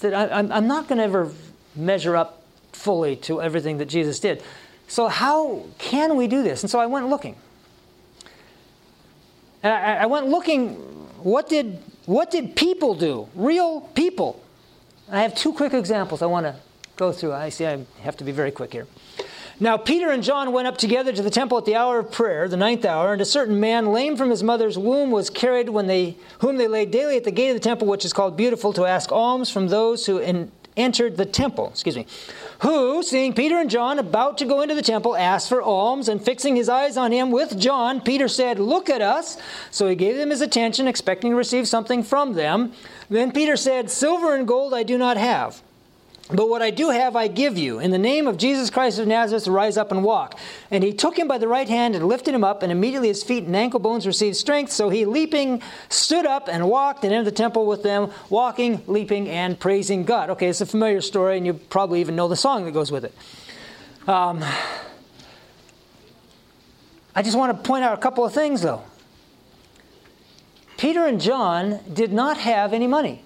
that 0.00 0.14
I, 0.14 0.40
I'm 0.40 0.66
not 0.66 0.88
going 0.88 0.98
to 0.98 1.04
ever 1.04 1.30
measure 1.76 2.16
up 2.16 2.35
fully 2.76 3.16
to 3.16 3.40
everything 3.42 3.78
that 3.78 3.86
Jesus 3.86 4.20
did. 4.20 4.42
So, 4.88 5.08
how 5.08 5.64
can 5.78 6.16
we 6.16 6.28
do 6.28 6.42
this? 6.42 6.62
And 6.62 6.70
so 6.70 6.78
I 6.78 6.86
went 6.86 7.08
looking. 7.08 7.34
And 9.62 9.72
I, 9.72 9.96
I 10.02 10.06
went 10.06 10.28
looking 10.28 10.74
what 11.22 11.48
did 11.48 11.82
what 12.04 12.30
did 12.30 12.54
people 12.54 12.94
do? 12.94 13.28
Real 13.34 13.80
people. 13.80 14.40
I 15.10 15.22
have 15.22 15.34
two 15.34 15.52
quick 15.52 15.74
examples 15.74 16.22
I 16.22 16.26
want 16.26 16.46
to 16.46 16.54
go 16.96 17.12
through. 17.12 17.32
I 17.32 17.48
see 17.48 17.66
I 17.66 17.84
have 18.02 18.16
to 18.18 18.24
be 18.24 18.32
very 18.32 18.52
quick 18.52 18.72
here. 18.72 18.86
Now, 19.58 19.78
Peter 19.78 20.10
and 20.10 20.22
John 20.22 20.52
went 20.52 20.68
up 20.68 20.76
together 20.76 21.12
to 21.12 21.22
the 21.22 21.30
temple 21.30 21.56
at 21.56 21.64
the 21.64 21.74
hour 21.74 21.98
of 21.98 22.12
prayer, 22.12 22.46
the 22.46 22.58
ninth 22.58 22.84
hour, 22.84 23.12
and 23.12 23.22
a 23.22 23.24
certain 23.24 23.58
man, 23.58 23.86
lame 23.86 24.14
from 24.14 24.28
his 24.28 24.42
mother's 24.42 24.76
womb, 24.76 25.10
was 25.10 25.30
carried 25.30 25.70
when 25.70 25.86
they, 25.86 26.16
whom 26.40 26.58
they 26.58 26.68
laid 26.68 26.90
daily 26.90 27.16
at 27.16 27.24
the 27.24 27.30
gate 27.30 27.48
of 27.48 27.54
the 27.54 27.60
temple, 27.60 27.88
which 27.88 28.04
is 28.04 28.12
called 28.12 28.36
Beautiful, 28.36 28.74
to 28.74 28.84
ask 28.84 29.10
alms 29.10 29.48
from 29.48 29.68
those 29.68 30.04
who 30.04 30.18
in, 30.18 30.52
entered 30.76 31.16
the 31.16 31.24
temple. 31.24 31.70
Excuse 31.70 31.96
me. 31.96 32.06
Who, 32.60 33.02
seeing 33.02 33.34
Peter 33.34 33.58
and 33.58 33.68
John 33.68 33.98
about 33.98 34.38
to 34.38 34.46
go 34.46 34.62
into 34.62 34.74
the 34.74 34.82
temple, 34.82 35.16
asked 35.16 35.48
for 35.48 35.60
alms, 35.60 36.08
and 36.08 36.22
fixing 36.22 36.56
his 36.56 36.68
eyes 36.68 36.96
on 36.96 37.12
him 37.12 37.30
with 37.30 37.58
John, 37.58 38.00
Peter 38.00 38.28
said, 38.28 38.58
Look 38.58 38.88
at 38.88 39.02
us. 39.02 39.36
So 39.70 39.88
he 39.88 39.94
gave 39.94 40.16
them 40.16 40.30
his 40.30 40.40
attention, 40.40 40.88
expecting 40.88 41.32
to 41.32 41.36
receive 41.36 41.68
something 41.68 42.02
from 42.02 42.32
them. 42.32 42.72
Then 43.10 43.32
Peter 43.32 43.56
said, 43.56 43.90
Silver 43.90 44.34
and 44.34 44.48
gold 44.48 44.72
I 44.72 44.82
do 44.82 44.96
not 44.96 45.16
have 45.16 45.62
but 46.32 46.48
what 46.48 46.60
I 46.60 46.70
do 46.70 46.90
have, 46.90 47.14
I 47.14 47.28
give 47.28 47.56
you. 47.56 47.78
In 47.78 47.92
the 47.92 47.98
name 47.98 48.26
of 48.26 48.36
Jesus 48.36 48.68
Christ 48.68 48.98
of 48.98 49.06
Nazareth, 49.06 49.46
rise 49.46 49.76
up 49.76 49.92
and 49.92 50.02
walk. 50.02 50.36
And 50.72 50.82
he 50.82 50.92
took 50.92 51.16
him 51.16 51.28
by 51.28 51.38
the 51.38 51.46
right 51.46 51.68
hand 51.68 51.94
and 51.94 52.08
lifted 52.08 52.34
him 52.34 52.42
up, 52.42 52.64
and 52.64 52.72
immediately 52.72 53.08
his 53.08 53.22
feet 53.22 53.44
and 53.44 53.54
ankle 53.54 53.78
bones 53.78 54.06
received 54.08 54.36
strength. 54.36 54.72
So 54.72 54.88
he, 54.88 55.04
leaping, 55.04 55.62
stood 55.88 56.26
up 56.26 56.48
and 56.48 56.68
walked 56.68 57.04
and 57.04 57.12
entered 57.12 57.26
the 57.26 57.36
temple 57.36 57.66
with 57.66 57.84
them, 57.84 58.10
walking, 58.28 58.82
leaping, 58.88 59.28
and 59.28 59.58
praising 59.58 60.04
God. 60.04 60.30
Okay, 60.30 60.48
it's 60.48 60.60
a 60.60 60.66
familiar 60.66 61.00
story, 61.00 61.36
and 61.36 61.46
you 61.46 61.54
probably 61.54 62.00
even 62.00 62.16
know 62.16 62.26
the 62.26 62.36
song 62.36 62.64
that 62.64 62.72
goes 62.72 62.90
with 62.90 63.04
it. 63.04 63.14
Um, 64.08 64.44
I 67.14 67.22
just 67.22 67.38
want 67.38 67.56
to 67.56 67.62
point 67.68 67.84
out 67.84 67.96
a 67.96 68.00
couple 68.00 68.24
of 68.24 68.32
things, 68.32 68.62
though. 68.62 68.82
Peter 70.76 71.06
and 71.06 71.20
John 71.20 71.80
did 71.92 72.12
not 72.12 72.36
have 72.36 72.72
any 72.72 72.86
money. 72.86 73.22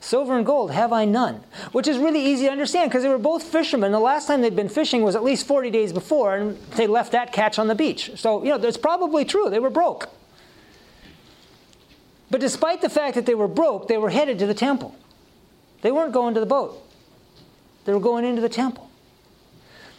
Silver 0.00 0.38
and 0.38 0.46
gold 0.46 0.70
have 0.70 0.92
I 0.92 1.04
none. 1.04 1.42
Which 1.72 1.86
is 1.86 1.98
really 1.98 2.24
easy 2.24 2.46
to 2.46 2.50
understand 2.50 2.90
because 2.90 3.02
they 3.02 3.10
were 3.10 3.18
both 3.18 3.42
fishermen. 3.42 3.92
The 3.92 4.00
last 4.00 4.26
time 4.26 4.40
they'd 4.40 4.56
been 4.56 4.70
fishing 4.70 5.02
was 5.02 5.14
at 5.14 5.22
least 5.22 5.46
40 5.46 5.70
days 5.70 5.92
before, 5.92 6.36
and 6.36 6.56
they 6.76 6.86
left 6.86 7.12
that 7.12 7.32
catch 7.32 7.58
on 7.58 7.68
the 7.68 7.74
beach. 7.74 8.12
So, 8.16 8.42
you 8.42 8.48
know, 8.48 8.58
that's 8.58 8.78
probably 8.78 9.26
true. 9.26 9.50
They 9.50 9.58
were 9.58 9.70
broke. 9.70 10.08
But 12.30 12.40
despite 12.40 12.80
the 12.80 12.88
fact 12.88 13.14
that 13.16 13.26
they 13.26 13.34
were 13.34 13.48
broke, 13.48 13.88
they 13.88 13.98
were 13.98 14.10
headed 14.10 14.38
to 14.38 14.46
the 14.46 14.54
temple. 14.54 14.94
They 15.82 15.92
weren't 15.92 16.12
going 16.12 16.34
to 16.34 16.40
the 16.40 16.46
boat, 16.46 16.82
they 17.84 17.92
were 17.92 18.00
going 18.00 18.24
into 18.24 18.40
the 18.40 18.48
temple. 18.48 18.88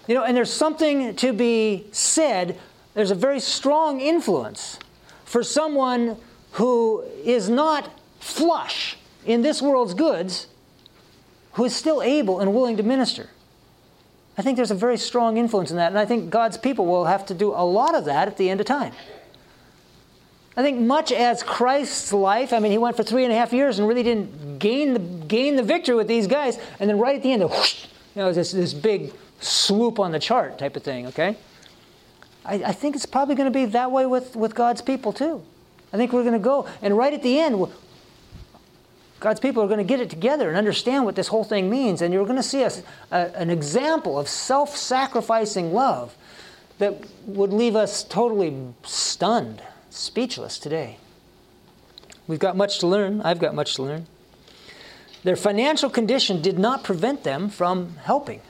You 0.07 0.15
know, 0.15 0.23
and 0.23 0.35
there's 0.35 0.51
something 0.51 1.15
to 1.17 1.31
be 1.31 1.85
said, 1.91 2.57
there's 2.95 3.11
a 3.11 3.15
very 3.15 3.39
strong 3.39 4.01
influence 4.01 4.79
for 5.25 5.43
someone 5.43 6.17
who 6.53 7.03
is 7.23 7.49
not 7.49 7.89
flush 8.19 8.97
in 9.25 9.41
this 9.41 9.61
world's 9.61 9.93
goods 9.93 10.47
who 11.53 11.65
is 11.65 11.75
still 11.75 12.01
able 12.01 12.39
and 12.39 12.53
willing 12.53 12.77
to 12.77 12.83
minister. 12.83 13.29
I 14.37 14.41
think 14.41 14.55
there's 14.55 14.71
a 14.71 14.75
very 14.75 14.97
strong 14.97 15.37
influence 15.37 15.71
in 15.71 15.77
that, 15.77 15.89
and 15.89 15.99
I 15.99 16.05
think 16.05 16.29
God's 16.29 16.57
people 16.57 16.85
will 16.85 17.05
have 17.05 17.25
to 17.27 17.33
do 17.33 17.49
a 17.49 17.65
lot 17.65 17.95
of 17.95 18.05
that 18.05 18.27
at 18.27 18.37
the 18.37 18.49
end 18.49 18.59
of 18.59 18.65
time. 18.65 18.93
I 20.55 20.63
think 20.63 20.79
much 20.79 21.11
as 21.11 21.43
Christ's 21.43 22.11
life, 22.11 22.51
I 22.51 22.59
mean, 22.59 22.71
he 22.71 22.77
went 22.77 22.97
for 22.97 23.03
three 23.03 23.23
and 23.23 23.31
a 23.31 23.35
half 23.35 23.53
years 23.53 23.79
and 23.79 23.87
really 23.87 24.03
didn't 24.03 24.59
gain 24.59 24.93
the, 24.93 24.99
gain 24.99 25.55
the 25.55 25.63
victory 25.63 25.95
with 25.95 26.07
these 26.07 26.27
guys, 26.27 26.57
and 26.79 26.89
then 26.89 26.97
right 26.97 27.15
at 27.15 27.23
the 27.23 27.31
end, 27.31 27.43
whoosh, 27.43 27.85
you 28.15 28.21
know, 28.21 28.33
this, 28.33 28.51
this 28.51 28.73
big 28.73 29.13
swoop 29.39 29.99
on 29.99 30.11
the 30.11 30.19
chart 30.19 30.57
type 30.57 30.75
of 30.75 30.83
thing, 30.83 31.07
okay? 31.07 31.37
I, 32.45 32.55
I 32.55 32.71
think 32.71 32.95
it's 32.95 33.05
probably 33.05 33.35
going 33.35 33.51
to 33.51 33.57
be 33.57 33.65
that 33.65 33.91
way 33.91 34.05
with, 34.05 34.35
with 34.35 34.55
God's 34.55 34.81
people 34.81 35.13
too. 35.13 35.43
I 35.93 35.97
think 35.97 36.13
we're 36.13 36.23
going 36.23 36.33
to 36.33 36.39
go, 36.39 36.67
and 36.81 36.97
right 36.97 37.13
at 37.13 37.21
the 37.21 37.39
end, 37.39 37.67
God's 39.21 39.39
people 39.39 39.61
are 39.61 39.67
going 39.67 39.77
to 39.77 39.83
get 39.83 40.01
it 40.01 40.09
together 40.09 40.49
and 40.49 40.57
understand 40.57 41.05
what 41.05 41.15
this 41.15 41.27
whole 41.27 41.43
thing 41.43 41.69
means, 41.69 42.01
and 42.01 42.11
you're 42.11 42.25
going 42.25 42.37
to 42.37 42.43
see 42.43 42.63
a, 42.63 42.71
a, 43.11 43.15
uh, 43.15 43.31
an 43.35 43.51
example 43.51 44.17
of 44.19 44.27
self 44.27 44.75
sacrificing 44.75 45.71
love 45.71 46.15
that 46.79 47.05
would 47.27 47.53
leave 47.53 47.75
us 47.75 48.03
totally 48.03 48.73
stunned, 48.83 49.61
speechless 49.91 50.57
today. 50.57 50.97
We've 52.27 52.39
got 52.39 52.57
much 52.57 52.79
to 52.79 52.87
learn. 52.87 53.21
I've 53.21 53.37
got 53.37 53.53
much 53.53 53.75
to 53.75 53.83
learn. 53.83 54.07
Their 55.23 55.35
financial 55.35 55.91
condition 55.91 56.41
did 56.41 56.57
not 56.57 56.83
prevent 56.83 57.23
them 57.23 57.49
from 57.49 57.97
helping. 57.97 58.41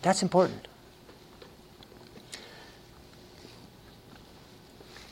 That's 0.00 0.22
important. 0.22 0.67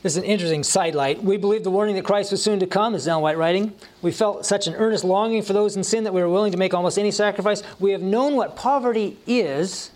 This 0.07 0.13
is 0.13 0.23
an 0.23 0.29
interesting 0.29 0.63
sidelight. 0.63 1.21
We 1.21 1.35
believe 1.35 1.65
the 1.65 1.69
warning 1.69 1.97
that 1.97 2.05
Christ 2.05 2.31
was 2.31 2.41
soon 2.41 2.61
to 2.61 2.65
come, 2.65 2.95
is 2.95 3.09
Ellen 3.09 3.21
White 3.21 3.37
writing. 3.37 3.73
We 4.01 4.13
felt 4.13 4.45
such 4.45 4.65
an 4.65 4.73
earnest 4.75 5.03
longing 5.03 5.41
for 5.41 5.51
those 5.51 5.75
in 5.75 5.83
sin 5.83 6.05
that 6.05 6.13
we 6.13 6.21
were 6.21 6.29
willing 6.29 6.53
to 6.53 6.57
make 6.57 6.73
almost 6.73 6.97
any 6.97 7.11
sacrifice. 7.11 7.61
We 7.77 7.91
have 7.91 8.01
known 8.01 8.37
what 8.37 8.55
poverty 8.55 9.17
is, 9.27 9.91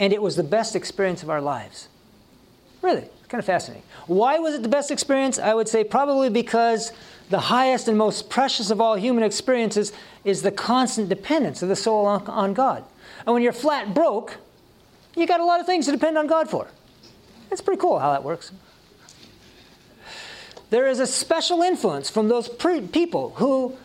and 0.00 0.12
it 0.12 0.20
was 0.20 0.34
the 0.34 0.42
best 0.42 0.74
experience 0.74 1.22
of 1.22 1.30
our 1.30 1.40
lives. 1.40 1.86
Really, 2.82 3.04
kind 3.28 3.38
of 3.38 3.44
fascinating. 3.44 3.84
Why 4.08 4.40
was 4.40 4.54
it 4.54 4.64
the 4.64 4.68
best 4.68 4.90
experience? 4.90 5.38
I 5.38 5.54
would 5.54 5.68
say 5.68 5.84
probably 5.84 6.30
because 6.30 6.90
the 7.30 7.38
highest 7.38 7.86
and 7.86 7.96
most 7.96 8.28
precious 8.28 8.70
of 8.70 8.80
all 8.80 8.96
human 8.96 9.22
experiences 9.22 9.92
is 10.24 10.42
the 10.42 10.50
constant 10.50 11.08
dependence 11.08 11.62
of 11.62 11.68
the 11.68 11.76
soul 11.76 12.06
on, 12.06 12.26
on 12.26 12.54
God. 12.54 12.82
And 13.24 13.34
when 13.34 13.44
you're 13.44 13.52
flat 13.52 13.94
broke, 13.94 14.36
you 15.14 15.28
got 15.28 15.38
a 15.38 15.44
lot 15.44 15.60
of 15.60 15.66
things 15.66 15.86
to 15.86 15.92
depend 15.92 16.18
on 16.18 16.26
God 16.26 16.50
for. 16.50 16.66
It's 17.52 17.60
pretty 17.60 17.80
cool 17.80 18.00
how 18.00 18.10
that 18.10 18.24
works 18.24 18.50
there 20.70 20.86
is 20.86 21.00
a 21.00 21.06
special 21.06 21.62
influence 21.62 22.10
from 22.10 22.28
those 22.28 22.48
pre- 22.48 22.80
people 22.80 23.30
who, 23.36 23.76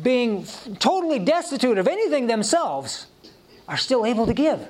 being 0.00 0.46
totally 0.78 1.18
destitute 1.18 1.78
of 1.78 1.86
anything 1.86 2.26
themselves, 2.26 3.06
are 3.68 3.76
still 3.76 4.06
able 4.06 4.26
to 4.26 4.34
give. 4.34 4.66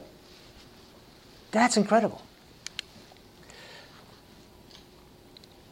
That's 1.52 1.76
incredible. 1.76 2.22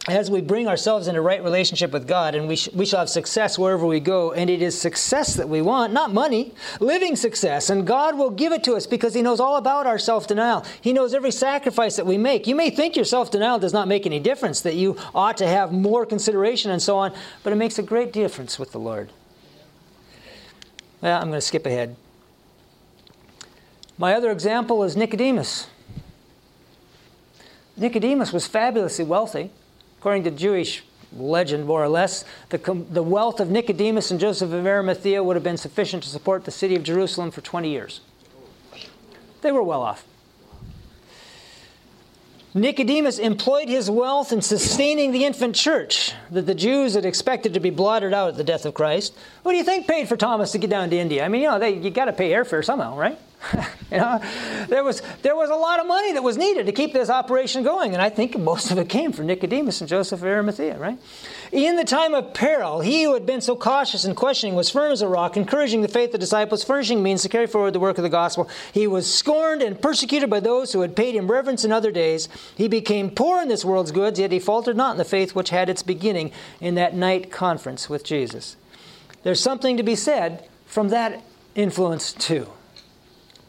As 0.07 0.31
we 0.31 0.41
bring 0.41 0.67
ourselves 0.67 1.07
into 1.07 1.21
right 1.21 1.43
relationship 1.43 1.91
with 1.91 2.07
God, 2.07 2.33
and 2.33 2.47
we, 2.47 2.55
sh- 2.55 2.69
we 2.73 2.87
shall 2.87 2.99
have 3.01 3.09
success 3.09 3.59
wherever 3.59 3.85
we 3.85 3.99
go, 3.99 4.31
and 4.31 4.49
it 4.49 4.61
is 4.61 4.79
success 4.79 5.35
that 5.35 5.47
we 5.47 5.61
want, 5.61 5.93
not 5.93 6.11
money, 6.11 6.53
living 6.79 7.15
success. 7.15 7.69
And 7.69 7.85
God 7.85 8.17
will 8.17 8.31
give 8.31 8.51
it 8.51 8.63
to 8.63 8.73
us 8.73 8.87
because 8.87 9.13
He 9.13 9.21
knows 9.21 9.39
all 9.39 9.57
about 9.57 9.85
our 9.85 9.99
self 9.99 10.25
denial. 10.25 10.65
He 10.81 10.91
knows 10.91 11.13
every 11.13 11.29
sacrifice 11.29 11.97
that 11.97 12.07
we 12.07 12.17
make. 12.17 12.47
You 12.47 12.55
may 12.55 12.71
think 12.71 12.95
your 12.95 13.05
self 13.05 13.29
denial 13.29 13.59
does 13.59 13.73
not 13.73 13.87
make 13.87 14.07
any 14.07 14.19
difference, 14.19 14.61
that 14.61 14.73
you 14.73 14.97
ought 15.13 15.37
to 15.37 15.47
have 15.47 15.71
more 15.71 16.05
consideration 16.07 16.71
and 16.71 16.81
so 16.81 16.97
on, 16.97 17.13
but 17.43 17.53
it 17.53 17.57
makes 17.57 17.77
a 17.77 17.83
great 17.83 18.11
difference 18.11 18.57
with 18.57 18.71
the 18.71 18.79
Lord. 18.79 19.11
Well, 21.01 21.15
I'm 21.15 21.27
going 21.27 21.33
to 21.33 21.41
skip 21.41 21.67
ahead. 21.67 21.95
My 23.99 24.15
other 24.15 24.31
example 24.31 24.83
is 24.83 24.97
Nicodemus. 24.97 25.67
Nicodemus 27.77 28.33
was 28.33 28.47
fabulously 28.47 29.05
wealthy. 29.05 29.51
According 30.01 30.23
to 30.23 30.31
Jewish 30.31 30.83
legend, 31.15 31.67
more 31.67 31.83
or 31.83 31.87
less, 31.87 32.25
the, 32.49 32.57
the 32.89 33.03
wealth 33.03 33.39
of 33.39 33.51
Nicodemus 33.51 34.09
and 34.09 34.19
Joseph 34.19 34.51
of 34.51 34.65
Arimathea 34.65 35.23
would 35.23 35.35
have 35.35 35.43
been 35.43 35.57
sufficient 35.57 36.01
to 36.01 36.09
support 36.09 36.43
the 36.43 36.49
city 36.49 36.75
of 36.75 36.81
Jerusalem 36.81 37.29
for 37.29 37.41
20 37.41 37.69
years. 37.69 38.01
They 39.43 39.51
were 39.51 39.61
well 39.61 39.83
off. 39.83 40.03
Nicodemus 42.55 43.19
employed 43.19 43.69
his 43.69 43.91
wealth 43.91 44.33
in 44.33 44.41
sustaining 44.41 45.11
the 45.11 45.23
infant 45.23 45.55
church 45.55 46.13
that 46.31 46.47
the 46.47 46.55
Jews 46.55 46.95
had 46.95 47.05
expected 47.05 47.53
to 47.53 47.59
be 47.59 47.69
blotted 47.69 48.11
out 48.11 48.29
at 48.29 48.37
the 48.37 48.43
death 48.43 48.65
of 48.65 48.73
Christ. 48.73 49.15
What 49.43 49.51
do 49.51 49.59
you 49.59 49.63
think 49.63 49.85
paid 49.85 50.09
for 50.09 50.17
Thomas 50.17 50.51
to 50.53 50.57
get 50.57 50.71
down 50.71 50.89
to 50.89 50.97
India? 50.97 51.23
I 51.23 51.27
mean, 51.27 51.43
you 51.43 51.47
know, 51.47 51.59
they, 51.59 51.75
you 51.75 51.91
got 51.91 52.05
to 52.05 52.13
pay 52.13 52.31
airfare 52.31 52.65
somehow, 52.65 52.97
right? 52.97 53.19
you 53.91 53.97
know, 53.97 54.21
there 54.67 54.83
was 54.83 55.01
there 55.23 55.35
was 55.35 55.49
a 55.49 55.55
lot 55.55 55.79
of 55.79 55.87
money 55.87 56.13
that 56.13 56.21
was 56.21 56.37
needed 56.37 56.67
to 56.67 56.71
keep 56.71 56.93
this 56.93 57.09
operation 57.09 57.63
going, 57.63 57.93
and 57.93 58.01
I 58.01 58.09
think 58.09 58.37
most 58.37 58.71
of 58.71 58.77
it 58.77 58.87
came 58.87 59.11
from 59.11 59.27
Nicodemus 59.27 59.81
and 59.81 59.89
Joseph 59.89 60.21
of 60.21 60.27
Arimathea, 60.27 60.77
right? 60.77 60.97
In 61.51 61.75
the 61.75 61.83
time 61.83 62.13
of 62.13 62.33
peril, 62.33 62.81
he 62.81 63.03
who 63.03 63.13
had 63.13 63.25
been 63.25 63.41
so 63.41 63.55
cautious 63.55 64.05
and 64.05 64.15
questioning 64.15 64.55
was 64.55 64.69
firm 64.69 64.91
as 64.91 65.01
a 65.01 65.07
rock, 65.07 65.37
encouraging 65.37 65.81
the 65.81 65.87
faith 65.87 66.09
of 66.09 66.13
the 66.13 66.17
disciples, 66.19 66.63
furnishing 66.63 67.01
means 67.01 67.23
to 67.23 67.29
carry 67.29 67.47
forward 67.47 67.73
the 67.73 67.79
work 67.79 67.97
of 67.97 68.03
the 68.03 68.09
gospel. 68.09 68.47
He 68.73 68.85
was 68.85 69.11
scorned 69.11 69.61
and 69.61 69.81
persecuted 69.81 70.29
by 70.29 70.39
those 70.39 70.71
who 70.71 70.81
had 70.81 70.95
paid 70.95 71.15
him 71.15 71.29
reverence 71.29 71.65
in 71.65 71.71
other 71.71 71.91
days. 71.91 72.29
He 72.55 72.67
became 72.67 73.09
poor 73.09 73.41
in 73.41 73.47
this 73.47 73.65
world's 73.65 73.91
goods, 73.91 74.19
yet 74.19 74.31
he 74.31 74.39
faltered 74.39 74.77
not 74.77 74.91
in 74.91 74.97
the 74.97 75.05
faith 75.05 75.33
which 75.33 75.49
had 75.49 75.69
its 75.69 75.83
beginning 75.83 76.31
in 76.59 76.75
that 76.75 76.95
night 76.95 77.31
conference 77.31 77.89
with 77.89 78.03
Jesus. 78.03 78.55
There's 79.23 79.39
something 79.39 79.77
to 79.77 79.83
be 79.83 79.95
said 79.95 80.47
from 80.65 80.89
that 80.89 81.23
influence 81.55 82.13
too. 82.13 82.47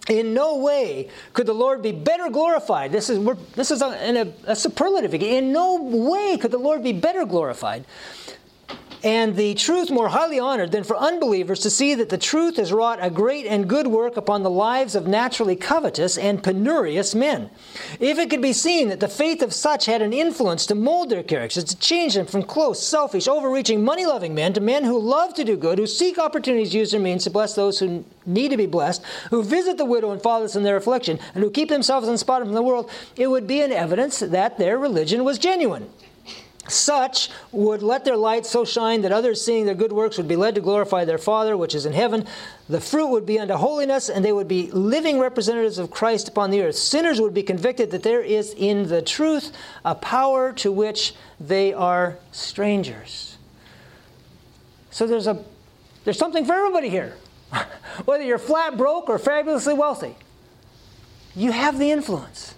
In 0.08 0.34
no 0.34 0.56
way 0.56 1.08
could 1.32 1.46
the 1.46 1.52
Lord 1.52 1.80
be 1.80 1.92
better 1.92 2.28
glorified. 2.28 2.90
This 2.90 3.08
is, 3.08 3.24
this 3.54 3.70
is 3.70 3.82
a, 3.82 3.86
a, 3.86 4.50
a 4.52 4.56
superlative. 4.56 5.14
In 5.14 5.52
no 5.52 5.80
way 5.80 6.36
could 6.38 6.50
the 6.50 6.58
Lord 6.58 6.82
be 6.82 6.92
better 6.92 7.24
glorified 7.24 7.84
and 9.02 9.34
the 9.34 9.54
truth 9.54 9.90
more 9.90 10.08
highly 10.08 10.38
honored 10.38 10.70
than 10.70 10.84
for 10.84 10.96
unbelievers 10.96 11.60
to 11.60 11.70
see 11.70 11.94
that 11.94 12.08
the 12.08 12.18
truth 12.18 12.56
has 12.56 12.72
wrought 12.72 12.98
a 13.00 13.10
great 13.10 13.46
and 13.46 13.68
good 13.68 13.86
work 13.86 14.16
upon 14.16 14.42
the 14.42 14.50
lives 14.50 14.94
of 14.94 15.06
naturally 15.06 15.56
covetous 15.56 16.16
and 16.16 16.42
penurious 16.42 17.14
men. 17.14 17.50
If 17.98 18.18
it 18.18 18.30
could 18.30 18.42
be 18.42 18.52
seen 18.52 18.88
that 18.88 19.00
the 19.00 19.08
faith 19.08 19.42
of 19.42 19.52
such 19.52 19.86
had 19.86 20.02
an 20.02 20.12
influence 20.12 20.66
to 20.66 20.74
mold 20.74 21.10
their 21.10 21.22
characters, 21.22 21.64
to 21.64 21.76
change 21.78 22.14
them 22.14 22.26
from 22.26 22.44
close, 22.44 22.86
selfish, 22.86 23.26
overreaching, 23.26 23.84
money 23.84 24.06
loving 24.06 24.34
men 24.34 24.52
to 24.52 24.60
men 24.60 24.84
who 24.84 24.98
love 24.98 25.34
to 25.34 25.44
do 25.44 25.56
good, 25.56 25.78
who 25.78 25.86
seek 25.86 26.18
opportunities 26.18 26.70
to 26.70 26.78
use 26.78 26.92
their 26.92 27.00
means 27.00 27.24
to 27.24 27.30
bless 27.30 27.54
those 27.54 27.78
who 27.78 28.04
need 28.24 28.50
to 28.50 28.56
be 28.56 28.66
blessed, 28.66 29.02
who 29.30 29.42
visit 29.42 29.78
the 29.78 29.84
widow 29.84 30.12
and 30.12 30.22
fatherless 30.22 30.54
in 30.54 30.62
their 30.62 30.76
affliction, 30.76 31.18
and 31.34 31.42
who 31.42 31.50
keep 31.50 31.68
themselves 31.68 32.06
unspotted 32.06 32.46
from 32.46 32.54
the 32.54 32.62
world, 32.62 32.90
it 33.16 33.26
would 33.26 33.46
be 33.46 33.62
an 33.62 33.72
evidence 33.72 34.20
that 34.20 34.58
their 34.58 34.78
religion 34.78 35.24
was 35.24 35.38
genuine. 35.38 35.90
Such 36.68 37.28
would 37.50 37.82
let 37.82 38.04
their 38.04 38.16
light 38.16 38.46
so 38.46 38.64
shine 38.64 39.02
that 39.02 39.10
others, 39.10 39.44
seeing 39.44 39.66
their 39.66 39.74
good 39.74 39.92
works, 39.92 40.16
would 40.16 40.28
be 40.28 40.36
led 40.36 40.54
to 40.54 40.60
glorify 40.60 41.04
their 41.04 41.18
Father 41.18 41.56
which 41.56 41.74
is 41.74 41.86
in 41.86 41.92
heaven. 41.92 42.24
The 42.68 42.80
fruit 42.80 43.08
would 43.08 43.26
be 43.26 43.38
unto 43.38 43.54
holiness, 43.54 44.08
and 44.08 44.24
they 44.24 44.32
would 44.32 44.46
be 44.46 44.70
living 44.70 45.18
representatives 45.18 45.78
of 45.78 45.90
Christ 45.90 46.28
upon 46.28 46.50
the 46.50 46.62
earth. 46.62 46.76
Sinners 46.76 47.20
would 47.20 47.34
be 47.34 47.42
convicted 47.42 47.90
that 47.90 48.04
there 48.04 48.22
is 48.22 48.54
in 48.56 48.88
the 48.88 49.02
truth 49.02 49.52
a 49.84 49.94
power 49.96 50.52
to 50.54 50.70
which 50.70 51.14
they 51.40 51.72
are 51.72 52.16
strangers. 52.30 53.36
So 54.90 55.06
there's 55.06 55.26
a 55.26 55.42
there's 56.04 56.18
something 56.18 56.44
for 56.44 56.52
everybody 56.52 56.88
here. 56.88 57.16
Whether 58.04 58.24
you're 58.24 58.38
flat 58.38 58.76
broke 58.76 59.08
or 59.08 59.18
fabulously 59.18 59.74
wealthy, 59.74 60.16
you 61.34 61.52
have 61.52 61.78
the 61.78 61.90
influence. 61.90 62.51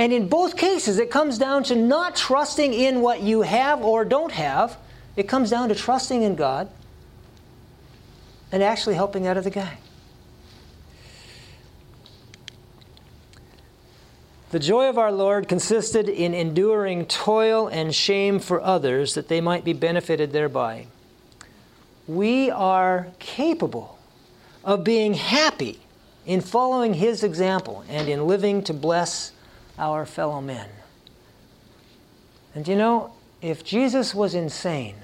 And 0.00 0.14
in 0.14 0.28
both 0.28 0.56
cases, 0.56 0.98
it 0.98 1.10
comes 1.10 1.36
down 1.36 1.62
to 1.64 1.76
not 1.76 2.16
trusting 2.16 2.72
in 2.72 3.02
what 3.02 3.20
you 3.20 3.42
have 3.42 3.82
or 3.82 4.02
don't 4.02 4.32
have. 4.32 4.78
It 5.14 5.28
comes 5.28 5.50
down 5.50 5.68
to 5.68 5.74
trusting 5.74 6.22
in 6.22 6.36
God 6.36 6.70
and 8.50 8.62
actually 8.62 8.94
helping 8.94 9.24
that 9.24 9.36
other 9.36 9.50
guy. 9.50 9.76
The 14.52 14.58
joy 14.58 14.88
of 14.88 14.96
our 14.96 15.12
Lord 15.12 15.48
consisted 15.48 16.08
in 16.08 16.32
enduring 16.32 17.04
toil 17.04 17.68
and 17.68 17.94
shame 17.94 18.38
for 18.38 18.58
others 18.62 19.12
that 19.12 19.28
they 19.28 19.42
might 19.42 19.66
be 19.66 19.74
benefited 19.74 20.32
thereby. 20.32 20.86
We 22.08 22.50
are 22.50 23.08
capable 23.18 23.98
of 24.64 24.82
being 24.82 25.12
happy 25.12 25.78
in 26.24 26.40
following 26.40 26.94
His 26.94 27.22
example 27.22 27.84
and 27.86 28.08
in 28.08 28.26
living 28.26 28.64
to 28.64 28.72
bless 28.72 29.32
our 29.78 30.06
fellow 30.06 30.40
men. 30.40 30.68
And 32.54 32.66
you 32.66 32.76
know, 32.76 33.12
if 33.40 33.64
Jesus 33.64 34.14
was 34.14 34.34
insane, 34.34 34.96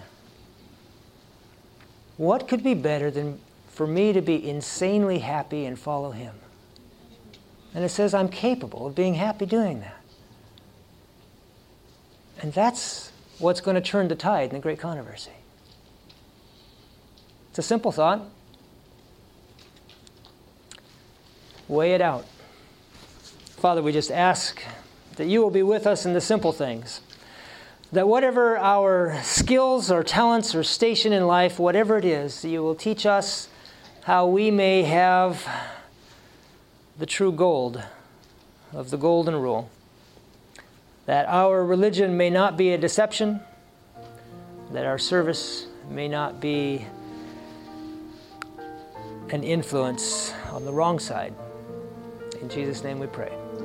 what 2.17 2.49
could 2.49 2.63
be 2.63 2.75
better 2.75 3.11
than 3.11 3.41
for 3.69 3.87
me 3.87 4.13
to 4.13 4.21
be 4.21 4.49
insanely 4.49 5.19
happy 5.19 5.65
and 5.65 5.79
follow 5.79 6.11
him? 6.11 6.35
And 7.75 7.85
it 7.85 7.91
says 7.91 8.15
I'm 8.15 8.29
capable 8.29 8.87
of 8.87 8.95
being 8.95 9.15
happy 9.15 9.47
doing 9.47 9.81
that. 9.81 10.01
And 12.41 12.53
that's 12.53 13.13
what's 13.39 13.61
going 13.61 13.75
to 13.75 13.81
turn 13.81 14.09
the 14.09 14.15
tide 14.15 14.51
in 14.51 14.57
the 14.57 14.61
great 14.61 14.79
controversy. 14.79 15.33
It's 17.51 17.59
a 17.59 17.63
simple 17.63 17.93
thought. 17.93 18.23
Weigh 21.69 21.93
it 21.93 22.01
out. 22.01 22.27
Father, 23.57 23.83
we 23.83 23.91
just 23.91 24.11
ask 24.11 24.63
that 25.17 25.29
you 25.29 25.41
will 25.41 25.51
be 25.51 25.63
with 25.63 25.87
us 25.87 26.05
in 26.05 26.13
the 26.13 26.21
simple 26.21 26.53
things. 26.53 27.01
That 27.91 28.07
whatever 28.07 28.59
our 28.59 29.19
skills 29.23 29.91
or 29.91 30.03
talents 30.03 30.55
or 30.55 30.63
station 30.63 31.13
in 31.13 31.27
life, 31.27 31.59
whatever 31.59 31.97
it 31.97 32.05
is, 32.05 32.45
you 32.45 32.63
will 32.63 32.75
teach 32.75 33.07
us 33.07 33.49
how 34.05 34.27
we 34.27 34.51
may 34.51 34.83
have 34.83 35.49
the 36.99 37.07
true 37.07 37.33
gold 37.33 37.83
of 38.75 38.91
the 38.91 38.99
golden 38.99 39.37
rule. 39.37 39.71
That 41.07 41.27
our 41.27 41.65
religion 41.65 42.17
may 42.17 42.29
not 42.29 42.59
be 42.59 42.73
a 42.73 42.79
deception, 42.79 43.41
that 44.73 44.85
our 44.85 44.99
service 44.99 45.67
may 45.91 46.09
not 46.09 46.41
be 46.41 46.85
an 49.31 49.43
influence 49.43 50.35
on 50.51 50.67
the 50.67 50.73
wrong 50.73 50.99
side. 50.99 51.33
In 52.43 52.51
Jesus' 52.51 52.85
name 52.85 52.99
we 52.99 53.07
pray. 53.07 53.46